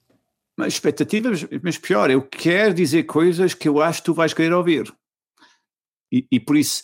mas 0.57 0.73
expectativa, 0.73 1.29
mas 1.63 1.77
pior, 1.77 2.09
eu 2.09 2.21
quero 2.21 2.73
dizer 2.73 3.03
coisas 3.03 3.53
que 3.53 3.67
eu 3.67 3.81
acho 3.81 3.99
que 3.99 4.05
tu 4.05 4.13
vais 4.13 4.33
querer 4.33 4.53
ouvir. 4.53 4.93
E, 6.11 6.25
e 6.31 6.39
por 6.39 6.57
isso, 6.57 6.83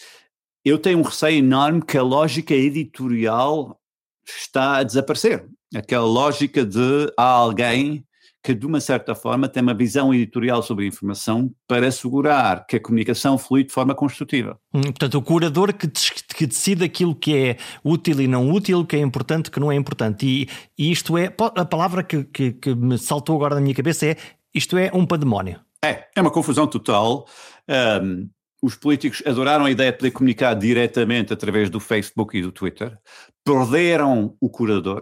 eu 0.63 0.77
tenho 0.77 0.99
um 0.99 1.03
receio 1.03 1.39
enorme 1.39 1.81
que 1.83 1.97
a 1.97 2.03
lógica 2.03 2.53
editorial 2.53 3.79
está 4.25 4.77
a 4.77 4.83
desaparecer. 4.83 5.45
Aquela 5.75 6.05
lógica 6.05 6.65
de 6.65 7.11
há 7.17 7.23
alguém 7.23 8.05
que, 8.45 8.53
de 8.53 8.63
uma 8.67 8.79
certa 8.79 9.15
forma, 9.15 9.49
tem 9.49 9.63
uma 9.63 9.73
visão 9.73 10.13
editorial 10.13 10.61
sobre 10.61 10.85
a 10.85 10.87
informação 10.87 11.51
para 11.67 11.87
assegurar 11.87 12.67
que 12.67 12.75
a 12.75 12.79
comunicação 12.79 13.39
flui 13.39 13.63
de 13.63 13.73
forma 13.73 13.95
construtiva. 13.95 14.59
Hum, 14.71 14.83
portanto, 14.83 15.15
o 15.15 15.21
curador 15.23 15.73
que, 15.73 15.87
que, 15.87 16.45
decide 16.45 16.83
aquilo 16.83 17.15
que 17.15 17.35
é 17.35 17.57
útil 17.83 18.21
e 18.21 18.27
não 18.27 18.51
útil, 18.51 18.81
o 18.81 18.85
que 18.85 18.97
é 18.97 18.99
importante 18.99 19.47
e 19.47 19.51
que 19.51 19.59
não 19.59 19.71
é 19.71 19.75
importante. 19.75 20.27
E, 20.27 20.47
e 20.77 20.91
isto 20.91 21.17
é, 21.17 21.33
a 21.55 21.65
palavra 21.65 22.03
que, 22.03 22.23
que, 22.25 22.51
que, 22.51 22.75
me 22.75 22.99
saltou 22.99 23.35
agora 23.35 23.55
na 23.55 23.61
minha 23.61 23.73
cabeça 23.73 24.05
é, 24.05 24.17
isto 24.53 24.77
é 24.77 24.91
um 24.93 25.07
pandemónio. 25.07 25.59
É, 25.83 26.05
é 26.15 26.21
uma 26.21 26.29
confusão 26.29 26.67
total. 26.67 27.25
Um, 27.67 28.29
os 28.61 28.75
políticos 28.75 29.23
adoraram 29.25 29.65
a 29.65 29.71
ideia 29.71 29.91
de 29.91 29.97
poder 29.97 30.11
comunicar 30.11 30.53
diretamente 30.53 31.33
através 31.33 31.71
do 31.71 31.79
Facebook 31.79 32.37
e 32.37 32.43
do 32.43 32.51
Twitter, 32.51 32.95
perderam 33.43 34.35
o 34.39 34.49
curador, 34.51 35.01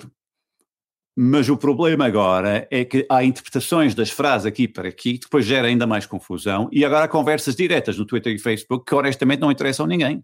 mas 1.15 1.47
o 1.47 1.55
problema 1.55 2.05
agora 2.05 2.67
é 2.71 2.83
que 2.83 3.05
há 3.09 3.23
interpretações 3.23 3.93
das 3.93 4.09
frases 4.09 4.47
aqui 4.47 4.67
para 4.67 4.89
aqui, 4.89 5.13
que 5.13 5.25
depois 5.25 5.45
gera 5.45 5.67
ainda 5.67 5.85
mais 5.85 6.05
confusão, 6.05 6.67
e 6.71 6.83
agora 6.83 7.05
há 7.05 7.07
conversas 7.07 7.55
diretas 7.55 7.97
no 7.97 8.05
Twitter 8.05 8.33
e 8.33 8.39
Facebook 8.39 8.85
que 8.85 8.95
honestamente 8.95 9.39
não 9.39 9.51
interessam 9.51 9.85
a 9.85 9.89
ninguém. 9.89 10.23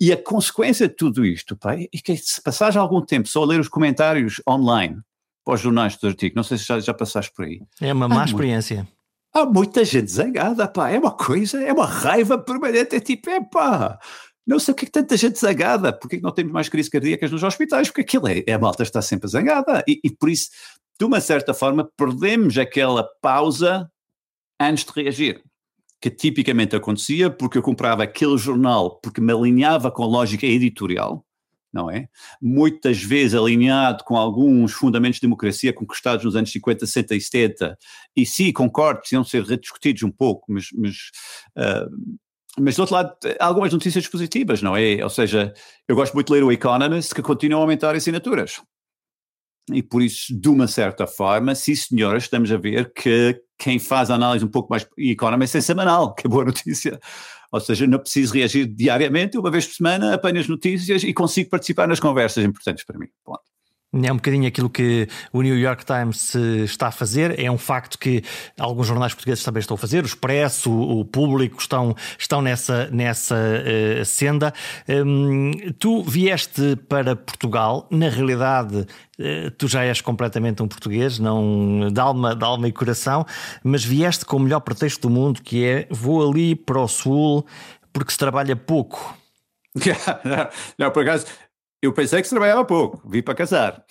E 0.00 0.10
a 0.12 0.16
consequência 0.16 0.88
de 0.88 0.94
tudo 0.94 1.24
isto, 1.24 1.56
pai, 1.56 1.86
é 1.94 1.98
que 1.98 2.16
se 2.16 2.42
passares 2.42 2.76
algum 2.76 3.02
tempo 3.02 3.28
só 3.28 3.42
a 3.42 3.46
ler 3.46 3.60
os 3.60 3.68
comentários 3.68 4.40
online, 4.48 5.00
para 5.44 5.54
os 5.54 5.60
jornais 5.60 5.96
dos 5.96 6.04
artigos, 6.04 6.36
não 6.36 6.42
sei 6.42 6.56
se 6.56 6.64
já, 6.64 6.80
já 6.80 6.94
passaste 6.94 7.32
por 7.34 7.44
aí. 7.44 7.60
É 7.80 7.92
uma 7.92 8.08
má 8.08 8.24
experiência. 8.24 8.86
há 9.34 9.44
muita 9.44 9.84
gente 9.84 10.10
zangada, 10.10 10.68
pá, 10.68 10.90
é 10.90 10.98
uma 10.98 11.10
coisa, 11.10 11.62
é 11.62 11.72
uma 11.72 11.86
raiva 11.86 12.38
permanente, 12.38 12.94
é 12.96 13.00
tipo, 13.00 13.28
é 13.28 13.40
pá, 13.40 13.98
não 14.46 14.58
sei 14.58 14.72
o 14.72 14.74
que 14.74 14.84
é 14.84 14.86
que 14.86 14.92
tanta 14.92 15.16
gente 15.16 15.38
zangada, 15.38 15.92
porque 15.92 16.16
é 16.16 16.18
que 16.18 16.24
não 16.24 16.32
temos 16.32 16.52
mais 16.52 16.68
crises 16.68 16.90
cardíacas 16.90 17.30
nos 17.30 17.42
hospitais, 17.42 17.88
porque 17.88 18.00
aquilo 18.02 18.28
é, 18.28 18.42
é 18.46 18.52
a 18.52 18.58
malta 18.58 18.82
está 18.82 19.00
sempre 19.00 19.28
zangada, 19.28 19.84
e, 19.86 20.00
e 20.02 20.10
por 20.10 20.28
isso, 20.28 20.50
de 20.98 21.04
uma 21.04 21.20
certa 21.20 21.54
forma, 21.54 21.88
perdemos 21.96 22.58
aquela 22.58 23.08
pausa 23.20 23.90
antes 24.60 24.84
de 24.84 24.92
reagir 24.92 25.42
que 26.02 26.10
tipicamente 26.10 26.74
acontecia 26.74 27.30
porque 27.30 27.56
eu 27.56 27.62
comprava 27.62 28.02
aquele 28.02 28.36
jornal 28.36 28.98
porque 29.00 29.20
me 29.20 29.32
alinhava 29.32 29.88
com 29.88 30.02
a 30.02 30.06
lógica 30.06 30.44
editorial, 30.44 31.24
não 31.72 31.88
é? 31.88 32.08
Muitas 32.40 33.00
vezes 33.00 33.36
alinhado 33.36 34.02
com 34.02 34.16
alguns 34.16 34.72
fundamentos 34.72 35.20
de 35.20 35.26
democracia 35.28 35.72
conquistados 35.72 36.24
nos 36.24 36.34
anos 36.34 36.50
50, 36.50 36.86
60 36.86 37.14
e 37.14 37.20
70, 37.20 37.78
e 38.16 38.26
sim, 38.26 38.52
concordo, 38.52 38.98
precisam 38.98 39.22
ser 39.22 39.44
rediscutidos 39.44 40.02
um 40.02 40.10
pouco, 40.10 40.52
mas, 40.52 40.66
mas 40.74 40.96
uh, 41.56 41.88
mas 42.58 42.76
do 42.76 42.80
outro 42.80 42.94
lado, 42.94 43.16
há 43.40 43.46
algumas 43.46 43.72
notícias 43.72 44.06
positivas, 44.06 44.60
não 44.60 44.76
é? 44.76 45.02
Ou 45.02 45.10
seja, 45.10 45.52
eu 45.88 45.96
gosto 45.96 46.12
muito 46.14 46.26
de 46.26 46.32
ler 46.34 46.44
o 46.44 46.52
Economist, 46.52 47.14
que 47.14 47.22
continua 47.22 47.60
a 47.60 47.62
aumentar 47.62 47.94
assinaturas. 47.94 48.60
E 49.72 49.82
por 49.82 50.02
isso, 50.02 50.38
de 50.38 50.48
uma 50.48 50.66
certa 50.66 51.06
forma, 51.06 51.54
sim 51.54 51.74
senhora, 51.74 52.18
estamos 52.18 52.50
a 52.50 52.56
ver 52.56 52.92
que 52.92 53.40
quem 53.58 53.78
faz 53.78 54.10
a 54.10 54.16
análise 54.16 54.44
um 54.44 54.48
pouco 54.48 54.70
mais 54.70 54.86
Economist 54.98 55.56
é 55.56 55.60
semanal, 55.60 56.14
que 56.14 56.26
é 56.26 56.30
boa 56.30 56.44
notícia. 56.44 56.98
Ou 57.50 57.60
seja, 57.60 57.86
não 57.86 57.98
preciso 57.98 58.34
reagir 58.34 58.66
diariamente, 58.66 59.38
uma 59.38 59.50
vez 59.50 59.66
por 59.66 59.74
semana 59.74 60.14
apanho 60.14 60.40
as 60.40 60.48
notícias 60.48 61.04
e 61.04 61.12
consigo 61.12 61.50
participar 61.50 61.86
nas 61.86 62.00
conversas 62.00 62.44
importantes 62.44 62.84
para 62.84 62.98
mim. 62.98 63.08
Ponto. 63.24 63.42
É 63.94 64.10
um 64.10 64.16
bocadinho 64.16 64.48
aquilo 64.48 64.70
que 64.70 65.06
o 65.32 65.42
New 65.42 65.58
York 65.58 65.84
Times 65.84 66.34
está 66.34 66.86
a 66.86 66.90
fazer. 66.90 67.38
É 67.38 67.50
um 67.50 67.58
facto 67.58 67.98
que 67.98 68.24
alguns 68.58 68.86
jornais 68.86 69.12
portugueses 69.12 69.44
também 69.44 69.60
estão 69.60 69.74
a 69.74 69.78
fazer. 69.78 70.02
O 70.02 70.06
Expresso, 70.06 70.72
o 70.72 71.04
Público 71.04 71.60
estão, 71.60 71.94
estão 72.18 72.40
nessa, 72.40 72.88
nessa 72.90 73.36
uh, 73.36 74.04
senda. 74.06 74.54
Um, 74.88 75.50
tu 75.78 76.02
vieste 76.02 76.76
para 76.88 77.14
Portugal. 77.14 77.86
Na 77.90 78.08
realidade, 78.08 78.78
uh, 78.78 79.50
tu 79.58 79.68
já 79.68 79.84
és 79.84 80.00
completamente 80.00 80.62
um 80.62 80.68
português, 80.68 81.18
não 81.18 81.88
de 81.92 82.00
alma, 82.00 82.34
de 82.34 82.44
alma 82.44 82.68
e 82.68 82.72
coração, 82.72 83.26
mas 83.62 83.84
vieste 83.84 84.24
com 84.24 84.38
o 84.38 84.40
melhor 84.40 84.60
pretexto 84.60 85.06
do 85.06 85.10
mundo, 85.10 85.42
que 85.42 85.66
é 85.66 85.86
vou 85.90 86.26
ali 86.26 86.54
para 86.54 86.80
o 86.80 86.88
Sul 86.88 87.44
porque 87.92 88.12
se 88.12 88.18
trabalha 88.18 88.56
pouco. 88.56 89.16
não, 90.78 90.90
por 90.90 91.02
acaso, 91.02 91.26
eu 91.82 91.92
pensei 91.92 92.20
que 92.20 92.28
se 92.28 92.30
trabalhava 92.30 92.64
pouco, 92.64 93.02
vi 93.04 93.20
para 93.20 93.34
casar. 93.34 93.84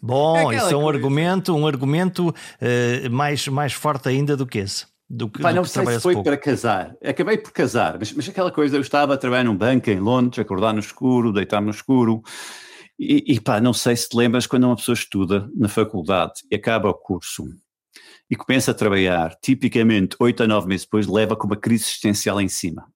Bom, 0.00 0.52
é 0.52 0.56
isso 0.56 0.66
é 0.66 0.76
um 0.76 0.82
coisa. 0.82 0.96
argumento, 0.96 1.54
um 1.54 1.66
argumento 1.66 2.28
uh, 2.28 3.10
mais, 3.10 3.46
mais 3.48 3.72
forte 3.72 4.08
ainda 4.08 4.36
do 4.36 4.46
que 4.46 4.58
esse. 4.58 4.86
Do 5.10 5.28
que, 5.28 5.42
Pá, 5.42 5.50
do 5.50 5.56
não 5.56 5.62
que 5.64 5.68
sei 5.68 5.84
se 5.84 6.00
foi 6.00 6.14
pouco. 6.14 6.30
para 6.30 6.38
casar. 6.38 6.94
Acabei 7.04 7.36
por 7.36 7.52
casar, 7.52 7.98
mas, 7.98 8.12
mas 8.12 8.28
aquela 8.28 8.50
coisa, 8.50 8.76
eu 8.76 8.80
estava 8.80 9.14
a 9.14 9.16
trabalhar 9.18 9.44
num 9.44 9.56
banco 9.56 9.90
em 9.90 9.98
Londres, 9.98 10.38
acordar 10.38 10.72
no 10.72 10.78
escuro, 10.78 11.32
deitar 11.32 11.60
no 11.60 11.70
escuro. 11.70 12.22
E, 12.98 13.34
e 13.34 13.40
pá, 13.40 13.60
não 13.60 13.74
sei 13.74 13.96
se 13.96 14.08
te 14.08 14.16
lembras 14.16 14.46
quando 14.46 14.64
uma 14.64 14.76
pessoa 14.76 14.94
estuda 14.94 15.50
na 15.54 15.68
faculdade 15.68 16.34
e 16.50 16.54
acaba 16.54 16.88
o 16.88 16.94
curso 16.94 17.44
e 18.30 18.36
começa 18.36 18.70
a 18.70 18.74
trabalhar, 18.74 19.36
tipicamente 19.42 20.16
oito 20.20 20.42
a 20.42 20.46
nove 20.46 20.68
meses 20.68 20.86
depois, 20.86 21.06
leva 21.06 21.36
com 21.36 21.46
uma 21.46 21.56
crise 21.56 21.84
existencial 21.84 22.40
em 22.40 22.48
cima 22.48 22.86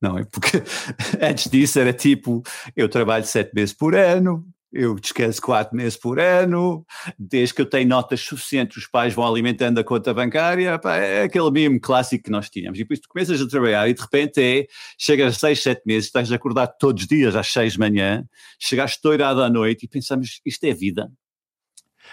não 0.00 0.18
é? 0.18 0.24
Porque 0.24 0.62
antes 1.20 1.50
disso 1.50 1.78
era 1.78 1.92
tipo, 1.92 2.42
eu 2.74 2.88
trabalho 2.88 3.24
sete 3.24 3.52
meses 3.54 3.74
por 3.74 3.94
ano, 3.94 4.46
eu 4.72 4.94
descanso 4.96 5.40
quatro 5.40 5.76
meses 5.76 5.96
por 5.96 6.20
ano, 6.20 6.84
desde 7.18 7.54
que 7.54 7.62
eu 7.62 7.66
tenho 7.66 7.88
notas 7.88 8.20
suficientes, 8.20 8.76
os 8.76 8.86
pais 8.86 9.14
vão 9.14 9.26
alimentando 9.26 9.78
a 9.78 9.84
conta 9.84 10.12
bancária, 10.12 10.78
pá, 10.78 10.96
é 10.96 11.22
aquele 11.22 11.50
mimo 11.50 11.80
clássico 11.80 12.24
que 12.24 12.30
nós 12.30 12.50
tínhamos. 12.50 12.78
E 12.78 12.82
depois 12.82 13.00
tu 13.00 13.08
começas 13.08 13.40
a 13.40 13.48
trabalhar 13.48 13.88
e 13.88 13.94
de 13.94 14.02
repente 14.02 14.40
é, 14.40 14.66
chegas 14.98 15.36
a 15.36 15.38
seis, 15.38 15.62
sete 15.62 15.82
meses, 15.86 16.06
estás 16.06 16.30
a 16.30 16.36
acordar 16.36 16.66
todos 16.66 17.02
os 17.02 17.08
dias 17.08 17.34
às 17.34 17.48
seis 17.48 17.74
de 17.74 17.78
manhã, 17.78 18.24
chegaste 18.58 18.96
estourado 18.96 19.42
à 19.42 19.48
noite 19.48 19.84
e 19.84 19.88
pensamos, 19.88 20.40
isto 20.44 20.64
é 20.64 20.74
vida. 20.74 21.10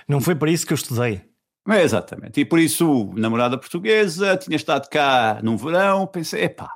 Não 0.08 0.22
foi 0.22 0.36
para 0.36 0.50
isso 0.50 0.66
que 0.66 0.74
eu 0.74 0.76
estudei. 0.76 1.22
É, 1.68 1.82
exatamente. 1.82 2.42
E 2.42 2.46
por 2.46 2.60
isso, 2.60 3.12
namorada 3.16 3.58
portuguesa, 3.58 4.36
tinha 4.38 4.56
estado 4.56 4.90
cá 4.90 5.40
num 5.42 5.56
verão, 5.56 6.06
pensei, 6.06 6.44
epá, 6.44 6.70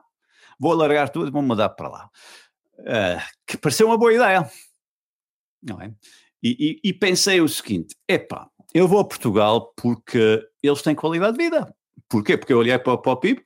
vou 0.60 0.74
largar 0.74 1.10
tudo 1.10 1.28
e 1.28 1.32
vou 1.32 1.42
mudar 1.42 1.70
para 1.70 1.90
lá. 1.90 2.10
Uh, 2.80 3.22
que 3.46 3.58
pareceu 3.58 3.88
uma 3.88 3.98
boa 3.98 4.14
ideia, 4.14 4.50
não 5.64 5.82
é? 5.82 5.92
E, 6.44 6.80
e, 6.84 6.90
e 6.90 6.94
pensei 6.94 7.42
o 7.42 7.48
seguinte: 7.48 7.96
epá, 8.08 8.48
eu 8.74 8.88
vou 8.88 9.00
a 9.00 9.08
Portugal 9.08 9.74
porque 9.76 10.46
eles 10.62 10.82
têm 10.82 10.96
qualidade 10.96 11.38
de 11.38 11.44
vida. 11.44 11.74
Porquê? 12.10 12.38
Porque 12.38 12.54
eu 12.54 12.60
olhei 12.60 12.78
para, 12.78 12.98
para 12.98 13.12
o 13.12 13.18
PIB 13.18 13.44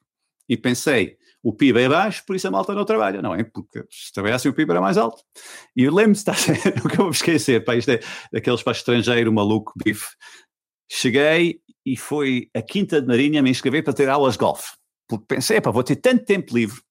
e 0.50 0.58
pensei, 0.58 1.18
o 1.42 1.54
PIB 1.54 1.80
é 1.82 1.90
baixo, 1.90 2.24
por 2.26 2.36
isso 2.36 2.48
a 2.48 2.52
malta 2.52 2.74
não 2.74 2.86
trabalha, 2.86 3.22
não 3.22 3.34
é? 3.34 3.44
Porque 3.44 3.84
se 3.90 4.12
trabalhasse 4.14 4.48
o 4.48 4.54
PIB 4.54 4.72
era 4.72 4.82
mais 4.82 4.98
alto. 4.98 5.24
E 5.76 5.84
eu 5.84 5.94
lembro-me, 5.94 6.18
está, 6.18 6.34
nunca 6.84 6.98
vou 6.98 7.10
esquecer, 7.10 7.64
pá, 7.64 7.76
isto 7.76 7.92
é 7.92 8.00
daqueles 8.32 8.62
para 8.62 8.74
estrangeiro 8.74 9.32
maluco, 9.32 9.74
bife. 9.84 10.08
Cheguei 10.90 11.62
e 11.86 11.98
foi 11.98 12.50
a 12.54 12.62
Quinta 12.62 13.02
de 13.02 13.08
Marinha 13.08 13.42
me 13.42 13.50
inscrever 13.50 13.84
para 13.84 13.94
ter 13.94 14.10
aulas 14.10 14.34
de 14.34 14.40
golfe. 14.40 14.76
Porque 15.08 15.26
pensei, 15.28 15.60
pá, 15.62 15.72
vou 15.72 15.84
ter 15.84 15.96
tanto 15.96 16.26
tempo 16.26 16.54
livre 16.56 16.82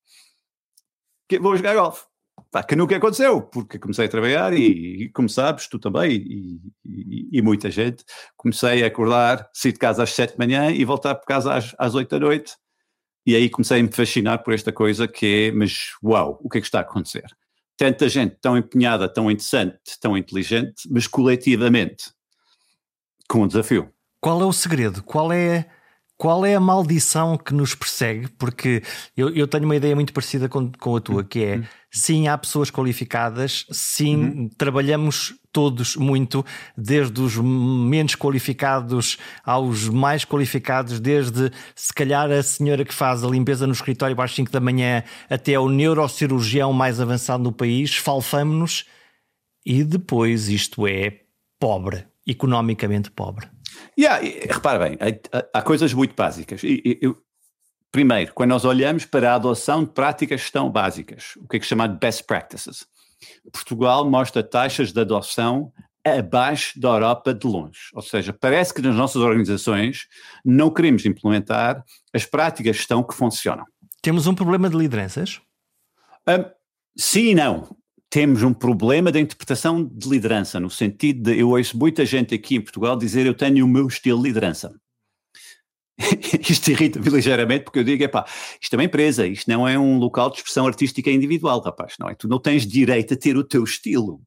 que 1.31 1.39
vou 1.39 1.57
jogar 1.57 1.74
golfe. 1.76 2.05
pá, 2.51 2.64
que 2.64 2.74
nunca 2.74 2.97
aconteceu, 2.97 3.41
porque 3.41 3.78
comecei 3.78 4.07
a 4.07 4.09
trabalhar 4.09 4.53
e, 4.53 5.05
e 5.05 5.09
como 5.11 5.28
sabes, 5.28 5.68
tu 5.68 5.78
também 5.78 6.11
e, 6.11 6.61
e, 6.85 7.39
e, 7.39 7.43
muita 7.43 7.70
gente, 7.70 8.05
comecei 8.37 8.83
a 8.83 8.89
acordar, 8.89 9.49
sair 9.55 9.72
de 9.72 9.78
casa 9.78 10.03
às 10.03 10.11
sete 10.12 10.33
de 10.33 10.39
manhã 10.39 10.72
e 10.72 10.85
voltar 10.85 11.14
para 11.14 11.24
casa 11.24 11.55
às, 11.55 11.74
às 11.78 11.95
oito 11.95 12.11
da 12.11 12.26
noite. 12.26 12.57
E 13.24 13.37
aí 13.37 13.49
comecei 13.49 13.78
a 13.78 13.83
me 13.83 13.93
fascinar 13.93 14.43
por 14.43 14.53
esta 14.53 14.72
coisa 14.72 15.07
que 15.07 15.49
é, 15.49 15.53
mas 15.53 15.91
uau, 16.03 16.41
o 16.43 16.49
que 16.49 16.59
é 16.59 16.61
que 16.61 16.66
está 16.66 16.78
a 16.78 16.83
acontecer? 16.83 17.26
Tanta 17.76 18.09
gente 18.09 18.37
tão 18.41 18.59
empenhada, 18.59 19.09
tão 19.09 19.31
interessante, 19.31 19.78
tão 20.01 20.16
inteligente, 20.16 20.89
mas 20.91 21.07
coletivamente 21.07 22.11
com 23.28 23.43
um 23.43 23.47
desafio. 23.47 23.93
Qual 24.20 24.43
é 24.43 24.45
o 24.45 24.53
segredo? 24.53 25.03
Qual 25.05 25.33
é 25.33 25.70
qual 26.21 26.45
é 26.45 26.55
a 26.55 26.61
maldição 26.61 27.39
que 27.39 27.55
nos 27.55 27.75
persegue? 27.75 28.29
Porque 28.37 28.83
eu, 29.16 29.31
eu 29.31 29.49
tenho 29.49 29.64
uma 29.64 29.75
ideia 29.75 29.95
muito 29.95 30.12
parecida 30.12 30.51
com, 30.51 30.71
com 30.71 30.95
a 30.95 31.01
tua, 31.01 31.25
que 31.25 31.43
é 31.43 31.57
uhum. 31.57 31.64
sim, 31.91 32.29
há 32.29 32.37
pessoas 32.37 32.71
qualificadas, 32.71 33.64
sim, 33.71 34.16
uhum. 34.16 34.51
trabalhamos 34.59 35.35
todos 35.51 35.97
muito, 35.97 36.45
desde 36.77 37.18
os 37.23 37.39
menos 37.39 38.14
qualificados 38.16 39.16
aos 39.43 39.89
mais 39.89 40.23
qualificados, 40.23 41.01
desde 41.01 41.51
se 41.75 41.95
calhar 41.95 42.31
a 42.31 42.43
senhora 42.43 42.85
que 42.85 42.93
faz 42.93 43.25
a 43.25 43.27
limpeza 43.27 43.66
no 43.66 43.73
escritório 43.73 44.21
às 44.21 44.35
5 44.35 44.53
da 44.53 44.61
manhã 44.61 45.03
até 45.31 45.59
o 45.59 45.71
neurocirurgião 45.71 46.71
mais 46.71 47.01
avançado 47.01 47.43
no 47.43 47.51
país, 47.51 47.97
falfamos-nos 47.97 48.85
e 49.64 49.83
depois 49.83 50.51
isto 50.51 50.87
é 50.87 51.21
pobre, 51.59 52.05
economicamente 52.27 53.11
pobre. 53.11 53.49
Yeah, 53.99 54.21
repara 54.53 54.79
bem, 54.79 54.99
há, 55.01 55.59
há, 55.59 55.62
coisas 55.62 55.93
muito 55.93 56.14
básicas. 56.14 56.62
Eu, 57.01 57.16
primeiro, 57.93 58.33
quando 58.35 58.51
nós 58.51 58.64
olhamos 58.64 59.05
para 59.05 59.33
a 59.33 59.35
adoção 59.35 59.85
de 59.85 59.93
práticas 59.93 60.43
estão 60.43 60.71
básicas, 60.71 61.35
o 61.37 61.49
que 61.49 61.57
é, 61.57 61.61
que 61.61 61.66
é 61.66 61.68
chamado 61.68 61.99
best 61.99 62.25
practices, 62.25 62.87
Portugal 63.53 64.09
mostra 64.09 64.43
taxas 64.43 64.93
de 64.93 65.01
adoção 65.01 65.73
abaixo 66.05 66.81
da 66.81 66.89
Europa 66.89 67.35
de 67.35 67.47
longe. 67.47 67.91
Ou 67.93 68.03
seja, 68.03 68.33
parece 68.33 68.73
que 68.73 68.81
nas 68.81 68.95
nossas 68.95 69.21
organizações 69.21 70.07
não 70.45 70.71
queremos 70.71 71.05
implementar 71.05 71.85
as 72.14 72.25
práticas 72.25 72.77
que 72.77 72.83
estão 72.83 73.03
que 73.03 73.14
funcionam. 73.14 73.64
Temos 74.01 74.27
um 74.27 74.35
problema 74.35 74.71
de 74.71 74.77
lideranças? 74.77 75.43
Um, 76.27 76.45
sim 76.97 77.31
e 77.31 77.35
não 77.35 77.80
temos 78.11 78.43
um 78.43 78.53
problema 78.53 79.13
da 79.13 79.21
interpretação 79.21 79.85
de 79.85 80.09
liderança, 80.09 80.59
no 80.59 80.69
sentido 80.69 81.31
de 81.31 81.39
eu 81.39 81.51
ouço 81.51 81.79
muita 81.79 82.05
gente 82.05 82.35
aqui 82.35 82.57
em 82.57 82.61
Portugal 82.61 82.97
dizer 82.97 83.25
eu 83.25 83.35
tenho 83.35 83.65
o 83.65 83.69
meu 83.69 83.87
estilo 83.87 84.21
de 84.21 84.29
liderança. 84.29 84.75
isto 86.49 86.71
irrita-me 86.71 87.09
ligeiramente 87.09 87.65
porque 87.65 87.79
eu 87.79 87.85
digo, 87.85 88.03
epá, 88.03 88.25
isto 88.61 88.75
é 88.75 88.77
uma 88.77 88.85
empresa, 88.85 89.27
isto 89.27 89.49
não 89.49 89.69
é 89.69 89.79
um 89.79 89.99
local 89.99 90.31
de 90.31 90.39
expressão 90.39 90.67
artística 90.67 91.11
individual, 91.11 91.61
rapaz, 91.61 91.95
não 92.01 92.09
é? 92.09 92.15
Tu 92.15 92.27
não 92.27 92.41
tens 92.41 92.67
direito 92.67 93.15
a 93.15 93.17
ter 93.17 93.37
o 93.37 93.45
teu 93.45 93.63
estilo, 93.63 94.21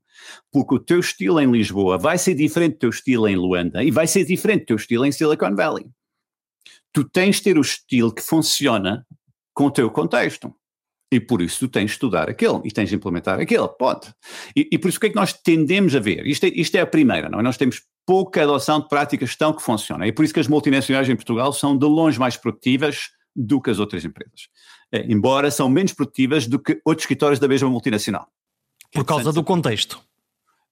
porque 0.51 0.75
o 0.75 0.79
teu 0.79 0.99
estilo 0.99 1.41
em 1.41 1.51
Lisboa 1.51 1.97
vai 1.97 2.17
ser 2.17 2.35
diferente 2.35 2.73
do 2.73 2.79
teu 2.79 2.89
estilo 2.89 3.27
em 3.27 3.35
Luanda 3.35 3.83
e 3.83 3.91
vai 3.91 4.07
ser 4.07 4.23
diferente 4.23 4.61
do 4.61 4.67
teu 4.67 4.75
estilo 4.77 5.05
em 5.05 5.11
Silicon 5.11 5.55
Valley. 5.55 5.85
Tu 6.93 7.03
tens 7.09 7.37
de 7.37 7.43
ter 7.43 7.57
o 7.57 7.61
estilo 7.61 8.13
que 8.13 8.21
funciona 8.21 9.05
com 9.53 9.65
o 9.65 9.71
teu 9.71 9.89
contexto. 9.89 10.55
E 11.13 11.19
por 11.19 11.41
isso 11.41 11.59
tu 11.59 11.67
tens 11.67 11.85
de 11.85 11.91
estudar 11.91 12.27
aquele 12.27 12.59
e 12.65 12.71
tens 12.71 12.89
de 12.89 12.95
implementar 12.95 13.39
aquele, 13.39 13.67
pode. 13.67 14.13
E, 14.55 14.67
e 14.71 14.77
por 14.79 14.89
isso 14.89 14.97
o 14.97 15.01
que 15.01 15.07
é 15.07 15.09
que 15.09 15.15
nós 15.15 15.31
tendemos 15.31 15.95
a 15.95 15.99
ver? 15.99 16.25
Isto 16.25 16.45
é, 16.45 16.49
isto 16.49 16.75
é 16.75 16.81
a 16.81 16.87
primeira, 16.87 17.29
não 17.29 17.39
é? 17.39 17.43
Nós 17.43 17.55
temos 17.55 17.83
pouca 18.05 18.41
adoção 18.41 18.79
de 18.79 18.87
práticas 18.87 19.29
gestão 19.29 19.53
que 19.53 19.61
funcionam. 19.61 20.05
E 20.07 20.11
por 20.11 20.25
isso 20.25 20.33
que 20.33 20.39
as 20.39 20.47
multinacionais 20.47 21.07
em 21.07 21.15
Portugal 21.15 21.53
são 21.53 21.77
de 21.77 21.85
longe 21.85 22.19
mais 22.19 22.35
produtivas 22.35 23.11
do 23.35 23.61
que 23.61 23.69
as 23.69 23.79
outras 23.79 24.03
empresas. 24.03 24.47
É, 24.91 25.05
embora 25.11 25.51
são 25.51 25.69
menos 25.69 25.93
produtivas 25.93 26.47
do 26.47 26.59
que 26.59 26.81
outros 26.83 27.03
escritórios 27.03 27.39
da 27.39 27.47
mesma 27.47 27.69
multinacional. 27.69 28.27
Por 28.91 29.05
causa 29.05 29.31
do 29.31 29.43
contexto. 29.43 30.01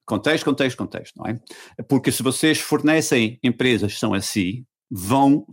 Contexto, 0.06 0.46
contexto, 0.46 0.78
contexto, 0.78 1.18
não 1.18 1.28
é? 1.28 1.40
Porque 1.88 2.12
se 2.12 2.22
vocês 2.22 2.60
fornecem 2.60 3.40
empresas 3.44 3.94
que 3.94 4.00
são 4.00 4.14
assim, 4.14 4.66
vão, 4.92 5.46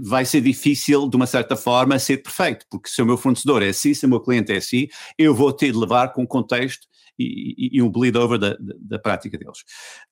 vai 0.00 0.24
ser 0.24 0.40
difícil, 0.40 1.08
de 1.08 1.16
uma 1.16 1.26
certa 1.26 1.56
forma, 1.56 1.98
ser 1.98 2.18
perfeito, 2.18 2.64
porque 2.70 2.88
se 2.88 3.02
o 3.02 3.06
meu 3.06 3.16
fornecedor 3.16 3.60
é 3.62 3.70
assim, 3.70 3.92
se 3.92 4.06
o 4.06 4.08
meu 4.08 4.20
cliente 4.20 4.52
é 4.52 4.58
assim, 4.58 4.86
eu 5.18 5.34
vou 5.34 5.52
ter 5.52 5.72
de 5.72 5.78
levar 5.78 6.12
com 6.12 6.24
contexto 6.24 6.86
e, 7.18 7.54
e, 7.58 7.78
e 7.78 7.82
um 7.82 7.90
bleed 7.90 8.16
over 8.16 8.38
da, 8.38 8.56
da, 8.60 8.98
prática 8.98 9.36
deles. 9.36 9.64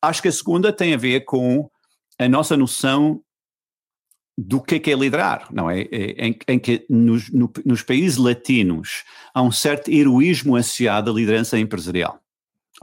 Acho 0.02 0.20
que 0.20 0.28
a 0.28 0.32
segunda 0.32 0.72
tem 0.72 0.92
a 0.92 0.96
ver 0.96 1.20
com 1.20 1.70
a 2.18 2.28
nossa 2.28 2.56
noção 2.56 3.22
do 4.36 4.60
que 4.60 4.74
é, 4.74 4.78
que 4.80 4.90
é 4.90 4.96
liderar, 4.96 5.46
não 5.52 5.70
é? 5.70 5.82
é 5.82 6.26
em, 6.26 6.36
em 6.48 6.58
que 6.58 6.84
nos, 6.90 7.30
no, 7.30 7.52
nos 7.64 7.82
países 7.82 8.16
latinos 8.16 9.04
há 9.32 9.40
um 9.40 9.52
certo 9.52 9.88
heroísmo 9.88 10.56
associado 10.56 11.12
à 11.12 11.14
liderança 11.14 11.56
empresarial 11.56 12.23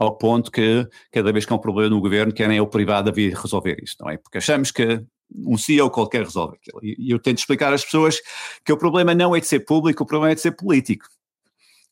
ao 0.02 0.16
ponto 0.16 0.50
que 0.50 0.86
cada 1.12 1.32
vez 1.32 1.44
que 1.46 1.52
há 1.52 1.56
um 1.56 1.60
problema 1.60 1.90
no 1.90 2.00
governo 2.00 2.32
querem 2.32 2.60
o 2.60 2.66
privado 2.66 3.12
vir 3.12 3.34
resolver 3.34 3.76
isso, 3.82 3.96
não 4.00 4.10
é? 4.10 4.16
Porque 4.16 4.38
achamos 4.38 4.70
que 4.72 5.00
um 5.34 5.56
CEO 5.56 5.90
qualquer 5.90 6.24
resolve 6.24 6.56
aquilo. 6.56 6.80
E, 6.82 7.10
eu 7.10 7.18
tento 7.18 7.38
explicar 7.38 7.72
às 7.72 7.84
pessoas 7.84 8.18
que 8.64 8.72
o 8.72 8.76
problema 8.76 9.14
não 9.14 9.34
é 9.34 9.40
de 9.40 9.46
ser 9.46 9.60
público, 9.60 10.02
o 10.02 10.06
problema 10.06 10.32
é 10.32 10.34
de 10.34 10.40
ser 10.40 10.52
político. 10.52 11.06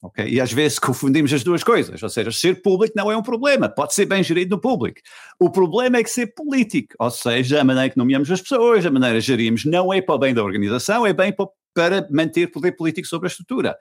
Okay? 0.03 0.29
E 0.29 0.41
às 0.41 0.53
vezes 0.53 0.79
confundimos 0.81 1.33
as 1.33 1.45
duas 1.45 1.63
coisas, 1.63 2.03
ou 2.03 2.09
seja, 2.09 2.33
ser 2.33 2.61
público 2.63 2.95
não 2.97 3.13
é 3.13 3.17
um 3.17 3.23
problema, 3.23 3.69
pode 3.69 3.95
ser 3.95 4.07
bem 4.07 4.25
gerido 4.25 4.57
no 4.57 4.61
público. 4.61 5.01
O 5.39 5.49
problema 5.49 5.99
é 5.99 6.03
que 6.03 6.11
ser 6.11 6.35
político, 6.35 6.95
ou 6.99 7.11
seja, 7.11 7.61
a 7.61 7.65
maneira 7.65 7.91
que 7.91 7.97
nomeamos 7.97 8.31
as 8.31 8.41
pessoas, 8.41 8.85
a 8.85 8.91
maneira 8.91 9.17
que 9.17 9.25
gerimos, 9.25 9.65
não 9.65 9.93
é 9.93 10.03
para 10.03 10.17
o 10.17 10.19
bem 10.19 10.35
da 10.35 10.43
organização, 10.43 11.07
é 11.07 11.13
bem 11.13 11.33
para, 11.33 11.47
para 11.73 12.09
manter 12.11 12.49
poder 12.49 12.73
político 12.73 13.07
sobre 13.07 13.29
a 13.29 13.31
estrutura. 13.31 13.77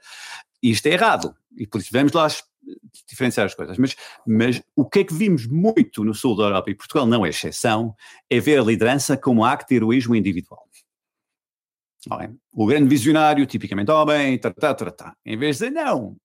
E 0.62 0.70
isto 0.70 0.86
é 0.86 0.92
errado, 0.92 1.34
e 1.58 1.66
por 1.66 1.82
isso 1.82 1.90
vamos 1.92 2.12
lá 2.12 2.28
diferenciar 3.08 3.46
as 3.46 3.56
coisas. 3.56 3.78
Mas, 3.78 3.96
mas 4.26 4.62
o 4.76 4.88
que 4.88 5.00
é 5.00 5.04
que 5.04 5.14
vimos 5.14 5.46
muito 5.48 6.04
no 6.04 6.14
sul 6.14 6.36
da 6.36 6.44
Europa, 6.44 6.70
e 6.72 6.76
Portugal 6.76 7.06
não 7.06 7.26
é 7.26 7.30
exceção, 7.30 7.96
é 8.30 8.40
ver 8.40 8.60
a 8.60 8.64
liderança 8.64 9.18
como 9.18 9.46
acto 9.46 9.70
de 9.70 9.76
heroísmo 9.76 10.16
individual. 10.16 10.70
É? 12.22 12.30
O 12.54 12.66
grande 12.66 12.88
visionário, 12.88 13.46
tipicamente 13.46 13.92
homem, 13.92 14.38
tratá, 14.38 14.74
tratá. 14.74 15.18
Em 15.26 15.38
vez 15.38 15.60
de 15.60 15.70
não, 15.70 16.16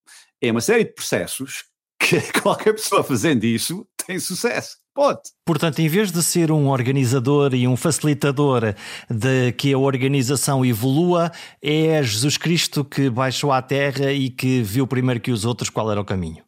é 0.41 0.51
uma 0.51 0.61
série 0.61 0.85
de 0.85 0.93
processos 0.93 1.65
que 1.99 2.21
qualquer 2.41 2.75
pessoa 2.75 3.03
fazendo 3.03 3.45
isso 3.45 3.87
tem 4.07 4.19
sucesso. 4.21 4.84
Pode. 4.95 5.23
Portanto, 5.45 5.81
em 5.81 5.89
vez 5.89 6.13
de 6.13 6.23
ser 6.23 6.53
um 6.53 6.69
organizador 6.69 7.53
e 7.53 7.67
um 7.67 7.77
facilitador 7.77 8.75
de 9.11 9.53
que 9.53 9.73
a 9.73 9.79
organização 9.79 10.65
evolua, 10.65 11.33
é 11.61 12.01
Jesus 12.01 12.37
Cristo 12.37 12.85
que 12.85 13.11
baixou 13.11 13.51
à 13.51 13.61
terra 13.61 14.13
e 14.13 14.31
que 14.31 14.63
viu 14.63 14.87
primeiro 14.87 15.21
que 15.21 15.33
os 15.33 15.45
outros 15.45 15.69
qual 15.69 15.91
era 15.91 16.01
o 16.01 16.05
caminho. 16.05 16.45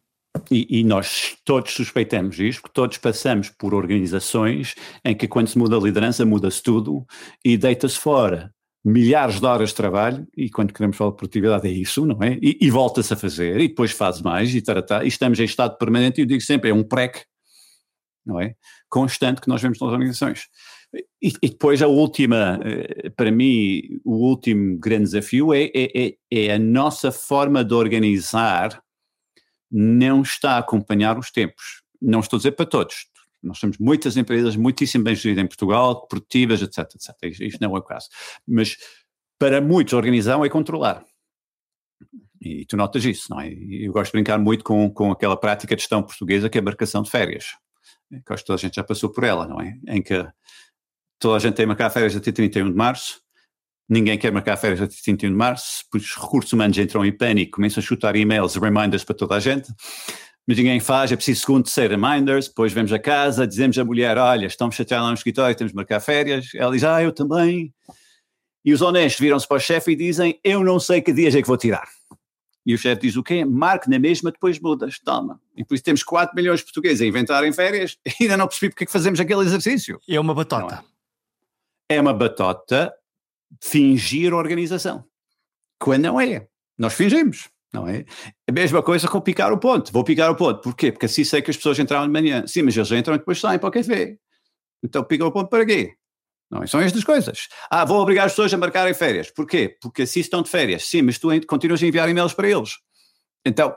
E, 0.51 0.81
e, 0.81 0.85
nós 0.85 1.35
todos 1.45 1.73
suspeitamos 1.73 2.39
isto, 2.39 2.63
porque 2.63 2.75
todos 2.75 2.99
passamos 2.99 3.49
por 3.49 3.75
organizações 3.75 4.75
em 5.05 5.17
que 5.17 5.27
quando 5.27 5.49
se 5.49 5.59
muda 5.59 5.77
a 5.77 5.81
liderança 5.81 6.25
muda-se 6.25 6.63
tudo 6.63 7.05
e 7.45 7.57
deita-se 7.57 7.99
fora 7.99 8.53
milhares 8.85 9.41
de 9.41 9.47
horas 9.47 9.71
de 9.71 9.75
trabalho, 9.75 10.25
e 10.37 10.49
quando 10.49 10.73
queremos 10.73 10.97
falar 10.97 11.11
de 11.11 11.17
produtividade 11.17 11.67
é 11.67 11.73
isso, 11.73 12.07
não 12.07 12.23
é? 12.23 12.39
E, 12.41 12.57
e 12.61 12.71
volta-se 12.71 13.13
a 13.13 13.17
fazer, 13.17 13.59
e 13.59 13.67
depois 13.67 13.91
faz 13.91 14.23
mais, 14.23 14.55
e, 14.55 14.63
taratá, 14.63 15.03
e 15.03 15.09
estamos 15.09 15.41
em 15.41 15.45
estado 15.45 15.77
permanente, 15.77 16.21
e 16.21 16.23
eu 16.23 16.27
digo 16.27 16.41
sempre, 16.41 16.71
é 16.71 16.75
um 16.75 16.85
PREC, 16.85 17.25
não 18.27 18.41
é? 18.41 18.55
Constante 18.89 19.41
que 19.41 19.49
nós 19.49 19.63
vemos 19.63 19.79
nas 19.79 19.93
organizações. 19.93 20.49
E, 21.23 21.33
e, 21.43 21.49
depois 21.51 21.81
a 21.83 21.87
última, 21.87 22.59
eh, 22.65 23.11
para 23.11 23.31
mim, 23.31 24.01
o 24.05 24.15
último 24.17 24.79
grande 24.79 25.05
desafio 25.05 25.55
é, 25.55 25.65
é, 25.75 26.07
é, 26.07 26.17
é, 26.31 26.55
a 26.55 26.59
nossa 26.59 27.13
forma 27.13 27.65
de 27.65 27.75
organizar 27.75 28.83
não 29.71 30.23
está 30.23 30.53
a 30.53 30.59
acompanhar 30.59 31.19
os 31.19 31.31
tempos. 31.31 31.83
Não 32.01 32.21
estou 32.21 32.37
a 32.37 32.39
dizer 32.39 32.53
para 32.53 32.67
todos. 32.67 33.07
Nós 33.43 33.61
temos 33.61 33.79
muitas 33.79 34.17
empresas 34.17 34.57
muitíssimo 34.57 35.05
bem 35.05 35.15
geridas 35.15 35.45
em 35.45 35.47
Portugal, 35.47 36.07
produtivas, 36.07 36.63
etc, 36.63 36.79
etc. 36.95 37.41
Isto 37.41 37.61
não 37.61 37.77
é 37.77 37.79
o 37.79 37.83
caso. 37.83 38.09
Mas 38.47 38.77
para 39.39 39.61
muitos 39.61 39.95
a 39.95 39.97
organização 39.97 40.45
é 40.45 40.49
controlar. 40.49 41.05
E 42.41 42.65
tu 42.67 42.77
notas 42.77 43.05
isso, 43.05 43.27
não 43.31 43.41
é? 43.41 43.53
Eu 43.53 43.93
gosto 43.93 44.13
de 44.13 44.19
brincar 44.19 44.39
muito 44.39 44.65
com, 44.65 44.89
com 44.91 45.11
aquela 45.11 45.37
prática 45.37 45.75
de 45.75 45.83
gestão 45.83 46.03
portuguesa 46.03 46.49
que 46.49 46.59
é 46.59 46.61
a 46.61 46.65
marcação 46.65 47.03
de 47.03 47.11
férias 47.11 47.57
que 48.11 48.33
acho 48.33 48.43
que 48.43 48.47
toda 48.47 48.57
a 48.57 48.61
gente 48.61 48.77
já 48.77 48.85
passou 48.85 49.11
por 49.11 49.25
ela, 49.25 49.47
não 49.47 49.61
é? 49.61 49.79
Em 49.89 50.03
que 50.03 50.27
toda 51.19 51.37
a 51.37 51.39
gente 51.39 51.55
tem 51.55 51.67
marcar 51.67 51.91
férias 51.91 52.15
até 52.17 52.31
31 52.31 52.71
de 52.71 52.77
março, 52.77 53.21
ninguém 53.89 54.19
quer 54.19 54.33
marcar 54.33 54.57
férias 54.57 54.81
até 54.81 54.95
31 55.05 55.31
de 55.31 55.37
março, 55.37 55.85
os 55.95 56.15
recursos 56.15 56.53
humanos 56.53 56.77
entram 56.79 57.05
em 57.05 57.17
pânico, 57.17 57.57
começam 57.57 57.81
a 57.81 57.85
chutar 57.85 58.17
e-mails, 58.17 58.57
reminders 58.57 59.05
para 59.05 59.15
toda 59.15 59.37
a 59.37 59.41
gente, 59.41 59.73
mas 60.47 60.57
ninguém 60.57 60.79
faz, 60.79 61.11
é 61.11 61.17
preciso 61.17 61.41
segundo, 61.41 61.65
terceiro 61.65 61.99
reminders, 61.99 62.49
depois 62.49 62.73
vemos 62.73 62.93
a 62.93 62.99
casa, 62.99 63.47
dizemos 63.47 63.79
à 63.79 63.85
mulher, 63.85 64.17
olha, 64.19 64.47
estamos 64.47 64.77
chateados 64.77 65.05
lá 65.05 65.11
no 65.11 65.17
escritório, 65.17 65.57
temos 65.57 65.73
de 65.73 65.77
marcar 65.77 66.01
férias, 66.01 66.49
ela 66.55 66.73
diz, 66.73 66.85
ah, 66.85 67.03
eu 67.03 67.13
também, 67.13 67.73
e 68.65 68.73
os 68.73 68.83
honestos 68.83 69.21
viram-se 69.21 69.47
para 69.47 69.59
o 69.59 69.61
chefe 69.61 69.93
e 69.93 69.97
dizem, 69.97 70.41
eu 70.43 70.65
não 70.65 70.81
sei 70.81 71.01
que 71.01 71.13
dias 71.13 71.35
é 71.37 71.41
que 71.41 71.47
vou 71.47 71.57
tirar. 71.57 71.89
E 72.67 72.75
o 72.75 72.79
chefe 72.79 73.03
diz 73.03 73.17
o 73.17 73.23
quê? 73.23 73.45
Marque 73.45 73.89
na 73.89 73.97
mesma, 73.97 74.33
depois 74.33 74.59
mudas, 74.59 74.99
toma. 74.99 75.41
E 75.57 75.65
por 75.65 75.75
isso 75.75 75.85
temos 75.85 76.03
4 76.03 76.35
milhões 76.35 76.59
de 76.59 76.65
portugueses 76.65 77.01
a 77.01 77.07
inventarem 77.07 77.53
férias 77.53 77.97
e 78.05 78.25
ainda 78.25 78.37
não 78.37 78.49
percebi 78.49 78.71
porque 78.71 78.83
é 78.83 78.87
que 78.87 78.93
fazemos 78.93 79.21
aquele 79.21 79.43
exercício. 79.43 80.01
É 80.09 80.19
uma 80.19 80.35
batota. 80.35 80.85
É? 81.89 81.95
é? 81.95 82.01
uma 82.01 82.13
batota 82.13 82.93
fingir 83.63 84.35
organização. 84.35 85.05
Quando 85.79 86.03
não 86.03 86.21
é. 86.21 86.49
Nós 86.77 86.95
fingimos. 86.95 87.49
Não 87.73 87.87
é? 87.87 88.05
A 88.49 88.53
mesma 88.53 88.83
coisa 88.83 89.07
com 89.07 89.21
picar 89.21 89.53
o 89.53 89.59
ponto. 89.59 89.93
Vou 89.93 90.03
picar 90.03 90.31
o 90.31 90.35
ponto. 90.35 90.61
Porquê? 90.61 90.91
Porque 90.91 91.07
assim 91.07 91.23
sei 91.23 91.43
que 91.43 91.51
as 91.51 91.57
pessoas 91.57 91.79
entraram 91.79 92.07
de 92.07 92.13
manhã. 92.13 92.45
Sim, 92.47 92.63
mas 92.63 92.77
eles 92.77 92.91
entram 92.91 93.15
e 93.15 93.19
depois 93.19 93.39
saem 93.39 93.61
para 93.61 93.69
o 93.69 93.73
café. 93.73 94.17
Então 94.83 95.05
pica 95.05 95.25
o 95.25 95.31
ponto 95.31 95.49
para 95.49 95.65
quê? 95.65 95.95
Não, 96.51 96.67
são 96.67 96.81
estas 96.81 97.03
coisas. 97.03 97.49
Ah, 97.71 97.85
vou 97.85 98.01
obrigar 98.01 98.27
as 98.27 98.33
pessoas 98.33 98.55
a 98.55 98.57
marcarem 98.57 98.95
férias. 98.95 99.31
Porquê? 99.31 99.77
Porque 99.81 100.03
assim 100.03 100.21
estão 100.21 100.43
de 100.43 100.51
férias. 100.51 100.85
Sim, 100.85 101.03
mas 101.03 101.19
tu 101.19 101.29
continuas 101.47 101.83
a 101.83 101.87
enviar 101.87 102.09
e-mails 102.09 102.35
para 102.35 102.49
eles. 102.49 102.79
Então, 103.45 103.77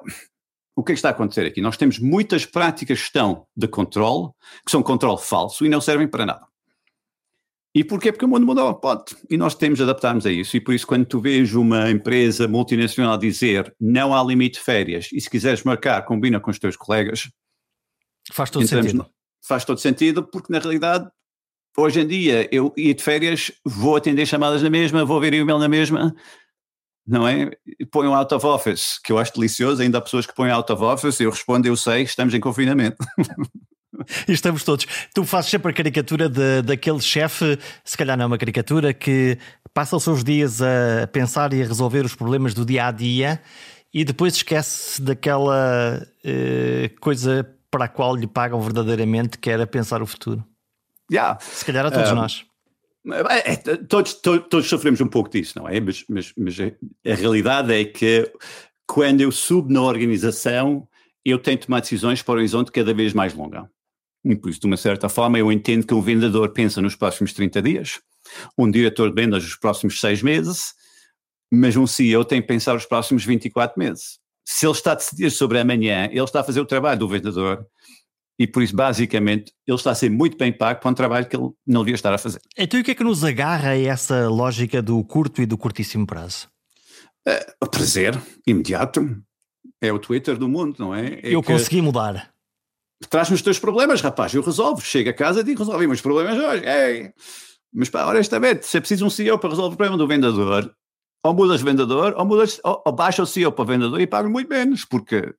o 0.76 0.84
que 0.84 0.92
é 0.92 0.96
que 0.96 1.00
está 1.00 1.10
a 1.10 1.12
acontecer 1.12 1.46
aqui? 1.46 1.62
Nós 1.62 1.78
temos 1.78 2.00
muitas 2.00 2.46
práticas 2.46 2.98
de 2.98 3.04
gestão 3.04 3.48
de 3.56 3.68
controle, 3.68 4.30
que 4.66 4.72
são 4.72 4.84
controle 4.84 5.20
falso 5.20 5.66
e 5.66 5.70
não 5.70 5.82
servem 5.82 6.08
para 6.08 6.26
nada. 6.26 6.48
E 7.74 7.84
porquê? 7.84 8.12
Porque 8.12 8.26
o 8.26 8.28
mundo 8.28 8.46
mudou, 8.46 8.74
pode. 8.76 9.16
E 9.30 9.38
nós 9.38 9.54
temos 9.54 9.78
de 9.78 9.84
adaptarmos 9.84 10.26
a 10.26 10.32
isso. 10.32 10.58
E 10.58 10.62
por 10.62 10.74
isso, 10.74 10.88
quando 10.88 11.06
tu 11.06 11.20
vês 11.20 11.54
uma 11.54 11.90
empresa 11.92 12.48
multinacional 12.48 13.18
dizer 13.18 13.76
não 13.80 14.16
há 14.16 14.24
limite 14.24 14.58
de 14.58 14.66
férias 14.66 15.10
e 15.14 15.22
se 15.22 15.30
quiseres 15.30 15.64
marcar, 15.64 16.04
combina 16.04 16.40
com 16.40 16.50
os 16.50 16.58
teus 16.58 16.76
colegas. 16.76 17.30
Faz 18.32 18.50
todo 18.50 18.68
sentido. 18.68 18.98
No, 18.98 19.10
faz 19.46 19.64
todo 19.66 19.80
sentido, 19.80 20.24
porque 20.24 20.52
na 20.52 20.60
realidade, 20.60 21.08
hoje 21.80 22.02
em 22.02 22.08
dia, 22.08 22.48
eu 22.52 22.74
ia 22.78 22.94
de 22.94 23.04
férias, 23.04 23.52
vou 23.66 23.96
atender 23.96 24.26
chamadas 24.26 24.62
na 24.62 24.70
mesma, 24.70 25.06
vou 25.06 25.20
ver 25.20 25.34
e-mail 25.34 25.60
na 25.60 25.68
mesma, 25.68 26.16
não 27.08 27.28
é? 27.28 27.50
Põe 27.92 28.08
um 28.08 28.14
out 28.14 28.34
of 28.34 28.46
office, 28.46 29.00
que 29.04 29.12
eu 29.12 29.18
acho 29.18 29.34
delicioso. 29.34 29.82
Ainda 29.82 29.98
há 29.98 30.02
pessoas 30.02 30.26
que 30.26 30.36
põem 30.36 30.52
out 30.52 30.72
of 30.72 30.84
office, 30.84 31.20
eu 31.20 31.32
respondo, 31.32 31.68
eu 31.68 31.76
sei, 31.76 32.04
estamos 32.04 32.34
em 32.34 32.40
confinamento. 32.40 32.98
Estamos 34.28 34.64
todos. 34.64 34.86
Tu 35.14 35.26
fazes 35.26 35.50
sempre 35.50 35.72
a 35.72 35.74
caricatura 35.74 36.30
de, 36.30 36.62
daquele 36.62 37.02
chefe, 37.02 37.60
se 37.84 37.98
calhar 37.98 38.16
não 38.16 38.24
é 38.24 38.28
uma 38.28 38.38
caricatura, 38.38 38.94
que 38.94 39.38
passa 39.74 39.98
os 39.98 40.04
seus 40.04 40.24
dias 40.24 40.62
a 40.62 41.08
pensar 41.08 41.52
e 41.54 41.62
a 41.62 41.66
resolver 41.66 42.06
os 42.06 42.16
problemas 42.16 42.54
do 42.54 42.64
dia 42.64 42.86
a 42.86 42.92
dia 42.92 43.42
e 43.94 44.06
depois 44.06 44.36
esquece 44.36 45.02
daquela 45.02 46.06
eh, 46.24 46.92
coisa 47.02 47.46
para 47.72 47.86
a 47.86 47.88
qual 47.88 48.16
lhe 48.16 48.28
pagam 48.28 48.62
verdadeiramente, 48.62 49.38
que 49.38 49.50
era 49.50 49.66
pensar 49.66 50.02
o 50.02 50.06
futuro. 50.06 50.44
Yeah. 51.12 51.40
Se 51.40 51.66
calhar 51.66 51.86
a 51.86 51.92
todos 51.92 52.12
um, 52.12 52.16
nós. 52.16 52.46
É, 53.46 53.54
é, 53.54 53.56
todos, 53.56 54.14
todos, 54.14 54.48
todos, 54.50 54.68
sofremos 54.68 55.02
um 55.02 55.08
pouco 55.08 55.30
disso, 55.30 55.58
não 55.58 55.68
é? 55.68 55.80
Mas, 55.80 56.04
mas, 56.08 56.34
mas 56.38 56.58
a, 56.60 57.12
a 57.12 57.16
realidade 57.16 57.74
é 57.74 57.86
que 57.86 58.32
quando 58.86 59.22
eu 59.22 59.32
subo 59.32 59.72
na 59.72 59.82
organização, 59.82 60.88
eu 61.24 61.40
tenho 61.40 61.58
de 61.58 61.66
tomar 61.66 61.80
decisões 61.80 62.22
para 62.22 62.34
o 62.34 62.38
horizonte 62.38 62.72
cada 62.72 62.94
vez 62.94 63.14
mais 63.14 63.34
longo. 63.34 63.70
E 64.26 64.36
por 64.36 64.50
isso, 64.50 64.60
de 64.60 64.68
uma 64.68 64.78
certa 64.78 65.08
forma, 65.08 65.40
eu 65.40 65.52
entendo 65.52 65.86
que 65.86 65.94
um 65.94 66.02
vendedor 66.02 66.50
pensa 66.50 66.82
nos 66.82 66.96
próximos 66.96 67.34
30 67.34 67.62
dias, 67.62 68.00
um 68.58 68.70
diretor 68.70 69.10
de 69.10 69.16
vendas 69.16 69.44
nos 69.44 69.56
próximos 69.56 70.00
6 70.00 70.22
meses, 70.22 70.74
mas 71.52 71.76
um 71.76 71.88
CEO 71.88 72.26
tem 72.26 72.42
que 72.42 72.48
pensar 72.48 72.76
os 72.76 72.86
próximos 72.86 73.24
24 73.24 73.80
meses. 73.80 74.20
Se 74.46 74.66
ele 74.66 74.74
está 74.74 74.92
a 74.92 74.96
decidir 74.96 75.32
sobre 75.32 75.60
amanhã, 75.60 76.06
ele 76.12 76.24
está 76.24 76.42
a 76.42 76.44
fazer 76.44 76.60
o 76.60 76.66
trabalho 76.66 77.00
do 77.00 77.08
vendedor 77.08 77.66
e 78.40 78.48
por 78.48 78.64
isso, 78.64 78.74
basicamente, 78.74 79.52
ele 79.68 79.76
está 79.76 79.92
a 79.92 79.96
ser 79.96 80.10
muito 80.10 80.38
bem 80.38 80.54
pago 80.54 80.80
para 80.80 80.90
um 80.90 80.94
trabalho 80.94 81.28
que 81.28 81.36
ele 81.36 81.50
não 81.68 81.82
devia 81.82 81.96
estar 81.96 82.14
a 82.14 82.18
fazer. 82.18 82.40
Então, 82.58 82.80
o 82.80 82.84
que 82.84 82.92
é 82.92 82.96
que 82.96 83.04
nos 83.04 83.22
agarra 83.22 83.72
a 83.72 83.78
essa 83.78 84.30
lógica 84.30 84.82
do 84.82 85.04
curto 85.04 85.42
e 85.42 85.46
do 85.46 85.58
curtíssimo 85.58 86.08
prazo? 86.08 86.48
É, 87.28 87.54
o 87.62 87.68
prazer 87.68 88.18
imediato 88.48 89.22
é 89.82 89.92
o 89.92 90.00
Twitter 90.00 90.38
do 90.38 90.48
mundo, 90.48 90.78
não 90.80 90.96
é? 90.96 91.16
é 91.16 91.36
eu 91.36 91.44
consegui 91.44 91.82
mudar. 91.82 92.34
Traz-me 93.10 93.36
os 93.36 93.42
teus 93.42 93.60
problemas, 93.60 94.00
rapaz, 94.00 94.34
eu 94.34 94.42
resolvo. 94.42 94.82
Chego 94.82 95.10
a 95.10 95.14
casa 95.14 95.42
e 95.42 95.44
digo, 95.44 95.60
resolvi 95.60 95.86
meus 95.86 96.02
problemas 96.02 96.38
hoje. 96.38 96.64
Ei. 96.66 97.12
Mas 97.74 97.90
pá, 97.90 98.06
honestamente, 98.06 98.66
se 98.66 98.78
é 98.78 98.80
preciso 98.80 99.06
um 99.06 99.10
CEO 99.10 99.38
para 99.38 99.50
resolver 99.50 99.74
o 99.74 99.78
problema 99.78 99.98
do 99.98 100.08
vendedor, 100.08 100.74
ou 101.26 101.34
mudas 101.34 101.62
vendedor, 101.62 102.16
ou, 102.18 102.26
mudas, 102.26 102.62
ou, 102.64 102.82
ou 102.86 102.94
baixa 102.94 103.22
o 103.22 103.26
CEO 103.26 103.52
para 103.52 103.64
o 103.64 103.68
vendedor 103.68 104.00
e 104.00 104.08
paga 104.08 104.30
muito 104.30 104.48
menos, 104.48 104.86
porque 104.86 105.34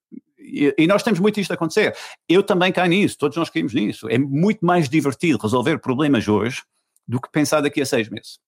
e, 0.76 0.86
nós 0.86 1.02
temos 1.02 1.20
muito 1.20 1.40
isto 1.40 1.50
a 1.50 1.54
acontecer. 1.54 1.96
Eu 2.28 2.42
também 2.42 2.72
caio 2.72 2.90
nisso, 2.90 3.16
todos 3.18 3.36
nós 3.36 3.50
caímos 3.50 3.74
nisso. 3.74 4.08
É 4.08 4.18
muito 4.18 4.64
mais 4.64 4.88
divertido 4.88 5.38
resolver 5.38 5.78
problemas 5.78 6.26
hoje 6.28 6.62
do 7.06 7.20
que 7.20 7.30
pensar 7.30 7.60
daqui 7.60 7.80
a 7.80 7.86
seis 7.86 8.08
meses. 8.08 8.38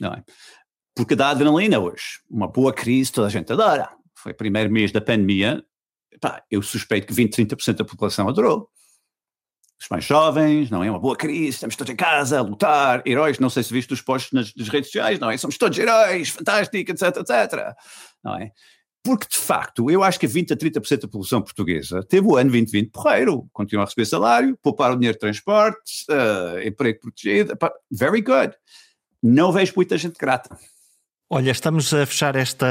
Não 0.00 0.12
é? 0.12 0.22
Porque 0.94 1.14
dá 1.14 1.30
adrenalina 1.30 1.78
hoje. 1.78 2.20
Uma 2.30 2.48
boa 2.48 2.72
crise, 2.72 3.12
toda 3.12 3.26
a 3.26 3.30
gente 3.30 3.52
adora. 3.52 3.90
Foi 4.14 4.32
o 4.32 4.34
primeiro 4.34 4.70
mês 4.70 4.90
da 4.90 5.00
pandemia, 5.00 5.64
pá, 6.20 6.42
eu 6.50 6.62
suspeito 6.62 7.06
que 7.06 7.14
20, 7.14 7.46
30% 7.46 7.76
da 7.76 7.84
população 7.84 8.28
adorou. 8.28 8.68
Os 9.80 9.88
mais 9.88 10.04
jovens, 10.04 10.70
não 10.70 10.82
é? 10.82 10.90
Uma 10.90 10.98
boa 10.98 11.16
crise, 11.16 11.50
estamos 11.50 11.76
todos 11.76 11.92
em 11.92 11.96
casa 11.96 12.40
a 12.40 12.42
lutar, 12.42 13.00
heróis, 13.06 13.38
não 13.38 13.48
sei 13.48 13.62
se 13.62 13.72
viste 13.72 13.92
os 13.92 14.02
posts 14.02 14.32
nas, 14.32 14.52
nas 14.54 14.68
redes 14.68 14.88
sociais, 14.88 15.20
não 15.20 15.30
é? 15.30 15.36
Somos 15.36 15.56
todos 15.56 15.78
heróis, 15.78 16.30
fantástico, 16.30 16.90
etc, 16.90 17.16
etc. 17.18 17.76
Não 18.24 18.34
é? 18.36 18.50
Porque, 19.02 19.26
de 19.28 19.38
facto, 19.38 19.90
eu 19.90 20.02
acho 20.02 20.18
que 20.18 20.26
20 20.26 20.52
a 20.52 20.56
30% 20.56 21.00
da 21.00 21.08
população 21.08 21.40
portuguesa 21.40 22.02
teve 22.02 22.26
o 22.26 22.36
ano 22.36 22.50
2020 22.50 22.90
porreiro, 22.90 23.48
continua 23.52 23.84
a 23.84 23.86
receber 23.86 24.04
salário, 24.06 24.58
poupar 24.62 24.92
o 24.92 24.96
dinheiro 24.96 25.14
de 25.14 25.20
transporte, 25.20 26.04
uh, 26.10 26.66
emprego 26.66 27.00
protegido, 27.00 27.56
very 27.90 28.20
good. 28.20 28.54
Não 29.22 29.52
vejo 29.52 29.72
muita 29.76 29.96
gente 29.96 30.18
grata. 30.18 30.56
Olha, 31.30 31.50
estamos 31.50 31.92
a 31.92 32.06
fechar 32.06 32.34
esta, 32.36 32.66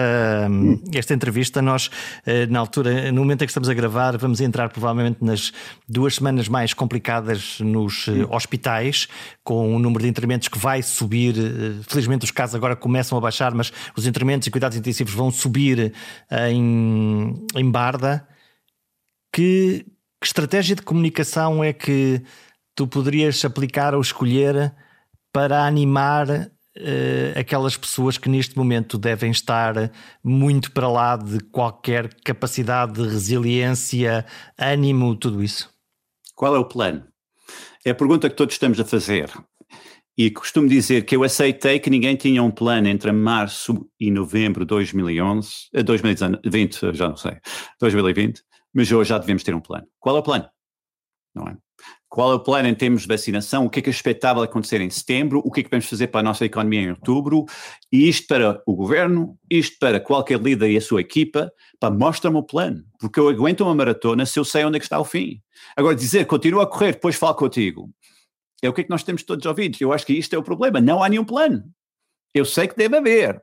esta 0.91 1.13
entrevista. 1.13 1.61
Nós, 1.61 1.91
eh, 2.25 2.47
na 2.47 2.57
altura, 2.57 3.11
no 3.11 3.21
momento 3.21 3.43
em 3.43 3.45
que 3.45 3.51
estamos 3.51 3.69
a 3.69 3.73
gravar, 3.75 4.17
vamos 4.17 4.41
entrar 4.41 4.69
provavelmente 4.69 5.23
nas 5.23 5.53
duas 5.87 6.15
semanas 6.15 6.47
mais 6.47 6.73
complicadas 6.73 7.59
nos 7.59 8.07
eh, 8.07 8.25
hospitais, 8.31 9.07
com 9.43 9.75
o 9.75 9.77
número 9.77 10.01
de 10.01 10.09
internamentos 10.09 10.47
que 10.47 10.57
vai 10.57 10.81
subir. 10.81 11.35
Eh, 11.37 11.83
felizmente, 11.87 12.25
os 12.25 12.31
casos 12.31 12.55
agora 12.55 12.75
começam 12.75 13.15
a 13.15 13.21
baixar, 13.21 13.53
mas 13.53 13.71
os 13.95 14.07
internamentos 14.07 14.47
e 14.47 14.51
cuidados 14.51 14.75
intensivos 14.75 15.13
vão 15.13 15.29
subir 15.29 15.93
em, 16.49 17.45
em 17.55 17.69
Barda. 17.69 18.27
Que, 19.31 19.85
que 20.19 20.25
estratégia 20.25 20.75
de 20.75 20.81
comunicação 20.81 21.63
é 21.63 21.73
que 21.73 22.23
tu 22.73 22.87
poderias 22.87 23.45
aplicar 23.45 23.93
ou 23.93 24.01
escolher 24.01 24.73
para 25.31 25.63
animar 25.63 26.49
uh, 26.77 27.39
aquelas 27.39 27.75
pessoas 27.75 28.17
que 28.17 28.29
neste 28.29 28.57
momento 28.57 28.97
devem 28.97 29.31
estar 29.31 29.91
muito 30.23 30.71
para 30.71 30.87
lá 30.87 31.15
de 31.15 31.39
qualquer 31.39 32.13
capacidade 32.23 32.93
de 32.93 33.07
resiliência, 33.07 34.25
ânimo, 34.57 35.15
tudo 35.15 35.43
isso? 35.43 35.69
Qual 36.35 36.55
é 36.55 36.59
o 36.59 36.65
plano? 36.65 37.05
É 37.85 37.91
a 37.91 37.95
pergunta 37.95 38.29
que 38.29 38.35
todos 38.35 38.55
estamos 38.55 38.79
a 38.79 38.85
fazer. 38.85 39.31
E 40.17 40.31
costumo 40.31 40.67
dizer 40.67 41.05
que 41.05 41.15
eu 41.15 41.23
aceitei 41.23 41.79
que 41.79 41.91
ninguém 41.91 42.15
tinha 42.15 42.41
um 42.41 42.49
plano 42.49 42.87
entre 42.87 43.11
março 43.11 43.87
e 43.99 44.09
novembro 44.09 44.65
de 44.65 44.69
2011, 44.69 45.69
2020, 45.85 46.93
já 46.93 47.07
não 47.07 47.15
sei, 47.15 47.37
2020, 47.79 48.41
mas 48.73 48.91
hoje 48.91 49.09
já 49.09 49.17
devemos 49.19 49.43
ter 49.43 49.53
um 49.53 49.61
plano. 49.61 49.85
Qual 49.99 50.15
é 50.15 50.19
o 50.19 50.23
plano? 50.23 50.49
Não 51.35 51.47
é? 51.47 51.57
Qual 52.09 52.31
é 52.31 52.35
o 52.35 52.39
plano 52.39 52.69
em 52.69 52.73
termos 52.73 53.01
de 53.01 53.07
vacinação? 53.07 53.65
O 53.65 53.69
que 53.69 53.79
é 53.79 53.81
que 53.81 53.89
é 53.89 53.91
expectável 53.91 54.41
acontecer 54.41 54.79
em 54.79 54.89
setembro? 54.89 55.41
O 55.43 55.51
que 55.51 55.59
é 55.59 55.63
que 55.63 55.69
vamos 55.69 55.87
fazer 55.87 56.07
para 56.07 56.21
a 56.21 56.23
nossa 56.23 56.45
economia 56.45 56.81
em 56.81 56.89
outubro? 56.91 57.45
E 57.91 58.07
isto 58.07 58.27
para 58.27 58.61
o 58.65 58.75
governo, 58.75 59.37
isto 59.49 59.77
para 59.77 59.99
qualquer 59.99 60.39
líder 60.39 60.71
e 60.71 60.77
a 60.77 60.81
sua 60.81 61.01
equipa, 61.01 61.51
para 61.79 61.93
mostra-me 61.93 62.37
o 62.37 62.43
plano, 62.43 62.83
porque 62.99 63.19
eu 63.19 63.27
aguento 63.27 63.61
uma 63.61 63.75
maratona 63.75 64.25
se 64.25 64.39
eu 64.39 64.45
sei 64.45 64.63
onde 64.63 64.77
é 64.77 64.79
que 64.79 64.85
está 64.85 64.99
o 64.99 65.03
fim. 65.03 65.41
Agora, 65.75 65.95
dizer 65.95 66.25
continua 66.25 66.63
a 66.63 66.67
correr, 66.67 66.93
depois 66.93 67.15
falo 67.15 67.35
contigo, 67.35 67.89
é 68.61 68.69
o 68.69 68.73
que 68.73 68.81
é 68.81 68.83
que 68.83 68.89
nós 68.89 69.03
temos 69.03 69.23
todos 69.23 69.45
ouvidos. 69.45 69.79
Eu 69.81 69.93
acho 69.93 70.05
que 70.05 70.13
isto 70.13 70.33
é 70.33 70.37
o 70.37 70.43
problema. 70.43 70.81
Não 70.81 71.03
há 71.03 71.09
nenhum 71.09 71.25
plano. 71.25 71.63
Eu 72.33 72.45
sei 72.45 72.67
que 72.67 72.75
deve 72.75 72.97
haver. 72.97 73.41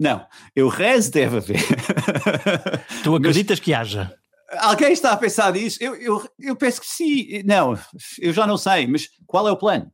Não, 0.00 0.26
eu 0.56 0.68
rezo 0.68 1.12
deve 1.12 1.36
haver. 1.36 1.60
Tu 3.04 3.14
acreditas 3.14 3.58
Mas, 3.58 3.64
que 3.64 3.74
haja? 3.74 4.19
Alguém 4.58 4.92
está 4.92 5.12
a 5.12 5.16
pensar 5.16 5.52
nisso? 5.52 5.78
Eu, 5.80 5.94
eu, 5.94 6.28
eu 6.38 6.56
penso 6.56 6.80
que 6.80 6.86
sim. 6.86 7.42
Não, 7.44 7.78
eu 8.18 8.32
já 8.32 8.46
não 8.46 8.56
sei, 8.56 8.86
mas 8.86 9.08
qual 9.26 9.46
é 9.46 9.52
o 9.52 9.56
plano? 9.56 9.90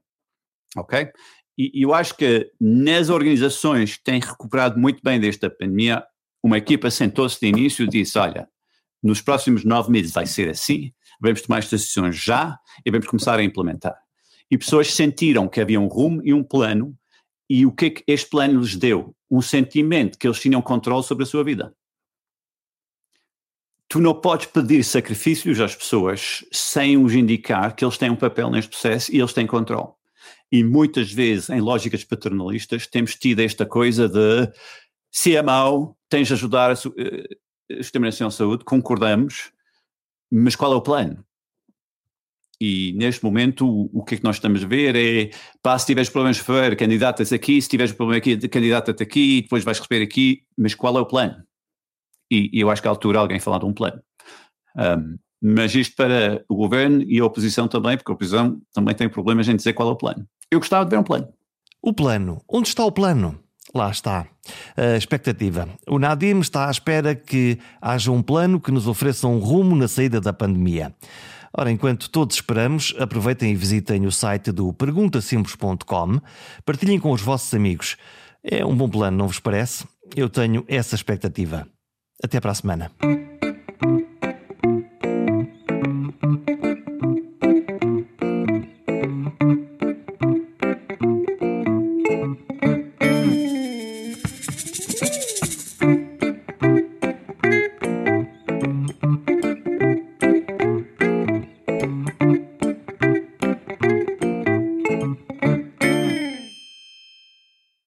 Ok? 0.77 1.11
E 1.59 1.85
eu 1.85 1.95
acho 1.95 2.15
que 2.17 2.51
nas 2.61 3.09
organizações 3.09 3.97
que 3.97 4.05
têm 4.05 4.21
recuperado 4.21 4.79
muito 4.79 5.01
bem 5.03 5.19
desta 5.19 5.49
pandemia, 5.49 6.05
uma 6.43 6.59
equipa 6.59 6.91
sentou-se 6.91 7.41
de 7.41 7.47
início 7.47 7.85
e 7.85 7.89
disse: 7.89 8.19
Olha, 8.19 8.49
nos 9.03 9.23
próximos 9.23 9.65
nove 9.65 9.91
meses 9.91 10.13
vai 10.13 10.27
ser 10.27 10.51
assim, 10.51 10.93
vamos 11.21 11.43
tomar 11.43 11.59
estas 11.59 11.83
decisões 11.83 12.17
já 12.17 12.59
e 12.85 12.91
vamos 12.91 13.07
começar 13.07 13.39
a 13.39 13.45
implementar. 13.45 13.97
E 14.51 14.59
pessoas 14.59 14.93
sentiram 14.93 15.49
que 15.49 15.61
havia 15.61 15.81
um 15.81 15.87
rumo 15.87 16.21
e 16.25 16.33
um 16.33 16.45
plano, 16.45 16.95
e 17.49 17.65
o 17.65 17.73
que 17.73 17.87
é 17.87 17.91
que 17.91 18.05
este 18.07 18.29
plano 18.29 18.61
lhes 18.61 18.77
deu? 18.77 19.15
Um 19.31 19.41
sentimento 19.41 20.19
que 20.19 20.27
eles 20.27 20.41
tinham 20.41 20.63
controle 20.63 21.03
sobre 21.03 21.25
a 21.25 21.27
sua 21.27 21.43
vida 21.43 21.75
tu 23.89 24.01
não 24.01 24.15
podes 24.15 24.47
pedir 24.47 24.83
sacrifícios 24.85 25.61
às 25.61 25.75
pessoas 25.75 26.45
sem 26.53 26.97
os 26.97 27.15
indicar 27.15 27.75
que 27.75 27.85
eles 27.85 27.99
têm 27.99 28.11
um 28.11 28.17
papel 28.17 28.51
neste 28.51 28.71
processo 28.71 29.15
e 29.15 29.19
eles 29.19 29.33
têm 29.33 29.47
controle. 29.47 29.89
E 30.51 30.63
muitas 30.63 31.13
vezes, 31.13 31.51
em 31.51 31.61
lógicas 31.61 32.05
paternalistas, 32.05 32.87
temos 32.87 33.15
tido 33.15 33.41
esta 33.41 33.67
coisa 33.67 34.09
de 34.09 34.51
se 35.11 35.35
é 35.37 35.43
mau, 35.43 35.97
tens 36.09 36.29
de 36.29 36.35
ajudar 36.35 36.71
a, 36.71 36.75
uh, 36.75 37.83
Sistema 37.83 38.07
Nacional 38.07 38.31
de 38.31 38.37
Saúde, 38.37 38.65
concordamos, 38.65 39.51
mas 40.31 40.55
qual 40.55 40.73
é 40.73 40.77
o 40.77 40.81
plano? 40.81 41.25
E 42.61 42.93
neste 42.93 43.25
momento 43.25 43.67
o, 43.67 43.91
o, 44.01 44.05
que 44.05 44.15
é 44.15 44.19
que 44.19 44.25
nós 44.25 44.37
estamos 44.37 44.65
a 44.65 44.67
ver 44.67 44.97
é, 44.97 45.31
pá, 45.63 45.79
se 45.79 45.87
tiveres 45.87 46.09
problemas 46.09 46.37
de 46.37 46.43
fevereiro, 46.43 46.77
candidatas 46.77 47.33
aqui, 47.33 47.61
se 47.61 47.69
tiveres 47.69 47.93
problema 47.93 48.19
aqui, 48.19 48.49
candidata-te 48.49 49.03
aqui, 49.03 49.43
depois 49.43 49.65
vais 49.65 49.79
receber 49.79 50.03
aqui, 50.03 50.43
mas 50.57 50.75
qual 50.75 50.97
é 50.97 51.01
o 51.01 51.07
plano? 51.07 51.45
E, 52.31 52.51
e 52.53 52.61
eu 52.61 52.71
acho 52.71 52.83
que 52.83 52.89
à 52.89 52.91
altura 52.91 53.19
alguém 53.19 53.41
falar 53.41 53.59
de 53.59 53.67
um 53.67 53.73
plano. 53.73 54.01
Um, 54.77 55.17
mas 55.41 55.75
isto 55.75 55.95
para 55.97 56.43
o 56.49 56.57
governo 56.57 57.03
e 57.03 57.19
a 57.21 57.25
oposição 57.25 57.69
também, 57.69 57.97
porque 57.97 58.11
a 58.11 58.15
oposição 58.15 58.61
também 58.73 58.95
tem 58.95 59.09
problemas 59.09 59.49
em 59.49 59.57
dizer 59.57 59.73
qual 59.75 59.89
é 59.89 59.93
o 59.93 59.97
plano. 59.97 60.27
Eu 60.51 60.59
gostava 60.59 60.85
de 60.85 60.91
ver 60.91 60.99
um 60.99 61.03
plano. 61.03 61.29
O 61.83 61.93
plano. 61.93 62.41
Onde 62.49 62.69
está 62.69 62.85
o 62.85 62.93
plano? 62.93 63.39
Lá 63.75 63.91
está. 63.91 64.27
A 64.77 64.97
expectativa. 64.97 65.69
O 65.87 65.99
Nadim 65.99 66.41
está 66.41 66.69
à 66.69 66.71
espera 66.71 67.15
que 67.15 67.59
haja 67.81 68.11
um 68.11 68.23
plano 68.23 68.61
que 68.61 68.73
nos 68.73 68.87
ofereça 68.87 69.27
um 69.27 69.39
rumo 69.39 69.77
na 69.77 69.87
saída 69.87 70.21
da 70.21 70.33
pandemia. 70.33 70.95
Ora, 71.53 71.71
enquanto 71.71 72.11
todos 72.11 72.37
esperamos, 72.37 72.95
aproveitem 72.99 73.53
e 73.53 73.55
visitem 73.55 74.07
o 74.07 74.13
site 74.13 74.53
do 74.53 74.73
perguntasimples.com, 74.73 76.21
partilhem 76.65 76.99
com 76.99 77.13
os 77.13 77.23
vossos 77.23 77.53
amigos. 77.55 77.97
É 78.43 78.65
um 78.65 78.77
bom 78.77 78.89
plano, 78.89 79.17
não 79.17 79.27
vos 79.27 79.41
parece? 79.41 79.87
Eu 80.15 80.29
tenho 80.29 80.65
essa 80.69 80.95
expectativa. 80.95 81.67
Até 82.23 82.41
para 82.41 82.53
a 82.53 82.55
semana. 82.55 82.91